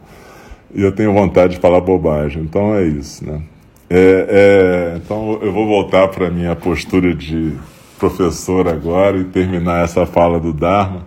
e 0.74 0.82
eu 0.82 0.92
tenho 0.92 1.12
vontade 1.12 1.54
de 1.54 1.60
falar 1.60 1.80
bobagem. 1.80 2.42
Então 2.42 2.74
é 2.74 2.84
isso, 2.84 3.24
né? 3.24 3.40
É, 3.88 4.26
é, 4.28 4.96
então 4.96 5.38
eu 5.42 5.52
vou 5.52 5.66
voltar 5.66 6.08
para 6.08 6.28
a 6.28 6.30
minha 6.30 6.54
postura 6.54 7.12
de 7.12 7.52
professor 7.98 8.68
agora 8.68 9.18
e 9.18 9.24
terminar 9.24 9.84
essa 9.84 10.06
fala 10.06 10.38
do 10.38 10.52
Dharma, 10.52 11.06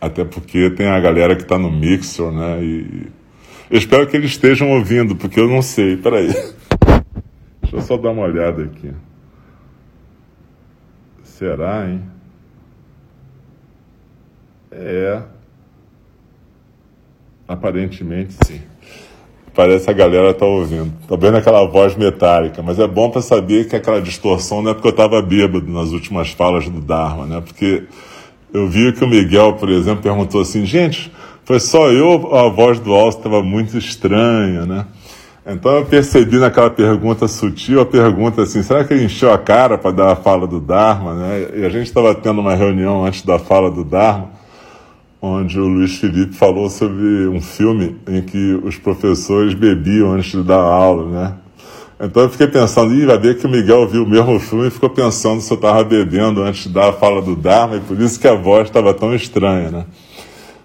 até 0.00 0.24
porque 0.24 0.70
tem 0.70 0.88
a 0.88 1.00
galera 1.00 1.34
que 1.34 1.42
está 1.42 1.58
no 1.58 1.70
Mixer, 1.70 2.30
né? 2.30 2.62
E 2.62 3.06
eu 3.70 3.78
espero 3.78 4.06
que 4.06 4.16
eles 4.16 4.30
estejam 4.30 4.70
ouvindo, 4.70 5.16
porque 5.16 5.40
eu 5.40 5.48
não 5.48 5.62
sei. 5.62 5.96
Peraí. 5.96 6.28
Deixa 7.62 7.76
eu 7.76 7.80
só 7.82 7.96
dar 7.96 8.10
uma 8.10 8.22
olhada 8.22 8.62
aqui. 8.62 8.92
Será, 11.22 11.88
hein? 11.88 12.02
É. 14.70 15.22
Aparentemente 17.48 18.34
sim. 18.44 18.60
Parece 19.54 19.88
a 19.88 19.92
galera 19.92 20.34
tá 20.34 20.44
ouvindo. 20.44 20.92
Tá 21.08 21.16
vendo 21.16 21.38
aquela 21.38 21.64
voz 21.66 21.96
metálica, 21.96 22.62
mas 22.62 22.78
é 22.78 22.86
bom 22.86 23.10
para 23.10 23.22
saber 23.22 23.68
que 23.68 23.74
aquela 23.74 24.02
distorção 24.02 24.60
não 24.62 24.72
é 24.72 24.74
porque 24.74 24.88
eu 24.88 24.92
estava 24.92 25.22
bêbado 25.22 25.66
nas 25.66 25.92
últimas 25.92 26.30
falas 26.30 26.68
do 26.68 26.80
Dharma, 26.80 27.24
né? 27.26 27.40
Porque 27.40 27.84
eu 28.56 28.66
vi 28.66 28.90
que 28.92 29.04
o 29.04 29.08
Miguel, 29.08 29.52
por 29.54 29.68
exemplo, 29.68 30.02
perguntou 30.02 30.40
assim, 30.40 30.64
gente, 30.64 31.12
foi 31.44 31.60
só 31.60 31.90
eu 31.90 32.34
a 32.34 32.48
voz 32.48 32.80
do 32.80 32.92
Alce 32.94 33.18
estava 33.18 33.42
muito 33.42 33.76
estranha, 33.76 34.64
né? 34.64 34.86
Então 35.46 35.76
eu 35.76 35.84
percebi 35.84 36.38
naquela 36.38 36.70
pergunta 36.70 37.28
sutil 37.28 37.80
a 37.80 37.86
pergunta 37.86 38.42
assim, 38.42 38.62
será 38.62 38.82
que 38.82 38.94
ele 38.94 39.04
encheu 39.04 39.30
a 39.30 39.38
cara 39.38 39.76
para 39.76 39.90
dar 39.90 40.12
a 40.12 40.16
fala 40.16 40.46
do 40.46 40.58
Dharma, 40.58 41.14
né? 41.14 41.48
E 41.54 41.64
a 41.66 41.68
gente 41.68 41.86
estava 41.86 42.14
tendo 42.14 42.40
uma 42.40 42.54
reunião 42.54 43.04
antes 43.04 43.22
da 43.22 43.38
fala 43.38 43.70
do 43.70 43.84
Dharma, 43.84 44.30
onde 45.20 45.60
o 45.60 45.68
Luiz 45.68 45.98
Felipe 45.98 46.34
falou 46.34 46.70
sobre 46.70 47.28
um 47.28 47.40
filme 47.40 47.96
em 48.08 48.22
que 48.22 48.58
os 48.64 48.78
professores 48.78 49.52
bebiam 49.52 50.12
antes 50.12 50.32
de 50.32 50.42
dar 50.42 50.62
aula, 50.62 51.10
né? 51.10 51.34
Então 51.98 52.24
eu 52.24 52.28
fiquei 52.28 52.46
pensando, 52.46 52.94
Ih, 52.94 53.06
vai 53.06 53.18
ver 53.18 53.38
que 53.38 53.46
o 53.46 53.48
Miguel 53.48 53.88
viu 53.88 54.04
o 54.04 54.08
mesmo 54.08 54.38
filme 54.38 54.68
e 54.68 54.70
ficou 54.70 54.90
pensando 54.90 55.40
se 55.40 55.50
eu 55.50 55.54
estava 55.54 55.82
bebendo 55.82 56.42
antes 56.42 56.64
de 56.64 56.68
dar 56.68 56.90
a 56.90 56.92
fala 56.92 57.22
do 57.22 57.34
Dharma, 57.34 57.76
e 57.76 57.80
por 57.80 57.98
isso 57.98 58.20
que 58.20 58.28
a 58.28 58.34
voz 58.34 58.68
estava 58.68 58.92
tão 58.92 59.14
estranha, 59.14 59.70
né? 59.70 59.86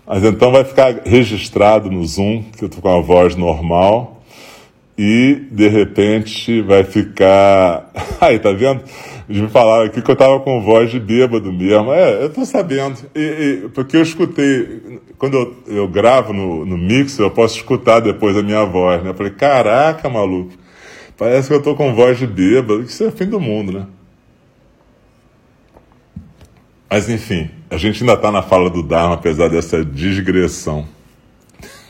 Mas 0.06 0.26
então 0.26 0.52
vai 0.52 0.66
ficar 0.66 0.94
registrado 1.06 1.90
no 1.90 2.06
Zoom 2.06 2.44
que 2.58 2.66
eu 2.66 2.68
estou 2.68 2.82
com 2.82 2.90
a 2.90 3.02
voz 3.02 3.36
normal 3.36 4.22
e 4.98 5.48
de 5.50 5.70
repente 5.70 6.62
vai 6.62 6.84
ficar. 6.84 7.90
Aí, 8.20 8.38
tá 8.38 8.52
vendo? 8.52 8.84
Eles 9.30 9.42
me 9.42 9.48
falaram 9.48 9.86
aqui 9.86 10.02
que 10.02 10.12
eu 10.12 10.14
estava 10.14 10.38
com 10.42 10.62
voz 10.62 10.92
de 10.92 11.00
bêbado 11.00 11.54
mesmo. 11.54 11.94
É, 11.94 12.24
eu 12.24 12.28
estou 12.28 12.46
sabendo. 12.46 13.00
E, 13.16 13.20
e, 13.66 13.70
porque 13.70 13.96
eu 13.96 14.02
escutei. 14.02 15.00
Quando 15.18 15.38
eu, 15.38 15.56
eu 15.76 15.88
gravo 15.88 16.34
no, 16.34 16.66
no 16.66 16.78
mix, 16.78 17.18
eu 17.18 17.32
posso 17.32 17.56
escutar 17.56 18.02
depois 18.02 18.36
a 18.36 18.44
minha 18.44 18.66
voz, 18.66 19.02
né? 19.02 19.12
Eu 19.12 19.14
falei, 19.14 19.32
caraca, 19.32 20.10
maluco. 20.10 20.52
Parece 21.22 21.50
que 21.50 21.54
eu 21.54 21.60
estou 21.60 21.76
com 21.76 21.94
voz 21.94 22.18
de 22.18 22.26
bêbado. 22.26 22.82
Isso 22.82 23.04
é 23.04 23.12
fim 23.12 23.28
do 23.28 23.40
mundo, 23.40 23.72
né? 23.72 23.86
Mas 26.90 27.08
enfim, 27.12 27.48
a 27.70 27.78
gente 27.78 28.02
ainda 28.02 28.14
está 28.14 28.32
na 28.32 28.42
fala 28.42 28.72
do 28.72 28.82
Dharma, 28.82 29.14
apesar 29.14 29.48
dessa 29.48 29.86
digressão. 29.86 30.88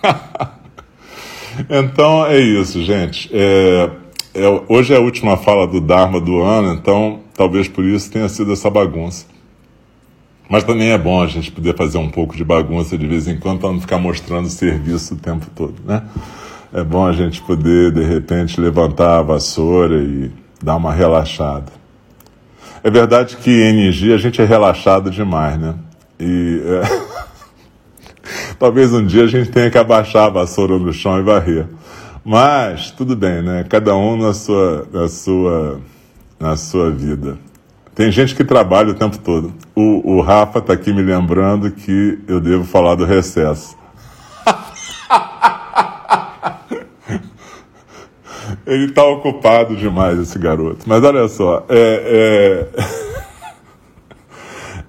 então 1.69 2.25
é 2.25 2.41
isso, 2.41 2.84
gente. 2.84 3.29
É, 3.32 3.89
é, 4.34 4.63
hoje 4.67 4.93
é 4.93 4.97
a 4.97 4.99
última 4.99 5.38
fala 5.38 5.65
do 5.65 5.79
Dharma 5.79 6.19
do 6.19 6.41
ano, 6.41 6.73
então 6.73 7.21
talvez 7.34 7.69
por 7.69 7.86
isso 7.86 8.11
tenha 8.11 8.27
sido 8.27 8.51
essa 8.51 8.69
bagunça. 8.69 9.27
Mas 10.49 10.65
também 10.65 10.91
é 10.91 10.97
bom 10.97 11.23
a 11.23 11.27
gente 11.27 11.49
poder 11.53 11.73
fazer 11.77 11.99
um 11.99 12.09
pouco 12.09 12.36
de 12.36 12.43
bagunça 12.43 12.97
de 12.97 13.07
vez 13.07 13.29
em 13.29 13.39
quando 13.39 13.61
para 13.61 13.71
não 13.71 13.79
ficar 13.79 13.97
mostrando 13.97 14.49
serviço 14.49 15.13
o 15.13 15.17
tempo 15.17 15.47
todo, 15.55 15.75
né? 15.86 16.03
É 16.74 16.84
bom 16.84 17.05
a 17.05 17.11
gente 17.11 17.41
poder, 17.41 17.91
de 17.91 18.01
repente, 18.01 18.59
levantar 18.59 19.19
a 19.19 19.22
vassoura 19.22 19.97
e 19.97 20.32
dar 20.63 20.78
uma 20.78 20.93
relaxada. 20.93 21.72
É 22.82 22.89
verdade 22.89 23.36
que 23.36 23.51
em 23.51 23.88
NG 23.88 24.13
a 24.13 24.17
gente 24.17 24.41
é 24.41 24.45
relaxado 24.45 25.11
demais, 25.11 25.59
né? 25.59 25.76
E 26.17 26.61
é... 26.65 26.82
talvez 28.57 28.93
um 28.93 29.05
dia 29.05 29.26
a 29.26 29.28
gente 29.28 29.51
tenha 29.51 29.69
que 29.69 29.78
abaixar 29.78 30.28
a 30.28 30.30
vassoura 30.30 30.80
no 30.80 30.93
chão 30.93 31.19
e 31.19 31.22
varrer. 31.22 31.67
Mas 32.24 32.89
tudo 32.91 33.17
bem, 33.17 33.41
né? 33.41 33.65
Cada 33.67 33.93
um 33.95 34.15
na 34.15 34.34
sua, 34.34 34.88
na 34.93 35.09
sua, 35.09 35.82
na 36.39 36.55
sua 36.55 36.89
vida. 36.89 37.38
Tem 37.93 38.09
gente 38.09 38.34
que 38.34 38.45
trabalha 38.45 38.91
o 38.91 38.93
tempo 38.93 39.17
todo. 39.17 39.53
O, 39.76 40.15
o 40.15 40.22
Rafa 40.22 40.59
está 40.59 40.72
aqui 40.72 40.93
me 40.93 41.01
lembrando 41.01 41.69
que 41.69 42.19
eu 42.28 42.39
devo 42.39 42.63
falar 42.63 42.95
do 42.95 43.03
recesso. 43.03 43.76
Ele 48.66 48.86
está 48.86 49.03
ocupado 49.03 49.76
demais, 49.76 50.20
esse 50.20 50.38
garoto. 50.38 50.84
Mas 50.86 51.03
olha 51.03 51.28
só, 51.28 51.66
é, 51.68 52.68
é, 52.76 52.82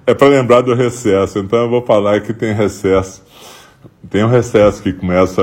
é 0.11 0.13
para 0.13 0.27
lembrar 0.27 0.61
do 0.61 0.73
recesso. 0.73 1.39
Então 1.39 1.63
eu 1.63 1.69
vou 1.69 1.81
falar 1.81 2.21
que 2.21 2.33
tem 2.33 2.53
recesso. 2.53 3.23
Tem 4.09 4.23
um 4.23 4.29
recesso 4.29 4.81
que 4.81 4.93
começa 4.93 5.41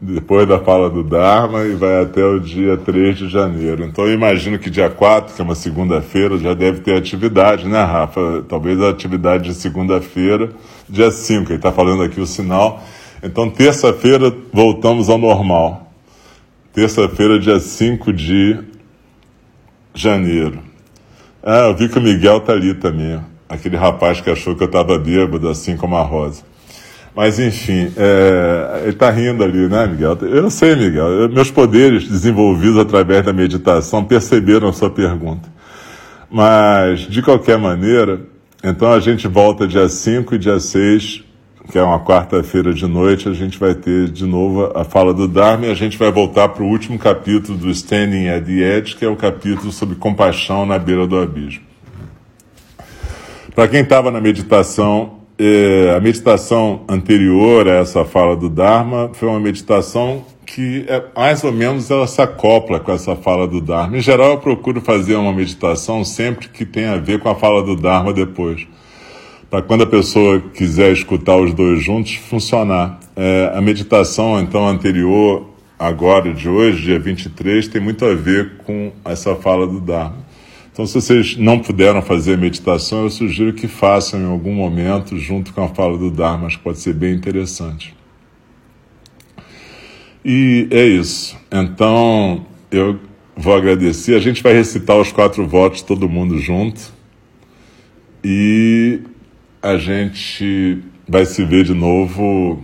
depois 0.00 0.46
da 0.46 0.58
fala 0.58 0.90
do 0.90 1.02
Dharma 1.02 1.64
e 1.64 1.74
vai 1.74 2.02
até 2.02 2.24
o 2.24 2.38
dia 2.38 2.76
3 2.76 3.18
de 3.18 3.28
janeiro. 3.28 3.84
Então 3.84 4.06
eu 4.06 4.12
imagino 4.12 4.58
que 4.58 4.70
dia 4.70 4.88
4, 4.88 5.34
que 5.34 5.40
é 5.40 5.44
uma 5.44 5.54
segunda-feira, 5.54 6.38
já 6.38 6.54
deve 6.54 6.80
ter 6.80 6.96
atividade, 6.96 7.66
né, 7.68 7.82
Rafa? 7.82 8.44
Talvez 8.48 8.80
a 8.80 8.90
atividade 8.90 9.44
de 9.44 9.54
segunda-feira, 9.54 10.50
dia 10.88 11.10
5, 11.10 11.50
ele 11.50 11.56
está 11.56 11.72
falando 11.72 12.02
aqui 12.02 12.20
o 12.20 12.26
sinal. 12.26 12.82
Então 13.22 13.50
terça-feira 13.50 14.32
voltamos 14.52 15.08
ao 15.08 15.18
normal 15.18 15.85
terça-feira, 16.76 17.38
dia 17.38 17.58
5 17.58 18.12
de 18.12 18.58
janeiro. 19.94 20.58
Ah, 21.42 21.68
eu 21.68 21.74
vi 21.74 21.88
que 21.88 21.98
o 21.98 22.02
Miguel 22.02 22.40
tá 22.40 22.52
ali 22.52 22.74
também, 22.74 23.18
aquele 23.48 23.78
rapaz 23.78 24.20
que 24.20 24.28
achou 24.28 24.54
que 24.54 24.62
eu 24.62 24.66
estava 24.66 24.98
bêbado, 24.98 25.48
assim 25.48 25.74
como 25.74 25.96
a 25.96 26.02
Rosa. 26.02 26.42
Mas 27.14 27.38
enfim, 27.38 27.90
é, 27.96 28.80
ele 28.82 28.90
está 28.90 29.10
rindo 29.10 29.42
ali, 29.42 29.66
né, 29.66 29.86
Miguel? 29.86 30.18
Eu 30.20 30.42
não 30.42 30.50
sei, 30.50 30.76
Miguel. 30.76 31.30
Meus 31.30 31.50
poderes 31.50 32.06
desenvolvidos 32.06 32.78
através 32.78 33.24
da 33.24 33.32
meditação 33.32 34.04
perceberam 34.04 34.68
a 34.68 34.72
sua 34.74 34.90
pergunta. 34.90 35.48
Mas, 36.30 37.00
de 37.00 37.22
qualquer 37.22 37.56
maneira, 37.56 38.20
então 38.62 38.92
a 38.92 39.00
gente 39.00 39.26
volta 39.26 39.66
dia 39.66 39.88
5 39.88 40.34
e 40.34 40.38
dia 40.38 40.60
6 40.60 41.24
que 41.70 41.78
é 41.78 41.82
uma 41.82 41.98
quarta-feira 42.00 42.72
de 42.72 42.86
noite, 42.86 43.28
a 43.28 43.32
gente 43.32 43.58
vai 43.58 43.74
ter 43.74 44.08
de 44.08 44.24
novo 44.24 44.72
a 44.74 44.84
fala 44.84 45.12
do 45.12 45.26
Dharma 45.26 45.66
e 45.66 45.70
a 45.70 45.74
gente 45.74 45.98
vai 45.98 46.10
voltar 46.10 46.48
para 46.48 46.62
o 46.62 46.66
último 46.66 46.98
capítulo 46.98 47.58
do 47.58 47.70
Standing 47.70 48.28
at 48.28 48.44
the 48.44 48.78
Edge, 48.78 48.96
que 48.96 49.04
é 49.04 49.08
o 49.08 49.16
capítulo 49.16 49.72
sobre 49.72 49.96
compaixão 49.96 50.64
na 50.64 50.78
beira 50.78 51.06
do 51.06 51.18
abismo. 51.18 51.64
Para 53.54 53.68
quem 53.68 53.80
estava 53.80 54.10
na 54.10 54.20
meditação, 54.20 55.20
eh, 55.38 55.94
a 55.96 56.00
meditação 56.00 56.82
anterior 56.88 57.66
a 57.68 57.76
essa 57.76 58.04
fala 58.04 58.36
do 58.36 58.48
Dharma 58.48 59.10
foi 59.14 59.28
uma 59.28 59.40
meditação 59.40 60.24
que 60.44 60.84
é, 60.86 61.02
mais 61.16 61.42
ou 61.42 61.52
menos 61.52 61.90
ela 61.90 62.06
se 62.06 62.22
acopla 62.22 62.78
com 62.78 62.92
essa 62.92 63.16
fala 63.16 63.48
do 63.48 63.60
Dharma. 63.60 63.96
Em 63.96 64.00
geral, 64.00 64.32
eu 64.32 64.38
procuro 64.38 64.80
fazer 64.80 65.16
uma 65.16 65.32
meditação 65.32 66.04
sempre 66.04 66.48
que 66.48 66.64
tem 66.64 66.84
a 66.84 66.96
ver 66.96 67.18
com 67.18 67.28
a 67.28 67.34
fala 67.34 67.62
do 67.62 67.74
Dharma 67.74 68.12
depois 68.12 68.66
para 69.50 69.62
quando 69.62 69.82
a 69.82 69.86
pessoa 69.86 70.40
quiser 70.40 70.92
escutar 70.92 71.36
os 71.36 71.54
dois 71.54 71.82
juntos, 71.82 72.14
funcionar. 72.14 72.98
É, 73.14 73.52
a 73.54 73.60
meditação, 73.60 74.40
então, 74.40 74.66
anterior, 74.66 75.50
agora, 75.78 76.32
de 76.32 76.48
hoje, 76.48 76.82
dia 76.82 76.98
23, 76.98 77.68
tem 77.68 77.80
muito 77.80 78.04
a 78.04 78.14
ver 78.14 78.58
com 78.64 78.92
essa 79.04 79.34
fala 79.36 79.66
do 79.66 79.80
Dharma. 79.80 80.26
Então, 80.72 80.84
se 80.86 80.94
vocês 80.94 81.36
não 81.38 81.58
puderam 81.58 82.02
fazer 82.02 82.34
a 82.34 82.36
meditação, 82.36 83.04
eu 83.04 83.10
sugiro 83.10 83.54
que 83.54 83.66
façam 83.66 84.20
em 84.20 84.26
algum 84.26 84.52
momento, 84.52 85.16
junto 85.16 85.54
com 85.54 85.62
a 85.62 85.68
fala 85.68 85.96
do 85.96 86.10
Dharma, 86.10 86.48
acho 86.48 86.58
que 86.58 86.64
pode 86.64 86.80
ser 86.80 86.92
bem 86.92 87.14
interessante. 87.14 87.96
E 90.22 90.66
é 90.70 90.84
isso. 90.84 91.38
Então, 91.50 92.44
eu 92.70 92.98
vou 93.36 93.54
agradecer. 93.54 94.16
A 94.16 94.18
gente 94.18 94.42
vai 94.42 94.52
recitar 94.52 94.96
os 94.96 95.12
quatro 95.12 95.46
votos, 95.46 95.82
todo 95.82 96.08
mundo 96.08 96.38
junto. 96.38 96.92
E 98.24 99.00
a 99.66 99.78
gente 99.78 100.78
vai 101.08 101.26
se 101.26 101.44
ver 101.44 101.64
de 101.64 101.74
novo. 101.74 102.62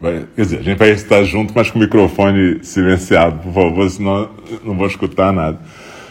Vai, 0.00 0.26
quer 0.34 0.42
dizer, 0.42 0.58
a 0.58 0.62
gente 0.62 0.78
vai 0.78 0.90
estar 0.90 1.22
junto, 1.24 1.52
mas 1.54 1.70
com 1.70 1.78
o 1.78 1.82
microfone 1.82 2.62
silenciado, 2.62 3.38
por 3.38 3.52
favor, 3.52 3.88
senão 3.88 4.30
não 4.64 4.76
vou 4.76 4.86
escutar 4.86 5.32
nada. 5.32 5.58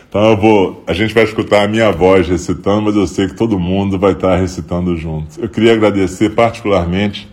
Então 0.07 0.31
eu 0.31 0.37
vou, 0.37 0.83
a 0.87 0.93
gente 0.93 1.13
vai 1.13 1.23
escutar 1.23 1.63
a 1.63 1.67
minha 1.67 1.91
voz 1.91 2.27
recitando, 2.27 2.83
mas 2.83 2.95
eu 2.95 3.05
sei 3.05 3.27
que 3.27 3.35
todo 3.35 3.59
mundo 3.59 3.99
vai 3.99 4.13
estar 4.13 4.37
recitando 4.37 4.95
junto. 4.95 5.39
Eu 5.39 5.49
queria 5.49 5.73
agradecer 5.73 6.29
particularmente 6.29 7.29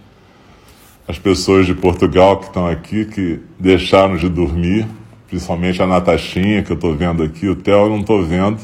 as 1.07 1.18
pessoas 1.18 1.64
de 1.64 1.74
Portugal 1.74 2.39
que 2.39 2.47
estão 2.47 2.66
aqui, 2.66 3.05
que 3.05 3.39
deixaram 3.59 4.16
de 4.16 4.28
dormir, 4.28 4.87
principalmente 5.28 5.80
a 5.80 5.87
Natachinha, 5.87 6.62
que 6.62 6.72
eu 6.72 6.74
estou 6.74 6.95
vendo 6.95 7.22
aqui, 7.22 7.49
o 7.49 7.55
Theo 7.55 7.85
eu 7.85 7.89
não 7.89 8.01
estou 8.01 8.22
vendo, 8.24 8.59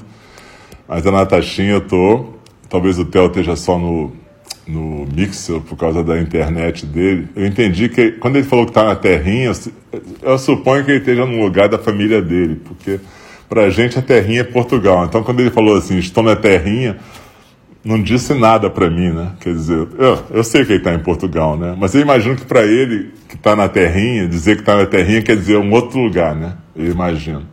mas 0.89 1.07
a 1.07 1.12
Natachinha 1.12 1.71
eu 1.71 1.79
estou. 1.79 2.38
Talvez 2.69 2.99
o 2.99 3.05
Theo 3.05 3.27
esteja 3.27 3.57
só 3.57 3.79
no, 3.79 4.12
no 4.66 5.07
Mixer 5.07 5.61
por 5.61 5.77
causa 5.77 6.05
da 6.05 6.21
internet 6.21 6.85
dele. 6.85 7.29
Eu 7.35 7.47
entendi 7.47 7.89
que 7.89 8.12
quando 8.12 8.37
ele 8.37 8.47
falou 8.47 8.66
que 8.66 8.71
está 8.71 8.85
na 8.85 8.95
terrinha, 8.95 9.53
eu 10.23 10.39
suponho 10.39 10.85
que 10.85 10.91
ele 10.91 10.99
esteja 11.01 11.25
no 11.25 11.41
lugar 11.43 11.69
da 11.69 11.79
família 11.79 12.21
dele, 12.21 12.61
porque 12.64 13.01
para 13.49 13.62
a 13.62 13.71
gente 13.71 13.99
a 13.99 14.03
terrinha 14.03 14.43
é 14.43 14.45
Portugal. 14.45 15.07
Então 15.07 15.23
quando 15.23 15.41
ele 15.41 15.51
falou 15.51 15.77
assim, 15.77 15.97
estou 15.99 16.23
na 16.23 16.37
terrinha, 16.37 16.99
não 17.83 18.03
disse 18.03 18.35
nada 18.35 18.69
para 18.69 18.91
mim, 18.91 19.11
né? 19.12 19.33
Quer 19.41 19.55
dizer, 19.55 19.89
eu, 19.99 20.19
eu 20.31 20.45
sei 20.45 20.64
que 20.64 20.73
ele 20.73 20.81
está 20.81 20.93
em 20.93 20.99
Portugal, 20.99 21.57
né? 21.57 21.75
Mas 21.79 21.95
eu 21.95 22.03
imagino 22.03 22.37
que 22.37 22.45
para 22.45 22.62
ele 22.62 23.12
que 23.29 23.35
está 23.35 23.57
na 23.57 23.69
terrinha, 23.69 24.29
dizer 24.29 24.57
que 24.57 24.62
está 24.62 24.77
na 24.77 24.85
terrinha 24.85 25.23
quer 25.23 25.37
dizer 25.37 25.57
um 25.57 25.73
outro 25.73 25.99
lugar, 25.99 26.35
né? 26.35 26.53
Eu 26.77 26.91
imagino. 26.91 27.47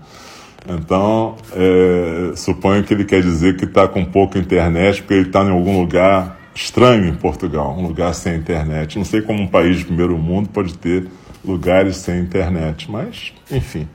Então, 0.67 1.35
é, 1.53 2.31
suponho 2.35 2.83
que 2.83 2.93
ele 2.93 3.05
quer 3.05 3.21
dizer 3.21 3.55
que 3.55 3.65
está 3.65 3.87
com 3.87 4.03
pouca 4.03 4.39
internet, 4.39 5.01
porque 5.01 5.13
ele 5.13 5.27
está 5.27 5.43
em 5.43 5.51
algum 5.51 5.79
lugar 5.79 6.39
estranho 6.55 7.07
em 7.07 7.15
Portugal, 7.15 7.75
um 7.77 7.85
lugar 7.85 8.13
sem 8.13 8.35
internet. 8.35 8.97
Não 8.97 9.05
sei 9.05 9.21
como 9.21 9.41
um 9.41 9.47
país 9.47 9.79
de 9.79 9.85
primeiro 9.85 10.17
mundo 10.17 10.49
pode 10.49 10.77
ter 10.77 11.07
lugares 11.43 11.97
sem 11.97 12.19
internet, 12.19 12.89
mas, 12.89 13.33
enfim. 13.51 13.87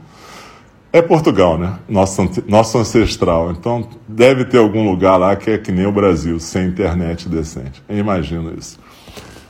É 0.93 1.01
Portugal, 1.01 1.57
né? 1.57 1.79
Nosso, 1.89 2.29
nosso 2.49 2.77
ancestral. 2.79 3.53
Então, 3.53 3.89
deve 4.09 4.45
ter 4.45 4.59
algum 4.59 4.89
lugar 4.89 5.16
lá 5.16 5.37
que 5.37 5.51
é 5.51 5.59
que 5.59 5.71
nem 5.71 5.87
o 5.87 5.93
Brasil, 5.93 6.39
sem 6.41 6.66
internet 6.66 7.29
decente. 7.29 7.83
Eu 7.89 7.97
imagino 7.97 8.53
isso. 8.57 8.79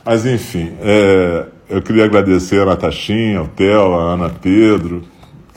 Mas, 0.05 0.25
enfim, 0.25 0.71
é, 0.81 1.45
eu 1.69 1.81
queria 1.81 2.05
agradecer 2.05 2.61
a 2.61 2.65
Natachinha, 2.65 3.39
ao 3.39 3.47
Theo, 3.47 3.93
a 3.95 4.13
Ana 4.13 4.29
Pedro, 4.29 5.03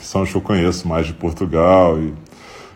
que 0.04 0.10
são 0.10 0.22
os 0.22 0.30
que 0.30 0.36
eu 0.36 0.40
conheço 0.42 0.86
mais 0.86 1.06
de 1.06 1.14
Portugal. 1.14 1.98
E, 1.98 2.12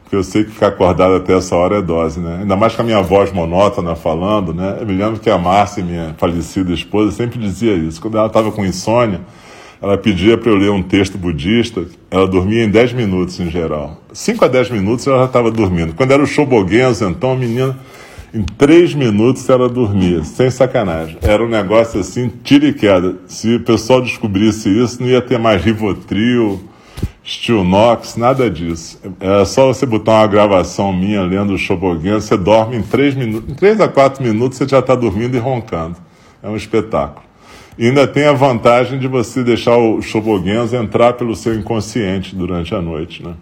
porque 0.03 0.17
eu 0.17 0.25
sei 0.25 0.45
que 0.45 0.51
ficar 0.51 0.69
acordado 0.69 1.15
até 1.15 1.37
essa 1.37 1.55
hora 1.55 1.77
é 1.77 1.83
dose, 1.83 2.19
né? 2.19 2.39
Ainda 2.41 2.57
mais 2.57 2.75
com 2.75 2.81
a 2.81 2.85
minha 2.85 3.03
voz 3.03 3.31
monótona 3.31 3.95
falando, 3.95 4.55
né? 4.55 4.79
Eu 4.81 4.87
me 4.87 4.95
lembro 4.95 5.21
que 5.21 5.29
a 5.29 5.37
Márcia, 5.37 5.85
minha 5.85 6.15
falecida 6.17 6.73
esposa, 6.73 7.13
sempre 7.13 7.39
dizia 7.39 7.75
isso. 7.75 8.01
Quando 8.01 8.17
ela 8.17 8.29
estava 8.29 8.51
com 8.51 8.65
insônia, 8.65 9.21
ela 9.83 9.99
pedia 9.99 10.39
para 10.39 10.51
eu 10.51 10.57
ler 10.57 10.71
um 10.71 10.83
texto 10.83 11.19
budista, 11.19 11.85
ela 12.11 12.27
dormia 12.27 12.65
em 12.65 12.71
10 12.71 12.95
minutos 12.95 13.39
em 13.39 13.51
geral. 13.51 14.01
5 14.11 14.43
a 14.47 14.49
10 14.49 14.71
minutos 14.71 15.07
ela 15.07 15.19
já 15.19 15.25
estava 15.27 15.51
dormindo. 15.51 15.93
Quando 15.95 16.13
era 16.13 16.23
o 16.23 16.27
Shobogenzo, 16.27 17.05
então 17.05 17.33
a 17.33 17.37
menina, 17.37 17.79
em 18.33 18.43
3 18.43 18.95
minutos 18.95 19.47
ela 19.51 19.69
dormia, 19.69 20.25
sem 20.25 20.51
sacanagem. 20.51 21.19
Era 21.21 21.45
um 21.45 21.49
negócio 21.49 22.01
assim, 22.01 22.33
tira 22.43 22.67
e 22.67 22.73
queda. 22.73 23.17
Se 23.27 23.57
o 23.57 23.61
pessoal 23.61 24.01
descobrisse 24.01 24.71
isso, 24.71 25.03
não 25.03 25.09
ia 25.11 25.21
ter 25.21 25.39
mais 25.39 25.63
Rivotril, 25.63 26.68
Steel 27.29 27.63
Knox, 27.63 28.17
nada 28.17 28.49
disso. 28.49 28.99
É 29.21 29.45
só 29.45 29.67
você 29.67 29.85
botar 29.85 30.13
uma 30.13 30.27
gravação 30.27 30.95
minha 30.95 31.21
lendo 31.21 31.53
o 31.53 31.59
Shobogen, 31.59 32.15
você 32.15 32.39
dorme 32.39 32.77
em 32.77 32.83
3 32.83 33.15
minutos, 33.17 33.51
em 33.51 33.55
3 33.55 33.83
a 33.83 33.89
4 33.89 34.23
minutos 34.23 34.57
você 34.57 34.67
já 34.67 34.79
está 34.79 34.95
dormindo 34.95 35.37
e 35.37 35.39
roncando. 35.39 35.97
É 36.43 36.49
um 36.49 36.57
espetáculo. 36.57 37.27
E 37.77 37.87
ainda 37.87 38.07
tem 38.07 38.25
a 38.25 38.33
vantagem 38.33 38.99
de 38.99 39.07
você 39.07 39.45
deixar 39.45 39.77
o 39.77 40.01
Shobogenzo 40.01 40.75
entrar 40.75 41.13
pelo 41.13 41.37
seu 41.37 41.55
inconsciente 41.55 42.35
durante 42.35 42.75
a 42.75 42.81
noite, 42.81 43.23
né? 43.23 43.35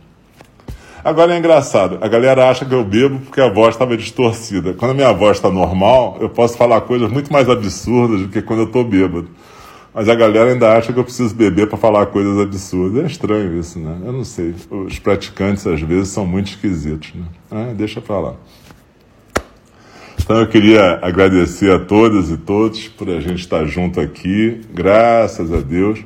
Agora 1.05 1.37
é 1.37 1.39
engraçado, 1.39 1.99
a 2.01 2.09
galera 2.09 2.51
acha 2.51 2.64
que 2.64 2.74
eu 2.74 2.82
bebo 2.82 3.20
porque 3.20 3.41
a 3.41 3.49
voz 3.49 3.76
estava 3.76 3.97
distorcida. 3.97 4.74
Quando 4.74 4.91
a 4.91 4.95
minha 4.95 5.12
voz 5.12 5.37
está 5.37 5.49
normal, 5.49 6.18
eu 6.20 6.28
posso 6.28 6.57
falar 6.59 6.80
coisas 6.80 7.09
muito 7.09 7.32
mais 7.32 7.49
absurdas 7.49 8.22
do 8.22 8.28
que 8.28 8.43
quando 8.43 8.62
eu 8.62 8.66
estou 8.66 8.82
bêbado. 8.82 9.28
Mas 9.97 10.11
a 10.11 10.14
galera 10.14 10.53
ainda 10.53 10.76
acha 10.76 10.92
que 10.92 10.99
eu 10.99 11.05
preciso 11.05 11.34
beber 11.34 11.70
para 11.70 11.78
falar 11.78 12.05
coisas 12.05 12.38
absurdas. 12.38 13.03
É 13.03 13.07
estranho 13.07 13.59
isso, 13.59 13.78
né? 13.78 13.99
Eu 14.05 14.12
não 14.12 14.24
sei. 14.24 14.55
Os 14.70 14.99
praticantes 14.99 15.66
às 15.66 15.80
vezes 15.80 16.11
são 16.11 16.26
muito 16.26 16.49
esquisitos, 16.49 17.14
né? 17.14 17.24
Ah, 17.51 17.72
deixa 17.74 17.99
para 18.03 18.20
lá. 18.20 18.34
Então 20.20 20.38
eu 20.38 20.47
queria 20.49 20.99
agradecer 21.01 21.72
a 21.72 21.78
todas 21.78 22.30
e 22.30 22.36
todos 22.36 22.88
por 22.88 23.09
a 23.09 23.20
gente 23.20 23.38
estar 23.38 23.64
junto 23.64 23.99
aqui. 23.99 24.61
Graças 24.70 25.51
a 25.51 25.61
Deus 25.61 26.05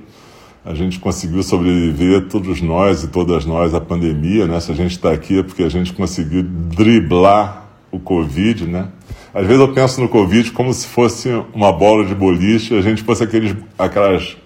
a 0.64 0.72
gente 0.72 1.00
conseguiu 1.00 1.42
sobreviver, 1.42 2.28
todos 2.28 2.62
nós 2.62 3.02
e 3.02 3.08
todas 3.08 3.44
nós, 3.44 3.74
à 3.74 3.80
pandemia, 3.80 4.46
né? 4.46 4.60
Se 4.60 4.70
a 4.70 4.74
gente 4.74 4.92
está 4.92 5.10
aqui 5.10 5.40
é 5.40 5.42
porque 5.42 5.64
a 5.64 5.68
gente 5.68 5.92
conseguiu 5.92 6.44
driblar 6.44 7.66
o 7.90 7.98
Covid, 7.98 8.68
né? 8.68 8.86
Às 9.32 9.46
vezes 9.46 9.60
eu 9.60 9.72
penso 9.72 10.00
no 10.00 10.08
Covid 10.08 10.50
como 10.52 10.72
se 10.72 10.86
fosse 10.86 11.28
uma 11.54 11.72
bola 11.72 12.04
de 12.04 12.14
boliche, 12.14 12.76
a 12.76 12.82
gente 12.82 13.02
fosse 13.02 13.22
aqueles, 13.22 13.54
aquelas 13.78 14.36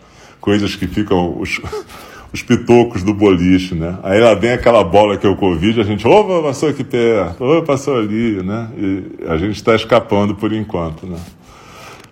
coisas 0.40 0.76
que 0.76 0.86
ficam, 0.86 1.40
os, 1.40 1.60
os 2.32 2.42
pitocos 2.42 3.02
do 3.02 3.14
boliche, 3.14 3.74
né? 3.74 3.96
Aí 4.02 4.20
lá 4.20 4.34
vem 4.34 4.52
aquela 4.52 4.84
bola 4.84 5.16
que 5.16 5.26
é 5.26 5.30
o 5.30 5.36
Covid, 5.36 5.80
a 5.80 5.84
gente, 5.84 6.06
opa, 6.06 6.42
passou 6.42 6.68
aqui 6.68 6.84
perto, 6.84 7.42
opa, 7.42 7.66
passou 7.66 7.98
ali, 7.98 8.42
né? 8.42 8.68
E 8.76 9.24
a 9.26 9.38
gente 9.38 9.56
está 9.56 9.74
escapando 9.74 10.34
por 10.34 10.52
enquanto, 10.52 11.06
né? 11.06 11.18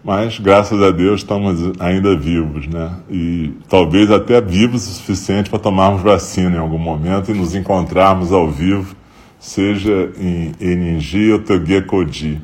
Mas, 0.05 0.39
graças 0.39 0.83
a 0.83 0.91
Deus, 0.91 1.21
estamos 1.21 1.61
ainda 1.79 2.17
vivos, 2.17 2.67
né? 2.67 2.91
E 3.09 3.53
talvez 3.69 4.11
até 4.11 4.41
vivos 4.41 4.89
o 4.89 4.95
suficiente 4.95 5.49
para 5.49 5.61
tomarmos 5.61 6.03
vacina 6.03 6.57
em 6.57 6.59
algum 6.59 6.79
momento 6.79 7.31
e 7.31 7.35
nos 7.35 7.55
encontrarmos 7.55 8.33
ao 8.33 8.51
vivo, 8.51 8.97
seja 9.39 10.11
em 10.19 10.53
Eningi 10.61 11.31
ou 11.31 11.39
Toguekodi. 11.39 12.41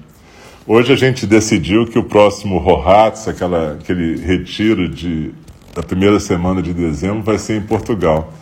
Hoje 0.70 0.92
a 0.92 0.96
gente 0.96 1.26
decidiu 1.26 1.86
que 1.86 1.98
o 1.98 2.04
próximo 2.04 2.58
Rohatz, 2.58 3.26
aquela, 3.26 3.72
aquele 3.72 4.20
retiro 4.20 4.86
de, 4.86 5.32
da 5.74 5.82
primeira 5.82 6.20
semana 6.20 6.60
de 6.60 6.74
dezembro, 6.74 7.22
vai 7.22 7.38
ser 7.38 7.56
em 7.56 7.62
Portugal, 7.62 8.34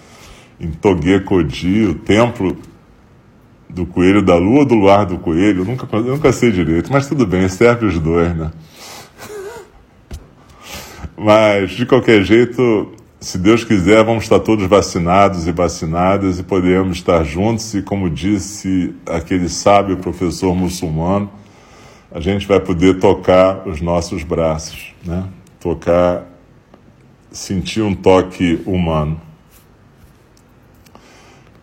em 0.59 0.73
Togué 0.73 1.21
Codi, 1.21 1.85
o 1.85 1.95
templo 1.95 2.57
do 3.71 3.87
coelho 3.87 4.21
da 4.23 4.35
lua 4.35 4.65
do 4.65 4.75
luar 4.75 5.07
do 5.07 5.19
coelho, 5.19 5.61
eu 5.61 5.65
nunca, 5.65 5.87
eu 5.97 6.03
nunca 6.03 6.33
sei 6.33 6.51
direito, 6.51 6.93
mas 6.93 7.07
tudo 7.07 7.25
bem, 7.25 7.49
serve 7.49 7.87
os 7.87 7.97
dois, 8.01 8.37
né? 8.37 8.51
mas, 11.17 11.71
de 11.71 11.87
qualquer 11.87 12.25
jeito, 12.25 12.93
se 13.21 13.39
Deus 13.39 13.63
quiser, 13.63 14.05
vamos 14.05 14.25
estar 14.25 14.41
todos 14.41 14.67
vacinados 14.67 15.47
e 15.47 15.53
vacinadas 15.53 16.41
e 16.41 16.43
podemos 16.43 16.97
estar 16.97 17.23
juntos 17.23 17.73
e, 17.75 17.83
como 17.83 18.11
disse 18.11 18.93
aquele 19.07 19.49
sábio 19.49 19.99
professor 19.99 20.57
muçulmano, 20.57 21.31
a 22.17 22.21
gente 22.21 22.47
vai 22.47 22.59
poder 22.59 22.99
tocar 22.99 23.69
os 23.69 23.83
nossos 23.83 24.23
braços, 24.23 24.95
né? 25.05 25.29
Tocar, 25.61 26.25
sentir 27.31 27.83
um 27.83 27.95
toque 27.95 28.59
humano. 28.65 29.21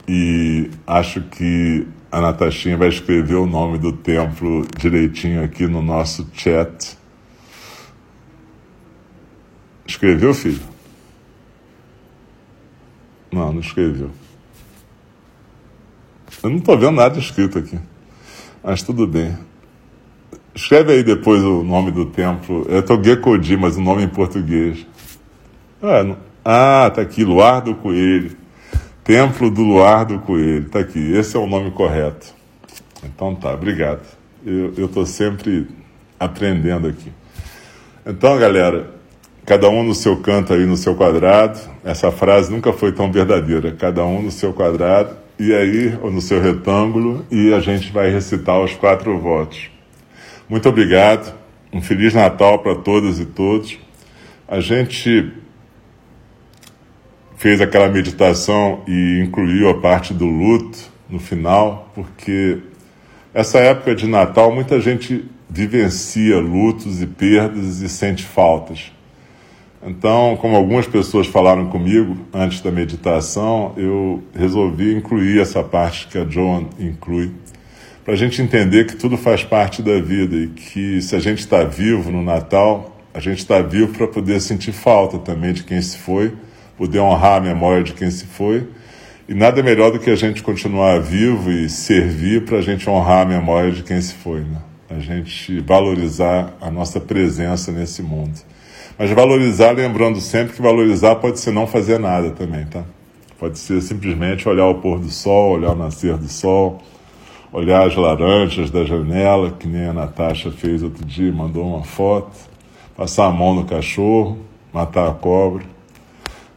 E 0.07 0.69
acho 0.85 1.21
que 1.21 1.87
a 2.11 2.21
Natachinha 2.21 2.77
vai 2.77 2.89
escrever 2.89 3.33
o 3.33 3.47
nome 3.47 3.79
do 3.79 3.91
templo 3.91 4.63
direitinho 4.77 5.43
aqui 5.43 5.65
no 5.65 5.81
nosso 5.81 6.29
chat. 6.33 6.99
Escreveu, 9.87 10.35
filho? 10.35 10.61
Não, 13.31 13.53
não 13.53 13.59
escreveu. 13.59 14.11
Eu 16.43 16.49
não 16.51 16.57
estou 16.57 16.77
vendo 16.77 16.97
nada 16.97 17.17
escrito 17.17 17.57
aqui. 17.57 17.79
Mas 18.63 18.83
tudo 18.83 19.07
bem. 19.07 19.35
Escreve 20.55 20.93
aí 20.93 21.03
depois 21.03 21.41
o 21.43 21.63
nome 21.63 21.89
do 21.89 22.05
templo. 22.05 22.65
É 22.69 22.81
Toguecodi, 22.81 23.57
mas 23.57 23.75
o 23.75 23.81
nome 23.81 24.03
em 24.03 24.07
português. 24.07 24.85
Ah, 25.81 26.15
ah, 26.45 26.89
tá 26.91 27.01
aqui, 27.01 27.23
Luar 27.23 27.61
do 27.61 27.73
Coelho. 27.73 28.37
Templo 29.03 29.49
do 29.49 29.61
Luar 29.63 30.05
do 30.05 30.19
Coelho. 30.19 30.69
Tá 30.69 30.79
aqui, 30.79 30.99
esse 31.13 31.35
é 31.35 31.39
o 31.39 31.47
nome 31.47 31.71
correto. 31.71 32.27
Então 33.03 33.33
tá, 33.33 33.53
obrigado. 33.53 34.05
Eu 34.45 34.85
estou 34.85 35.05
sempre 35.05 35.67
aprendendo 36.19 36.87
aqui. 36.87 37.11
Então, 38.05 38.37
galera, 38.37 38.91
cada 39.45 39.69
um 39.69 39.81
no 39.83 39.95
seu 39.95 40.17
canto 40.17 40.53
aí, 40.53 40.65
no 40.65 40.77
seu 40.77 40.95
quadrado. 40.95 41.59
Essa 41.83 42.11
frase 42.11 42.51
nunca 42.51 42.71
foi 42.71 42.91
tão 42.91 43.11
verdadeira. 43.11 43.71
Cada 43.71 44.05
um 44.05 44.21
no 44.21 44.31
seu 44.31 44.53
quadrado, 44.53 45.15
e 45.39 45.53
aí, 45.53 45.97
ou 46.01 46.11
no 46.11 46.21
seu 46.21 46.39
retângulo, 46.39 47.25
e 47.31 47.53
a 47.53 47.59
gente 47.59 47.91
vai 47.91 48.11
recitar 48.11 48.61
os 48.61 48.73
quatro 48.75 49.17
votos. 49.19 49.72
Muito 50.53 50.69
obrigado. 50.69 51.33
Um 51.73 51.81
Feliz 51.81 52.13
Natal 52.13 52.59
para 52.59 52.75
todas 52.75 53.19
e 53.19 53.25
todos. 53.25 53.75
A 54.47 54.59
gente 54.59 55.33
fez 57.35 57.59
aquela 57.59 57.89
meditação 57.89 58.83
e 58.87 59.19
incluiu 59.25 59.67
a 59.67 59.81
parte 59.81 60.13
do 60.13 60.27
luto 60.27 60.77
no 61.09 61.19
final, 61.19 61.91
porque 61.95 62.59
essa 63.33 63.57
época 63.57 63.95
de 63.95 64.05
Natal 64.05 64.53
muita 64.53 64.79
gente 64.79 65.25
vivencia 65.49 66.39
lutos 66.39 67.01
e 67.01 67.07
perdas 67.07 67.81
e 67.81 67.89
sente 67.89 68.23
faltas. 68.23 68.91
Então, 69.83 70.37
como 70.39 70.55
algumas 70.55 70.85
pessoas 70.85 71.25
falaram 71.25 71.65
comigo 71.65 72.15
antes 72.31 72.61
da 72.61 72.69
meditação, 72.69 73.73
eu 73.75 74.21
resolvi 74.35 74.93
incluir 74.93 75.39
essa 75.39 75.63
parte 75.63 76.07
que 76.09 76.17
a 76.19 76.25
Joan 76.25 76.65
inclui 76.79 77.31
para 78.03 78.13
a 78.13 78.17
gente 78.17 78.41
entender 78.41 78.85
que 78.85 78.95
tudo 78.95 79.17
faz 79.17 79.43
parte 79.43 79.81
da 79.81 79.99
vida 79.99 80.35
e 80.35 80.47
que 80.47 81.01
se 81.01 81.15
a 81.15 81.19
gente 81.19 81.39
está 81.39 81.63
vivo 81.63 82.11
no 82.11 82.21
Natal, 82.21 82.97
a 83.13 83.19
gente 83.19 83.39
está 83.39 83.61
vivo 83.61 83.93
para 83.93 84.07
poder 84.07 84.41
sentir 84.41 84.71
falta 84.71 85.17
também 85.17 85.53
de 85.53 85.63
quem 85.63 85.81
se 85.81 85.97
foi, 85.97 86.33
poder 86.77 86.99
honrar 86.99 87.37
a 87.37 87.41
memória 87.41 87.83
de 87.83 87.93
quem 87.93 88.09
se 88.09 88.25
foi. 88.25 88.67
E 89.27 89.33
nada 89.33 89.63
melhor 89.63 89.91
do 89.91 89.99
que 89.99 90.09
a 90.09 90.15
gente 90.15 90.43
continuar 90.43 90.99
vivo 90.99 91.49
e 91.51 91.69
servir 91.69 92.43
para 92.43 92.57
a 92.57 92.61
gente 92.61 92.89
honrar 92.89 93.21
a 93.21 93.29
memória 93.29 93.71
de 93.71 93.83
quem 93.83 94.01
se 94.01 94.13
foi. 94.13 94.41
Né? 94.41 94.57
a 94.95 94.99
gente 94.99 95.59
valorizar 95.61 96.55
a 96.61 96.69
nossa 96.69 96.99
presença 96.99 97.71
nesse 97.71 98.01
mundo. 98.01 98.39
Mas 98.97 99.09
valorizar, 99.09 99.71
lembrando 99.71 100.21
sempre 100.21 100.53
que 100.53 100.61
valorizar 100.61 101.15
pode 101.15 101.39
ser 101.39 101.51
não 101.51 101.65
fazer 101.65 101.99
nada 101.99 102.29
também, 102.29 102.65
tá? 102.65 102.83
Pode 103.39 103.57
ser 103.57 103.81
simplesmente 103.81 104.47
olhar 104.47 104.67
o 104.67 104.75
pôr 104.75 104.99
do 104.99 105.09
sol, 105.09 105.53
olhar 105.57 105.71
o 105.71 105.75
nascer 105.75 106.15
do 106.15 106.27
sol, 106.27 106.81
olhar 107.53 107.87
as 107.87 107.95
laranjas 107.95 108.71
da 108.71 108.83
janela, 108.83 109.51
que 109.51 109.67
nem 109.67 109.85
a 109.85 109.93
Natasha 109.93 110.51
fez 110.51 110.81
outro 110.81 111.05
dia, 111.05 111.31
mandou 111.31 111.63
uma 111.63 111.83
foto, 111.83 112.35
passar 112.97 113.27
a 113.27 113.31
mão 113.31 113.53
no 113.53 113.63
cachorro, 113.65 114.39
matar 114.73 115.07
a 115.07 115.13
cobra, 115.13 115.63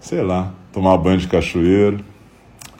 sei 0.00 0.22
lá, 0.22 0.54
tomar 0.72 0.96
banho 0.96 1.18
de 1.18 1.28
cachoeiro. 1.28 2.02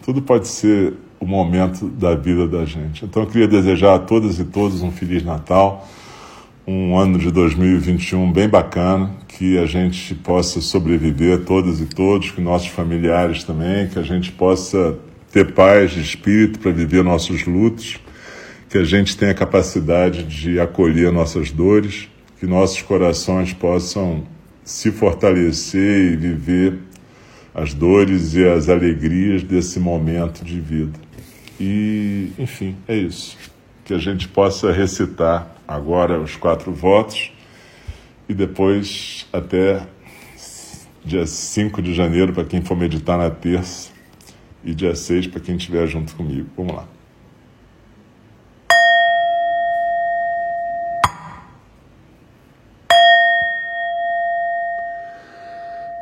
Tudo 0.03 0.23
pode 0.23 0.49
ser 0.49 0.95
o 1.21 1.27
momento 1.27 1.89
da 1.89 2.15
vida 2.15 2.49
da 2.49 2.65
gente. 2.65 3.05
Então 3.05 3.23
eu 3.23 3.29
queria 3.29 3.47
desejar 3.47 3.95
a 3.95 3.99
todas 3.99 4.39
e 4.39 4.45
todos 4.45 4.81
um 4.81 4.91
Feliz 4.91 5.23
Natal, 5.23 5.87
um 6.67 6.99
ano 6.99 7.19
de 7.19 7.31
2021 7.31 8.33
bem 8.33 8.49
bacana, 8.49 9.11
que 9.29 9.59
a 9.59 9.67
gente 9.67 10.15
possa 10.15 10.61
sobreviver, 10.61 11.45
todas 11.45 11.81
e 11.81 11.87
todos, 11.87 12.31
que 12.31 12.41
nossos 12.41 12.69
familiares 12.69 13.45
também, 13.45 13.89
que 13.89 13.99
a 13.99 14.03
gente 14.03 14.33
possa 14.33 14.99
ter 15.31 15.53
paz 15.53 15.91
de 15.91 16.01
espírito 16.01 16.59
para 16.59 16.73
viver 16.73 17.05
nossos 17.05 17.45
lutos, 17.45 17.99
que 18.69 18.79
a 18.79 18.85
gente 18.85 19.17
tenha 19.17 19.35
capacidade 19.35 20.25
de 20.25 20.59
acolher 20.59 21.13
nossas 21.13 21.51
dores, 21.51 22.09
que 22.39 22.47
nossos 22.47 22.83
corações 22.83 23.53
possam 23.53 24.25
se 24.65 24.91
fortalecer 24.91 26.13
e 26.13 26.17
viver 26.17 26.79
as 27.55 27.73
dores 27.73 28.35
e 28.35 28.47
as 28.47 28.69
alegrias 28.69 29.43
desse 29.43 29.79
momento 29.79 30.45
de 30.45 30.61
vida. 30.61 30.99
E, 31.59 32.33
enfim, 32.39 32.77
é 32.87 32.97
isso. 32.97 33.39
Que 33.85 33.95
a 33.95 33.99
gente 33.99 34.29
possa 34.29 34.73
recitar 34.73 35.55
agora 35.67 36.21
os 36.21 36.37
quatro 36.37 36.73
votos 36.73 37.33
e 38.29 38.35
depois 38.35 39.27
até 39.33 39.87
dia 41.05 41.25
5 41.25 41.81
de 41.81 41.95
janeiro 41.95 42.33
para 42.33 42.45
quem 42.45 42.61
for 42.61 42.77
meditar 42.77 43.17
na 43.17 43.31
terça 43.31 43.91
e 44.65 44.75
dia 44.75 44.95
6 44.95 45.29
para 45.29 45.41
quem 45.41 45.57
estiver 45.57 45.87
junto 45.87 46.15
comigo. 46.17 46.49
Vamos 46.57 46.75
lá. 46.75 46.96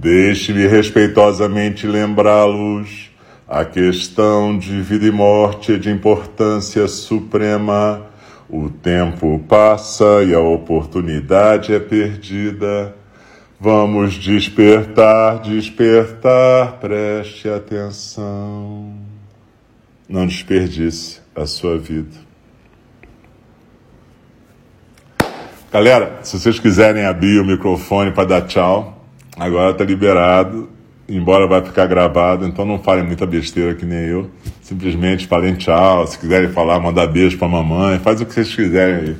Deixe-me 0.00 0.66
respeitosamente 0.66 1.86
lembrá-los: 1.86 3.10
a 3.46 3.66
questão 3.66 4.56
de 4.56 4.80
vida 4.80 5.04
e 5.04 5.10
morte 5.10 5.74
é 5.74 5.76
de 5.76 5.90
importância 5.90 6.88
suprema. 6.88 8.06
O 8.48 8.70
tempo 8.70 9.38
passa 9.46 10.24
e 10.24 10.32
a 10.32 10.40
oportunidade 10.40 11.74
é 11.74 11.78
perdida. 11.78 12.96
Vamos 13.60 14.14
despertar, 14.14 15.42
despertar, 15.42 16.78
preste 16.80 17.50
atenção. 17.50 18.94
Não 20.08 20.26
desperdice 20.26 21.20
a 21.36 21.44
sua 21.44 21.76
vida. 21.76 22.16
Galera, 25.70 26.20
se 26.22 26.38
vocês 26.38 26.58
quiserem 26.58 27.04
abrir 27.04 27.38
o 27.38 27.44
microfone 27.44 28.12
para 28.12 28.24
dar 28.24 28.42
tchau, 28.46 28.99
Agora 29.40 29.70
está 29.70 29.82
liberado, 29.82 30.68
embora 31.08 31.46
vai 31.46 31.64
ficar 31.64 31.86
gravado, 31.86 32.46
então 32.46 32.62
não 32.66 32.78
falem 32.78 33.02
muita 33.02 33.24
besteira 33.24 33.74
que 33.74 33.86
nem 33.86 34.00
eu. 34.00 34.28
Simplesmente 34.60 35.26
falem 35.26 35.54
tchau, 35.54 36.06
se 36.06 36.18
quiserem 36.18 36.50
falar, 36.50 36.78
mandar 36.78 37.06
beijo 37.06 37.38
para 37.38 37.48
mamãe, 37.48 37.98
faz 38.00 38.20
o 38.20 38.26
que 38.26 38.34
vocês 38.34 38.54
quiserem 38.54 38.96
aí. 38.96 39.16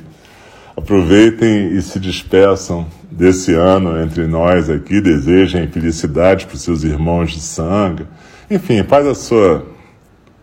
Aproveitem 0.77 1.75
e 1.75 1.81
se 1.81 1.99
despeçam 1.99 2.85
desse 3.09 3.55
ano 3.55 3.99
entre 3.99 4.27
nós 4.27 4.69
aqui, 4.69 5.01
desejem 5.01 5.67
felicidade 5.67 6.45
para 6.45 6.53
os 6.53 6.61
seus 6.61 6.83
irmãos 6.83 7.31
de 7.31 7.41
sangue. 7.41 8.05
Enfim, 8.47 8.83
faz 8.83 9.07
a 9.07 9.15
sua 9.15 9.65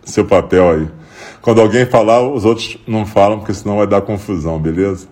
seu 0.04 0.24
papel 0.24 0.70
aí. 0.70 0.88
Quando 1.40 1.60
alguém 1.60 1.86
falar, 1.86 2.20
os 2.28 2.44
outros 2.44 2.76
não 2.84 3.06
falam, 3.06 3.38
porque 3.38 3.54
senão 3.54 3.76
vai 3.76 3.86
dar 3.86 4.00
confusão, 4.00 4.58
beleza? 4.58 5.06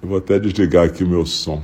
Eu 0.00 0.08
vou 0.08 0.18
até 0.18 0.38
desligar 0.38 0.84
aqui 0.84 1.02
o 1.02 1.08
meu 1.08 1.26
som. 1.26 1.60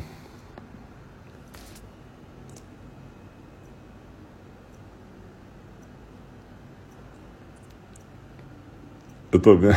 Eu 9.37 9.41
tô 9.41 9.55
vendo. 9.55 9.76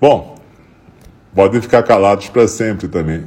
Bom, 0.00 0.36
podem 1.32 1.60
ficar 1.62 1.84
calados 1.84 2.28
para 2.28 2.48
sempre 2.48 2.88
também. 2.88 3.24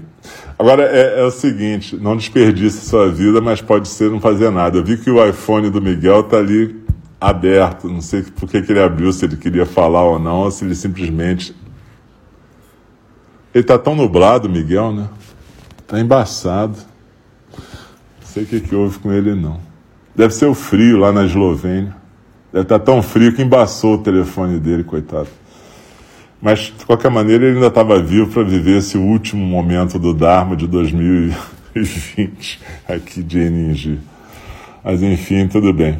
Agora 0.60 0.84
é, 0.84 1.22
é, 1.22 1.24
o 1.24 1.32
seguinte, 1.32 1.96
não 1.96 2.18
desperdice 2.18 2.86
sua 2.86 3.10
vida, 3.10 3.40
mas 3.40 3.62
pode 3.62 3.88
ser 3.88 4.12
não 4.12 4.20
fazer 4.20 4.52
nada. 4.52 4.78
Eu 4.78 4.84
vi 4.84 4.98
que 4.98 5.10
o 5.10 5.26
iPhone 5.26 5.70
do 5.70 5.82
Miguel 5.82 6.24
tá 6.24 6.38
ali 6.38 6.84
aberto, 7.20 7.88
não 7.88 8.02
sei 8.02 8.24
por 8.24 8.50
que, 8.50 8.62
que 8.62 8.74
ele 8.74 8.82
abriu, 8.82 9.14
se 9.14 9.24
ele 9.24 9.38
queria 9.38 9.66
falar 9.66 10.04
ou 10.04 10.20
não, 10.20 10.40
ou 10.42 10.52
se 10.52 10.66
ele 10.66 10.76
simplesmente. 10.76 11.56
Ele 13.56 13.64
tá 13.64 13.80
tão 13.80 13.96
nublado, 13.96 14.50
Miguel, 14.50 14.92
né? 14.92 15.10
Tá 15.88 15.98
embaçado. 15.98 16.78
Não 18.20 18.28
sei 18.28 18.44
o 18.44 18.46
que, 18.46 18.60
que 18.60 18.76
houve 18.76 19.00
com 19.00 19.14
ele, 19.14 19.34
não. 19.34 19.72
Deve 20.16 20.34
ser 20.34 20.46
o 20.46 20.54
frio 20.54 20.98
lá 20.98 21.12
na 21.12 21.26
Eslovênia. 21.26 22.01
Deve 22.52 22.64
estar 22.64 22.80
tão 22.80 23.02
frio 23.02 23.34
que 23.34 23.42
embaçou 23.42 23.96
o 23.96 23.98
telefone 23.98 24.60
dele, 24.60 24.84
coitado. 24.84 25.30
Mas, 26.42 26.74
de 26.78 26.86
qualquer 26.86 27.10
maneira, 27.12 27.46
ele 27.46 27.56
ainda 27.56 27.68
estava 27.68 28.02
vivo 28.02 28.32
para 28.32 28.44
viver 28.44 28.80
esse 28.80 28.98
último 28.98 29.46
momento 29.46 30.00
do 30.00 30.14
Dharma 30.14 30.56
de 30.56 30.68
2020 30.68 32.60
aqui 32.88 33.22
de 33.22 33.40
Eningi. 33.40 34.00
Mas, 34.84 35.04
enfim, 35.04 35.48
tudo 35.48 35.72
bem. 35.72 36.00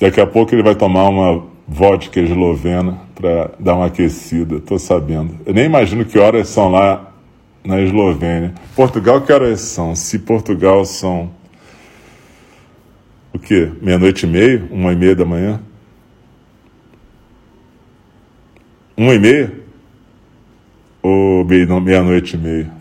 Daqui 0.00 0.20
a 0.20 0.26
pouco 0.26 0.54
ele 0.54 0.62
vai 0.62 0.74
tomar 0.74 1.08
uma 1.08 1.44
vodka 1.66 2.20
eslovena 2.20 2.98
para 3.14 3.50
dar 3.58 3.74
uma 3.76 3.86
aquecida, 3.86 4.56
estou 4.56 4.78
sabendo. 4.78 5.36
Eu 5.46 5.54
nem 5.54 5.64
imagino 5.64 6.04
que 6.04 6.18
horas 6.18 6.48
são 6.48 6.70
lá 6.70 7.12
na 7.64 7.80
Eslovênia. 7.80 8.52
Portugal, 8.74 9.20
que 9.22 9.32
horas 9.32 9.60
são? 9.60 9.94
Se 9.94 10.18
Portugal 10.18 10.84
são 10.84 11.30
o 13.36 13.38
quê? 13.38 13.70
Meia-noite 13.80 14.26
e 14.26 14.28
meia? 14.28 14.66
Uma 14.70 14.92
e 14.92 14.96
meia 14.96 15.14
da 15.14 15.24
manhã? 15.24 15.60
Uma 18.96 19.14
e 19.14 19.18
meia? 19.18 19.60
Ou 21.02 21.44
meia-noite 21.44 22.34
e 22.34 22.38
meia? 22.38 22.72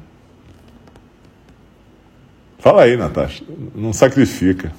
Fala 2.57 2.83
aí, 2.83 2.97
Natasha. 2.97 3.43
Não 3.75 3.93
sacrifica. 3.93 4.73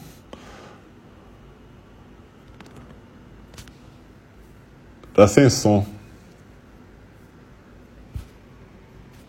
Tá 5.14 5.28
sem 5.28 5.48
som. 5.48 5.86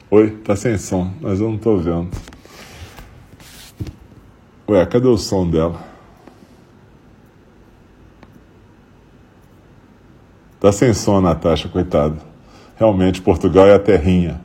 Oi, 0.10 0.32
tá 0.38 0.56
sem 0.56 0.78
som, 0.78 1.14
mas 1.22 1.40
eu 1.40 1.50
não 1.50 1.58
tô 1.58 1.78
vendo. 1.78 2.10
Ué, 4.68 4.86
cadê 4.86 5.08
o 5.08 5.18
som 5.18 5.50
dela? 5.50 5.87
Tá 10.60 10.72
sem 10.72 10.94
som, 10.94 11.22
Natasha, 11.22 11.70
coitado. 11.70 12.18
Realmente, 12.78 13.22
Portugal 13.22 13.68
é 13.68 13.76
a 13.76 13.80
terrinha. 13.80 14.42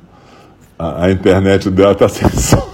A, 0.78 1.04
a 1.04 1.10
internet 1.10 1.70
dela 1.70 1.94
tá 1.94 2.08
sem 2.10 2.28
som. 2.28 2.72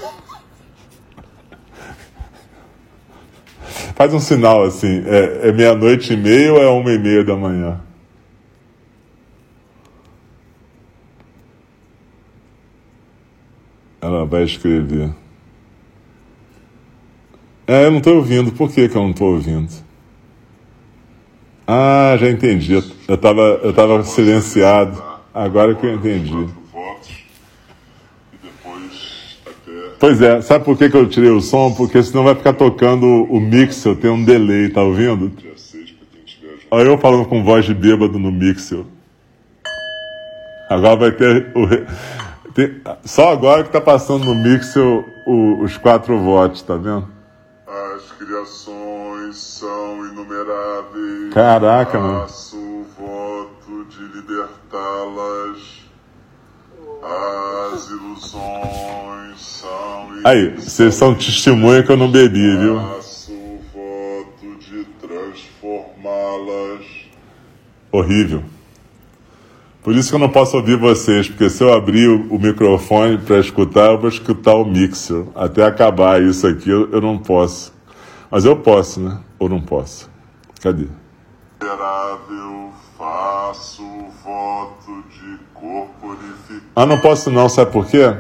Faz 3.95 4.15
um 4.15 4.21
sinal 4.21 4.63
assim, 4.63 5.03
é, 5.07 5.49
é 5.49 5.53
meia-noite 5.53 6.13
e 6.13 6.17
meia 6.17 6.53
ou 6.53 6.63
é 6.63 6.69
uma 6.69 6.93
e 6.93 6.99
meia 6.99 7.25
da 7.25 7.35
manhã? 7.35 7.81
Ela 14.01 14.25
vai 14.25 14.45
escrever. 14.45 15.11
É, 17.67 17.87
eu 17.87 17.91
não 17.91 17.99
estou 17.99 18.17
ouvindo. 18.17 18.53
Por 18.53 18.71
que, 18.71 18.89
que 18.89 18.97
eu 18.97 19.03
não 19.03 19.11
estou 19.11 19.35
ouvindo? 19.35 19.88
Ah, 21.71 22.17
já 22.19 22.31
entendi. 22.31 22.73
Eu 22.73 23.15
estava 23.15 23.43
eu 23.63 23.75
tava 23.75 24.03
silenciado. 24.03 25.03
Agora 25.35 25.75
que 25.75 25.85
eu 25.85 25.97
entendi. 25.97 26.49
Pois 30.01 30.23
é, 30.23 30.41
sabe 30.41 30.65
por 30.65 30.79
que, 30.79 30.89
que 30.89 30.97
eu 30.97 31.07
tirei 31.07 31.29
o 31.29 31.43
som? 31.43 31.75
Porque 31.75 32.03
senão 32.03 32.25
vai 32.25 32.35
ficar 32.35 32.55
tocando 32.55 33.05
o 33.05 33.39
mixel, 33.39 33.97
tem 33.97 34.09
um 34.11 34.25
delay, 34.25 34.71
tá 34.71 34.83
ouvindo? 34.83 35.31
Olha 36.71 36.89
eu 36.89 36.99
falando 36.99 37.27
com 37.27 37.45
voz 37.45 37.67
de 37.67 37.75
bêbado 37.75 38.19
no 38.19 38.33
mixel. 38.33 38.87
Agora 40.71 40.97
vai 40.97 41.13
ter 41.13 41.53
o. 41.55 41.67
Tem... 42.55 42.81
Só 43.05 43.31
agora 43.31 43.63
que 43.65 43.71
tá 43.71 43.81
passando 43.81 44.25
no 44.25 44.35
mixel 44.35 45.05
o, 45.27 45.63
os 45.63 45.77
quatro 45.77 46.19
votos, 46.19 46.63
tá 46.63 46.77
vendo? 46.77 47.09
As 47.67 48.11
criações 48.13 48.78
inumeráveis. 50.19 51.33
Caraca, 51.33 51.99
mano. 51.99 52.21
Faço 52.21 52.57
o 52.57 52.87
voto 52.99 53.85
de 53.89 54.03
libertá-las. 54.17 55.79
As 57.01 57.89
ilusões 57.91 59.41
são 59.41 60.09
Aí, 60.25 60.49
vocês 60.57 60.95
são 60.95 61.15
testemunha 61.15 61.83
que 61.83 61.93
eu 61.93 61.97
não 61.97 62.11
bebi, 62.11 62.57
viu? 62.57 62.81
Faço 62.81 63.33
o 63.33 63.61
voto 63.73 64.59
de 64.59 64.85
transformá-las. 65.01 66.85
Horrível. 67.93 68.43
Por 69.83 69.95
isso 69.95 70.11
que 70.11 70.17
eu 70.17 70.19
não 70.19 70.29
posso 70.29 70.57
ouvir 70.57 70.77
vocês, 70.77 71.29
porque 71.29 71.49
se 71.49 71.63
eu 71.63 71.73
abrir 71.73 72.09
o, 72.09 72.39
microfone 72.39 73.17
para 73.17 73.39
escutar, 73.39 73.93
eu 73.93 73.99
vou 73.99 74.09
escutar 74.09 74.55
o 74.55 74.65
mixer. 74.65 75.25
Até 75.35 75.65
acabar 75.65 76.21
isso 76.21 76.47
aqui, 76.47 76.69
eu 76.69 77.01
não 77.01 77.17
posso. 77.17 77.78
Mas 78.31 78.45
eu 78.45 78.57
posso, 78.57 79.01
né? 79.01 79.19
Ou 79.39 79.49
não 79.49 79.61
posso? 79.61 80.11
Cadê? 80.61 80.87
Miserável, 81.61 82.71
faço 82.97 83.83
voto 84.25 85.05
de 85.11 85.39
corporificar. 85.55 86.63
Ah, 86.77 86.87
não 86.87 87.01
posso 87.01 87.31
não, 87.31 87.49
sabe 87.49 87.73
por 87.73 87.87
quê? 87.87 88.15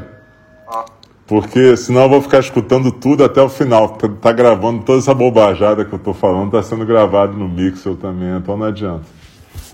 Porque 1.26 1.76
senão 1.76 2.04
eu 2.04 2.08
vou 2.08 2.22
ficar 2.22 2.38
escutando 2.38 2.90
tudo 2.90 3.22
até 3.22 3.42
o 3.42 3.50
final. 3.50 3.90
Tá, 3.90 4.08
tá 4.08 4.32
gravando 4.32 4.82
toda 4.82 4.98
essa 4.98 5.12
bobajada 5.12 5.84
que 5.84 5.92
eu 5.92 5.98
tô 5.98 6.14
falando, 6.14 6.52
tá 6.52 6.62
sendo 6.62 6.86
gravado 6.86 7.36
no 7.36 7.46
Mixer 7.46 7.94
também, 7.96 8.34
então 8.38 8.56
não 8.56 8.66
adianta. 8.66 9.04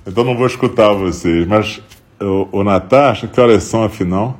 Então 0.04 0.24
não 0.24 0.36
vou 0.36 0.48
escutar 0.48 0.92
vocês, 0.92 1.46
mas 1.46 1.80
o, 2.20 2.48
o 2.50 2.64
Natasha, 2.64 3.28
que 3.28 3.40
horas 3.40 3.62
são 3.62 3.84
afinal? 3.84 4.36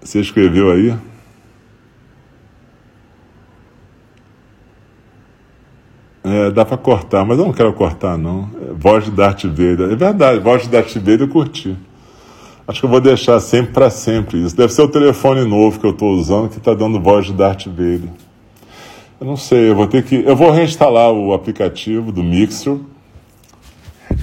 Você 0.00 0.20
escreveu 0.20 0.70
aí? 0.70 0.96
É, 6.24 6.50
dá 6.50 6.64
pra 6.64 6.78
cortar, 6.78 7.22
mas 7.22 7.38
eu 7.38 7.44
não 7.44 7.52
quero 7.52 7.70
cortar, 7.74 8.16
não. 8.16 8.48
É, 8.62 8.72
voz 8.72 9.04
de 9.04 9.10
Darth 9.10 9.44
Vader. 9.44 9.92
É 9.92 9.96
verdade, 9.96 10.40
voz 10.40 10.62
de 10.62 10.70
Darth 10.70 10.94
Vader 10.94 11.20
eu 11.20 11.28
curti. 11.28 11.76
Acho 12.66 12.80
que 12.80 12.86
eu 12.86 12.90
vou 12.90 13.00
deixar 13.00 13.38
sempre 13.40 13.74
para 13.74 13.90
sempre 13.90 14.42
isso. 14.42 14.56
Deve 14.56 14.72
ser 14.72 14.80
o 14.80 14.88
telefone 14.88 15.44
novo 15.44 15.78
que 15.78 15.84
eu 15.84 15.90
estou 15.90 16.14
usando 16.14 16.48
que 16.48 16.56
está 16.56 16.72
dando 16.72 16.98
voz 16.98 17.26
de 17.26 17.34
Darth 17.34 17.66
Vader. 17.66 18.08
Eu 19.20 19.26
não 19.26 19.36
sei, 19.36 19.70
eu 19.70 19.74
vou 19.74 19.86
ter 19.86 20.02
que. 20.02 20.16
Eu 20.24 20.34
vou 20.34 20.50
reinstalar 20.50 21.12
o 21.12 21.34
aplicativo 21.34 22.10
do 22.10 22.22
Mixer. 22.22 22.78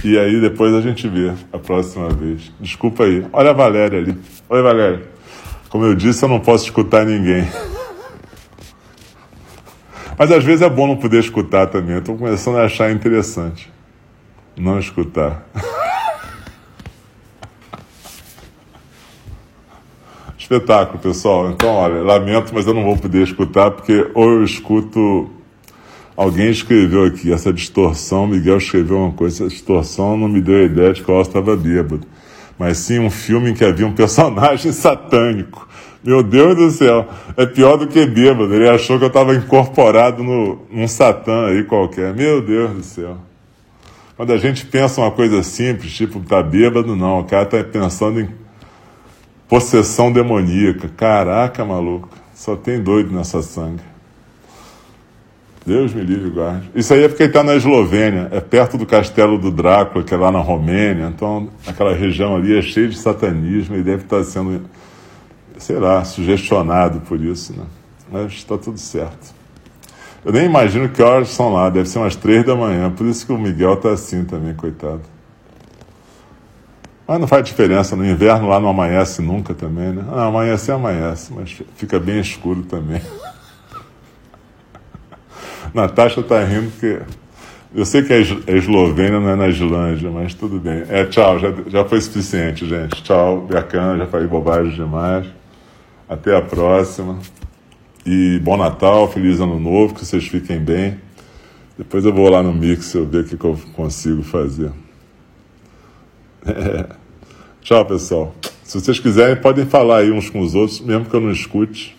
E 0.04 0.18
aí 0.18 0.42
depois 0.42 0.74
a 0.74 0.82
gente 0.82 1.08
vê 1.08 1.34
a 1.54 1.60
próxima 1.60 2.10
vez. 2.10 2.52
Desculpa 2.60 3.04
aí. 3.04 3.24
Olha 3.32 3.52
a 3.52 3.54
Valéria 3.54 4.00
ali. 4.00 4.18
Oi, 4.50 4.62
Valéria. 4.64 5.04
Como 5.70 5.86
eu 5.86 5.94
disse, 5.94 6.26
eu 6.26 6.30
não 6.30 6.40
posso 6.40 6.66
escutar 6.66 7.06
ninguém. 7.06 7.48
Mas 10.22 10.32
às 10.32 10.44
vezes 10.44 10.62
é 10.62 10.70
bom 10.70 10.86
não 10.86 10.98
poder 10.98 11.20
escutar 11.20 11.66
também. 11.66 11.98
Estou 11.98 12.16
começando 12.16 12.58
a 12.58 12.66
achar 12.66 12.92
interessante. 12.92 13.74
Não 14.56 14.78
escutar. 14.78 15.50
Espetáculo, 20.38 21.00
pessoal. 21.00 21.50
Então, 21.50 21.74
olha, 21.74 22.04
lamento, 22.04 22.54
mas 22.54 22.68
eu 22.68 22.74
não 22.76 22.84
vou 22.84 22.98
poder 22.98 23.24
escutar, 23.24 23.72
porque 23.72 24.12
ou 24.14 24.30
eu 24.30 24.44
escuto. 24.44 25.32
Alguém 26.16 26.52
escreveu 26.52 27.06
aqui, 27.06 27.34
essa 27.34 27.52
distorção, 27.52 28.28
Miguel 28.28 28.60
escreveu 28.60 28.98
uma 28.98 29.14
coisa, 29.14 29.46
essa 29.46 29.56
distorção 29.56 30.16
não 30.16 30.28
me 30.28 30.40
deu 30.40 30.58
a 30.58 30.64
ideia 30.66 30.94
de 30.94 31.02
que 31.02 31.10
eu 31.10 31.20
estava 31.20 31.56
bêbado. 31.56 32.06
Mas 32.60 32.78
sim 32.78 33.00
um 33.00 33.10
filme 33.10 33.50
em 33.50 33.56
que 33.56 33.66
havia 33.66 33.88
um 33.88 33.94
personagem 33.98 34.72
satânico. 34.72 35.68
Meu 36.04 36.24
Deus 36.24 36.56
do 36.56 36.72
céu, 36.72 37.08
é 37.38 37.46
pior 37.46 37.78
do 37.78 37.88
que 37.88 38.06
bêbado. 38.06 38.54
Ele 38.54 38.68
achou 38.68 38.98
que 38.98 39.04
eu 39.04 39.08
estava 39.10 39.36
incorporado 39.36 40.24
no, 40.24 40.66
num 40.72 40.88
satã 40.88 41.48
aí 41.48 41.64
qualquer. 41.64 42.14
Meu 42.14 42.42
Deus 42.42 42.72
do 42.72 42.84
céu. 42.84 43.18
Quando 44.18 44.34
a 44.34 44.38
gente 44.38 44.66
pensa 44.66 45.02
uma 45.02 45.12
coisa 45.12 45.44
simples, 45.44 45.94
tipo, 45.94 46.20
tá 46.20 46.42
bêbado, 46.42 46.96
não. 46.96 47.20
O 47.20 47.24
cara 47.26 47.46
tá 47.46 47.64
pensando 47.64 48.22
em 48.22 48.30
possessão 49.48 50.12
demoníaca. 50.12 50.90
Caraca, 50.90 51.64
maluco. 51.64 52.10
Só 52.34 52.56
tem 52.56 52.82
doido 52.82 53.14
nessa 53.14 53.42
sangue. 53.42 53.82
Deus 55.66 55.94
me 55.94 56.02
livre 56.02 56.28
e 56.28 56.32
guarde. 56.32 56.72
Isso 56.74 56.94
aí 56.94 57.04
é 57.04 57.08
porque 57.08 57.24
ele 57.24 57.30
está 57.30 57.44
na 57.44 57.56
Eslovênia, 57.56 58.30
é 58.32 58.40
perto 58.40 58.78
do 58.78 58.86
castelo 58.86 59.38
do 59.38 59.52
Drácula, 59.52 60.04
que 60.04 60.14
é 60.14 60.18
lá 60.18 60.32
na 60.32 60.40
Romênia. 60.40 61.06
Então, 61.06 61.50
aquela 61.68 61.94
região 61.94 62.36
ali 62.36 62.58
é 62.58 62.62
cheia 62.62 62.88
de 62.88 62.98
satanismo 62.98 63.76
e 63.76 63.84
deve 63.84 64.04
estar 64.04 64.24
sendo, 64.24 64.62
sei 65.62 65.80
lá, 65.80 66.04
sugestionado 66.04 67.02
por 67.02 67.20
isso, 67.22 67.54
né? 67.54 67.64
Mas 68.12 68.34
está 68.34 68.58
tudo 68.58 68.78
certo. 68.78 69.34
Eu 70.26 70.32
nem 70.32 70.46
imagino 70.46 70.90
que 70.90 71.02
horas 71.02 71.30
são 71.30 71.54
lá, 71.54 71.70
deve 71.70 71.88
ser 71.88 72.00
umas 72.00 72.16
três 72.16 72.46
da 72.46 72.56
manhã, 72.56 72.92
por 72.92 73.06
isso 73.06 73.26
que 73.26 73.32
o 73.32 73.38
Miguel 73.38 73.76
está 73.76 73.92
assim 73.92 74.24
também, 74.26 74.54
coitado. 74.54 75.02
Mas 77.08 77.20
não 77.20 77.28
faz 77.28 77.44
diferença, 77.44 77.96
no 77.96 78.06
inverno 78.06 78.50
lá 78.50 78.60
não 78.60 78.70
amanhece 78.70 79.22
nunca 79.22 79.54
também, 79.54 79.92
né? 79.92 80.04
Ah, 80.12 80.26
amanhece, 80.26 80.72
amanhece, 80.72 81.34
mas 81.34 81.62
fica 81.76 82.00
bem 82.00 82.20
escuro 82.20 82.64
também. 82.64 83.02
Natasha 85.74 86.22
está 86.22 86.44
rindo 86.44 86.72
porque. 86.72 87.00
Eu 87.74 87.86
sei 87.86 88.02
que 88.04 88.12
é 88.12 88.20
Eslovênia, 88.54 89.18
não 89.18 89.30
é 89.30 89.36
na 89.36 89.48
Islândia, 89.48 90.12
mas 90.12 90.34
tudo 90.34 90.60
bem. 90.60 90.84
É, 90.90 91.06
tchau, 91.06 91.40
já, 91.40 91.54
já 91.68 91.86
foi 91.86 92.02
suficiente, 92.02 92.68
gente. 92.68 93.02
Tchau, 93.02 93.48
Biacan, 93.48 93.98
já 93.98 94.08
falei 94.08 94.28
bobagem 94.28 94.74
demais. 94.74 95.26
Até 96.12 96.36
a 96.36 96.42
próxima. 96.42 97.20
E 98.06 98.38
bom 98.44 98.58
Natal, 98.58 99.10
feliz 99.10 99.40
ano 99.40 99.58
novo, 99.58 99.94
que 99.96 100.04
vocês 100.06 100.28
fiquem 100.28 100.60
bem. 100.60 101.00
Depois 101.78 102.04
eu 102.04 102.12
vou 102.14 102.30
lá 102.30 102.44
no 102.44 102.52
Mixer 102.52 103.06
ver 103.06 103.24
o 103.24 103.24
que, 103.24 103.38
que 103.38 103.46
eu 103.46 103.58
consigo 103.74 104.22
fazer. 104.22 104.74
É. 106.46 106.86
Tchau, 107.64 107.86
pessoal. 107.86 108.36
Se 108.62 108.78
vocês 108.78 109.00
quiserem, 109.00 109.42
podem 109.42 109.66
falar 109.66 110.00
aí 110.00 110.12
uns 110.12 110.30
com 110.30 110.42
os 110.42 110.54
outros, 110.54 110.82
mesmo 110.82 111.06
que 111.06 111.14
eu 111.16 111.22
não 111.22 111.32
escute. 111.32 111.98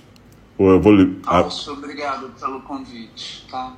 Ou 0.59 0.73
eu 0.73 0.79
vou. 0.81 0.93
Alcio, 1.25 1.73
obrigado 1.73 2.29
pelo 2.39 2.61
convite, 2.61 3.47
tá? 3.51 3.73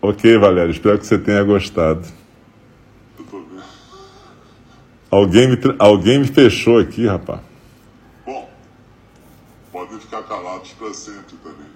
ok, 0.00 0.38
Valério. 0.38 0.70
Espero 0.70 0.96
que 0.96 1.06
você 1.06 1.18
tenha 1.18 1.42
gostado. 1.42 2.06
Eu 3.18 3.24
tô 3.24 3.38
vendo. 3.40 3.62
Alguém 5.10 5.48
me, 5.48 5.56
tra- 5.56 5.74
alguém 5.80 6.20
me 6.20 6.26
fechou 6.28 6.78
aqui, 6.78 7.04
rapaz. 7.04 7.40
Ficar 10.16 10.22
calados 10.22 10.72
para 10.72 10.94
sempre 10.94 11.36
também. 11.36 11.70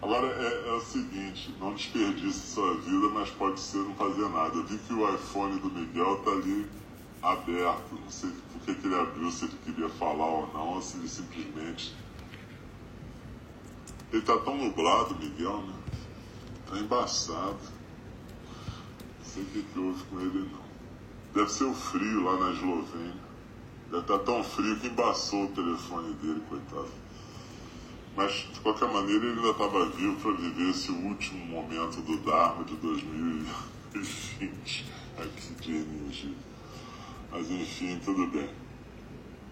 Agora 0.00 0.28
é, 0.28 0.68
é 0.68 0.72
o 0.74 0.80
seguinte, 0.80 1.52
não 1.58 1.74
desperdice 1.74 2.52
sua 2.54 2.74
vida, 2.76 3.08
mas 3.08 3.30
pode 3.30 3.58
ser 3.58 3.78
não 3.78 3.94
fazer 3.96 4.28
nada. 4.28 4.54
Eu 4.54 4.64
vi 4.64 4.78
que 4.78 4.92
o 4.92 5.12
iPhone 5.12 5.58
do 5.58 5.68
Miguel 5.70 6.22
tá 6.24 6.30
ali 6.30 6.70
aberto. 7.20 7.94
Não 8.00 8.10
sei 8.10 8.30
por 8.52 8.60
que, 8.60 8.86
ele 8.86 8.94
abriu, 8.94 9.28
se 9.32 9.46
ele 9.46 9.58
queria 9.64 9.88
falar 9.88 10.24
ou 10.24 10.52
não, 10.52 10.74
ou 10.74 10.82
se 10.82 10.98
ele 10.98 11.08
simplesmente. 11.08 11.96
Ele 14.12 14.22
tá 14.22 14.38
tão 14.38 14.56
nublado, 14.56 15.16
Miguel, 15.16 15.62
né? 15.62 15.74
Tá 16.70 16.78
embaçado. 16.78 17.58
Não 19.18 19.24
sei 19.24 19.42
o 19.42 19.46
que, 19.46 19.62
que 19.62 19.78
houve 19.80 20.04
com 20.04 20.20
ele 20.20 20.48
não. 20.52 20.64
Deve 21.34 21.50
ser 21.50 21.64
o 21.64 21.74
frio 21.74 22.22
lá 22.22 22.36
na 22.38 22.52
Eslovênia. 22.52 23.24
Deve 23.90 24.02
estar 24.02 24.18
tão 24.20 24.44
frio 24.44 24.78
que 24.78 24.86
embaçou 24.86 25.46
o 25.46 25.48
telefone 25.48 26.14
dele, 26.14 26.40
coitado. 26.48 27.03
Mas, 28.16 28.32
de 28.52 28.60
qualquer 28.60 28.88
maneira, 28.88 29.24
ele 29.24 29.38
ainda 29.38 29.50
estava 29.50 29.86
vivo 29.86 30.20
para 30.20 30.32
viver 30.32 30.70
esse 30.70 30.92
último 30.92 31.44
momento 31.46 32.00
do 32.00 32.16
Dharma 32.18 32.64
de 32.64 32.76
2020 32.76 34.84
aqui 35.18 35.54
de 35.60 35.72
energia. 35.72 36.34
Mas, 37.30 37.50
enfim, 37.50 37.98
tudo 38.04 38.26
bem. 38.28 38.48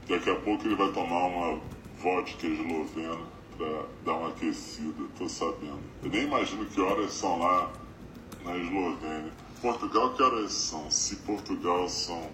Daqui 0.08 0.30
a 0.30 0.36
pouco 0.36 0.66
ele 0.66 0.76
vai 0.76 0.92
tomar 0.92 1.26
uma 1.26 1.60
vodka 1.98 2.46
eslovena 2.46 3.18
para 3.56 3.86
dar 4.04 4.14
uma 4.14 4.28
aquecida, 4.28 5.04
tô 5.18 5.28
sabendo. 5.28 5.80
Eu 6.02 6.10
nem 6.10 6.24
imagino 6.24 6.64
que 6.66 6.80
horas 6.80 7.12
são 7.12 7.38
lá 7.38 7.72
na 8.44 8.56
Eslovênia. 8.56 9.32
Portugal, 9.60 10.14
que 10.14 10.22
horas 10.22 10.52
são? 10.52 10.90
Se 10.90 11.16
Portugal 11.16 11.88
são 11.88 12.30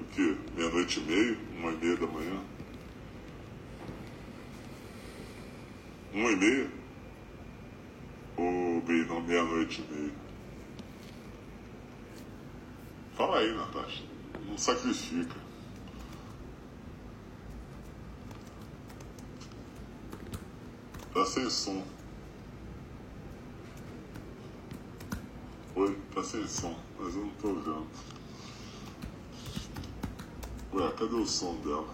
o 0.00 0.04
quê? 0.14 0.36
Meia-noite 0.56 1.00
e 1.00 1.02
meia? 1.02 1.38
Uma 1.58 1.72
e 1.72 1.76
meia 1.76 1.96
da 1.96 2.06
manhã? 2.06 2.40
Uma 6.12 6.30
e 6.30 6.36
meia? 6.36 6.70
Ou 8.36 8.82
bem, 8.82 9.06
não, 9.06 9.20
meia-noite 9.22 9.82
e 9.82 9.92
meia? 9.94 10.12
Fala 13.16 13.38
aí, 13.38 13.54
Natasha. 13.54 14.04
Não 14.46 14.58
sacrifica. 14.58 15.40
Tá 21.14 21.24
sem 21.24 21.48
som. 21.48 21.82
Oi, 25.74 25.98
tá 26.14 26.22
sem 26.22 26.46
som, 26.46 26.78
mas 26.98 27.14
eu 27.14 27.22
não 27.22 27.30
tô 27.30 27.54
vendo. 27.54 27.86
Ué, 30.74 30.90
cadê 30.92 31.14
o 31.14 31.26
som 31.26 31.54
dela? 31.60 31.88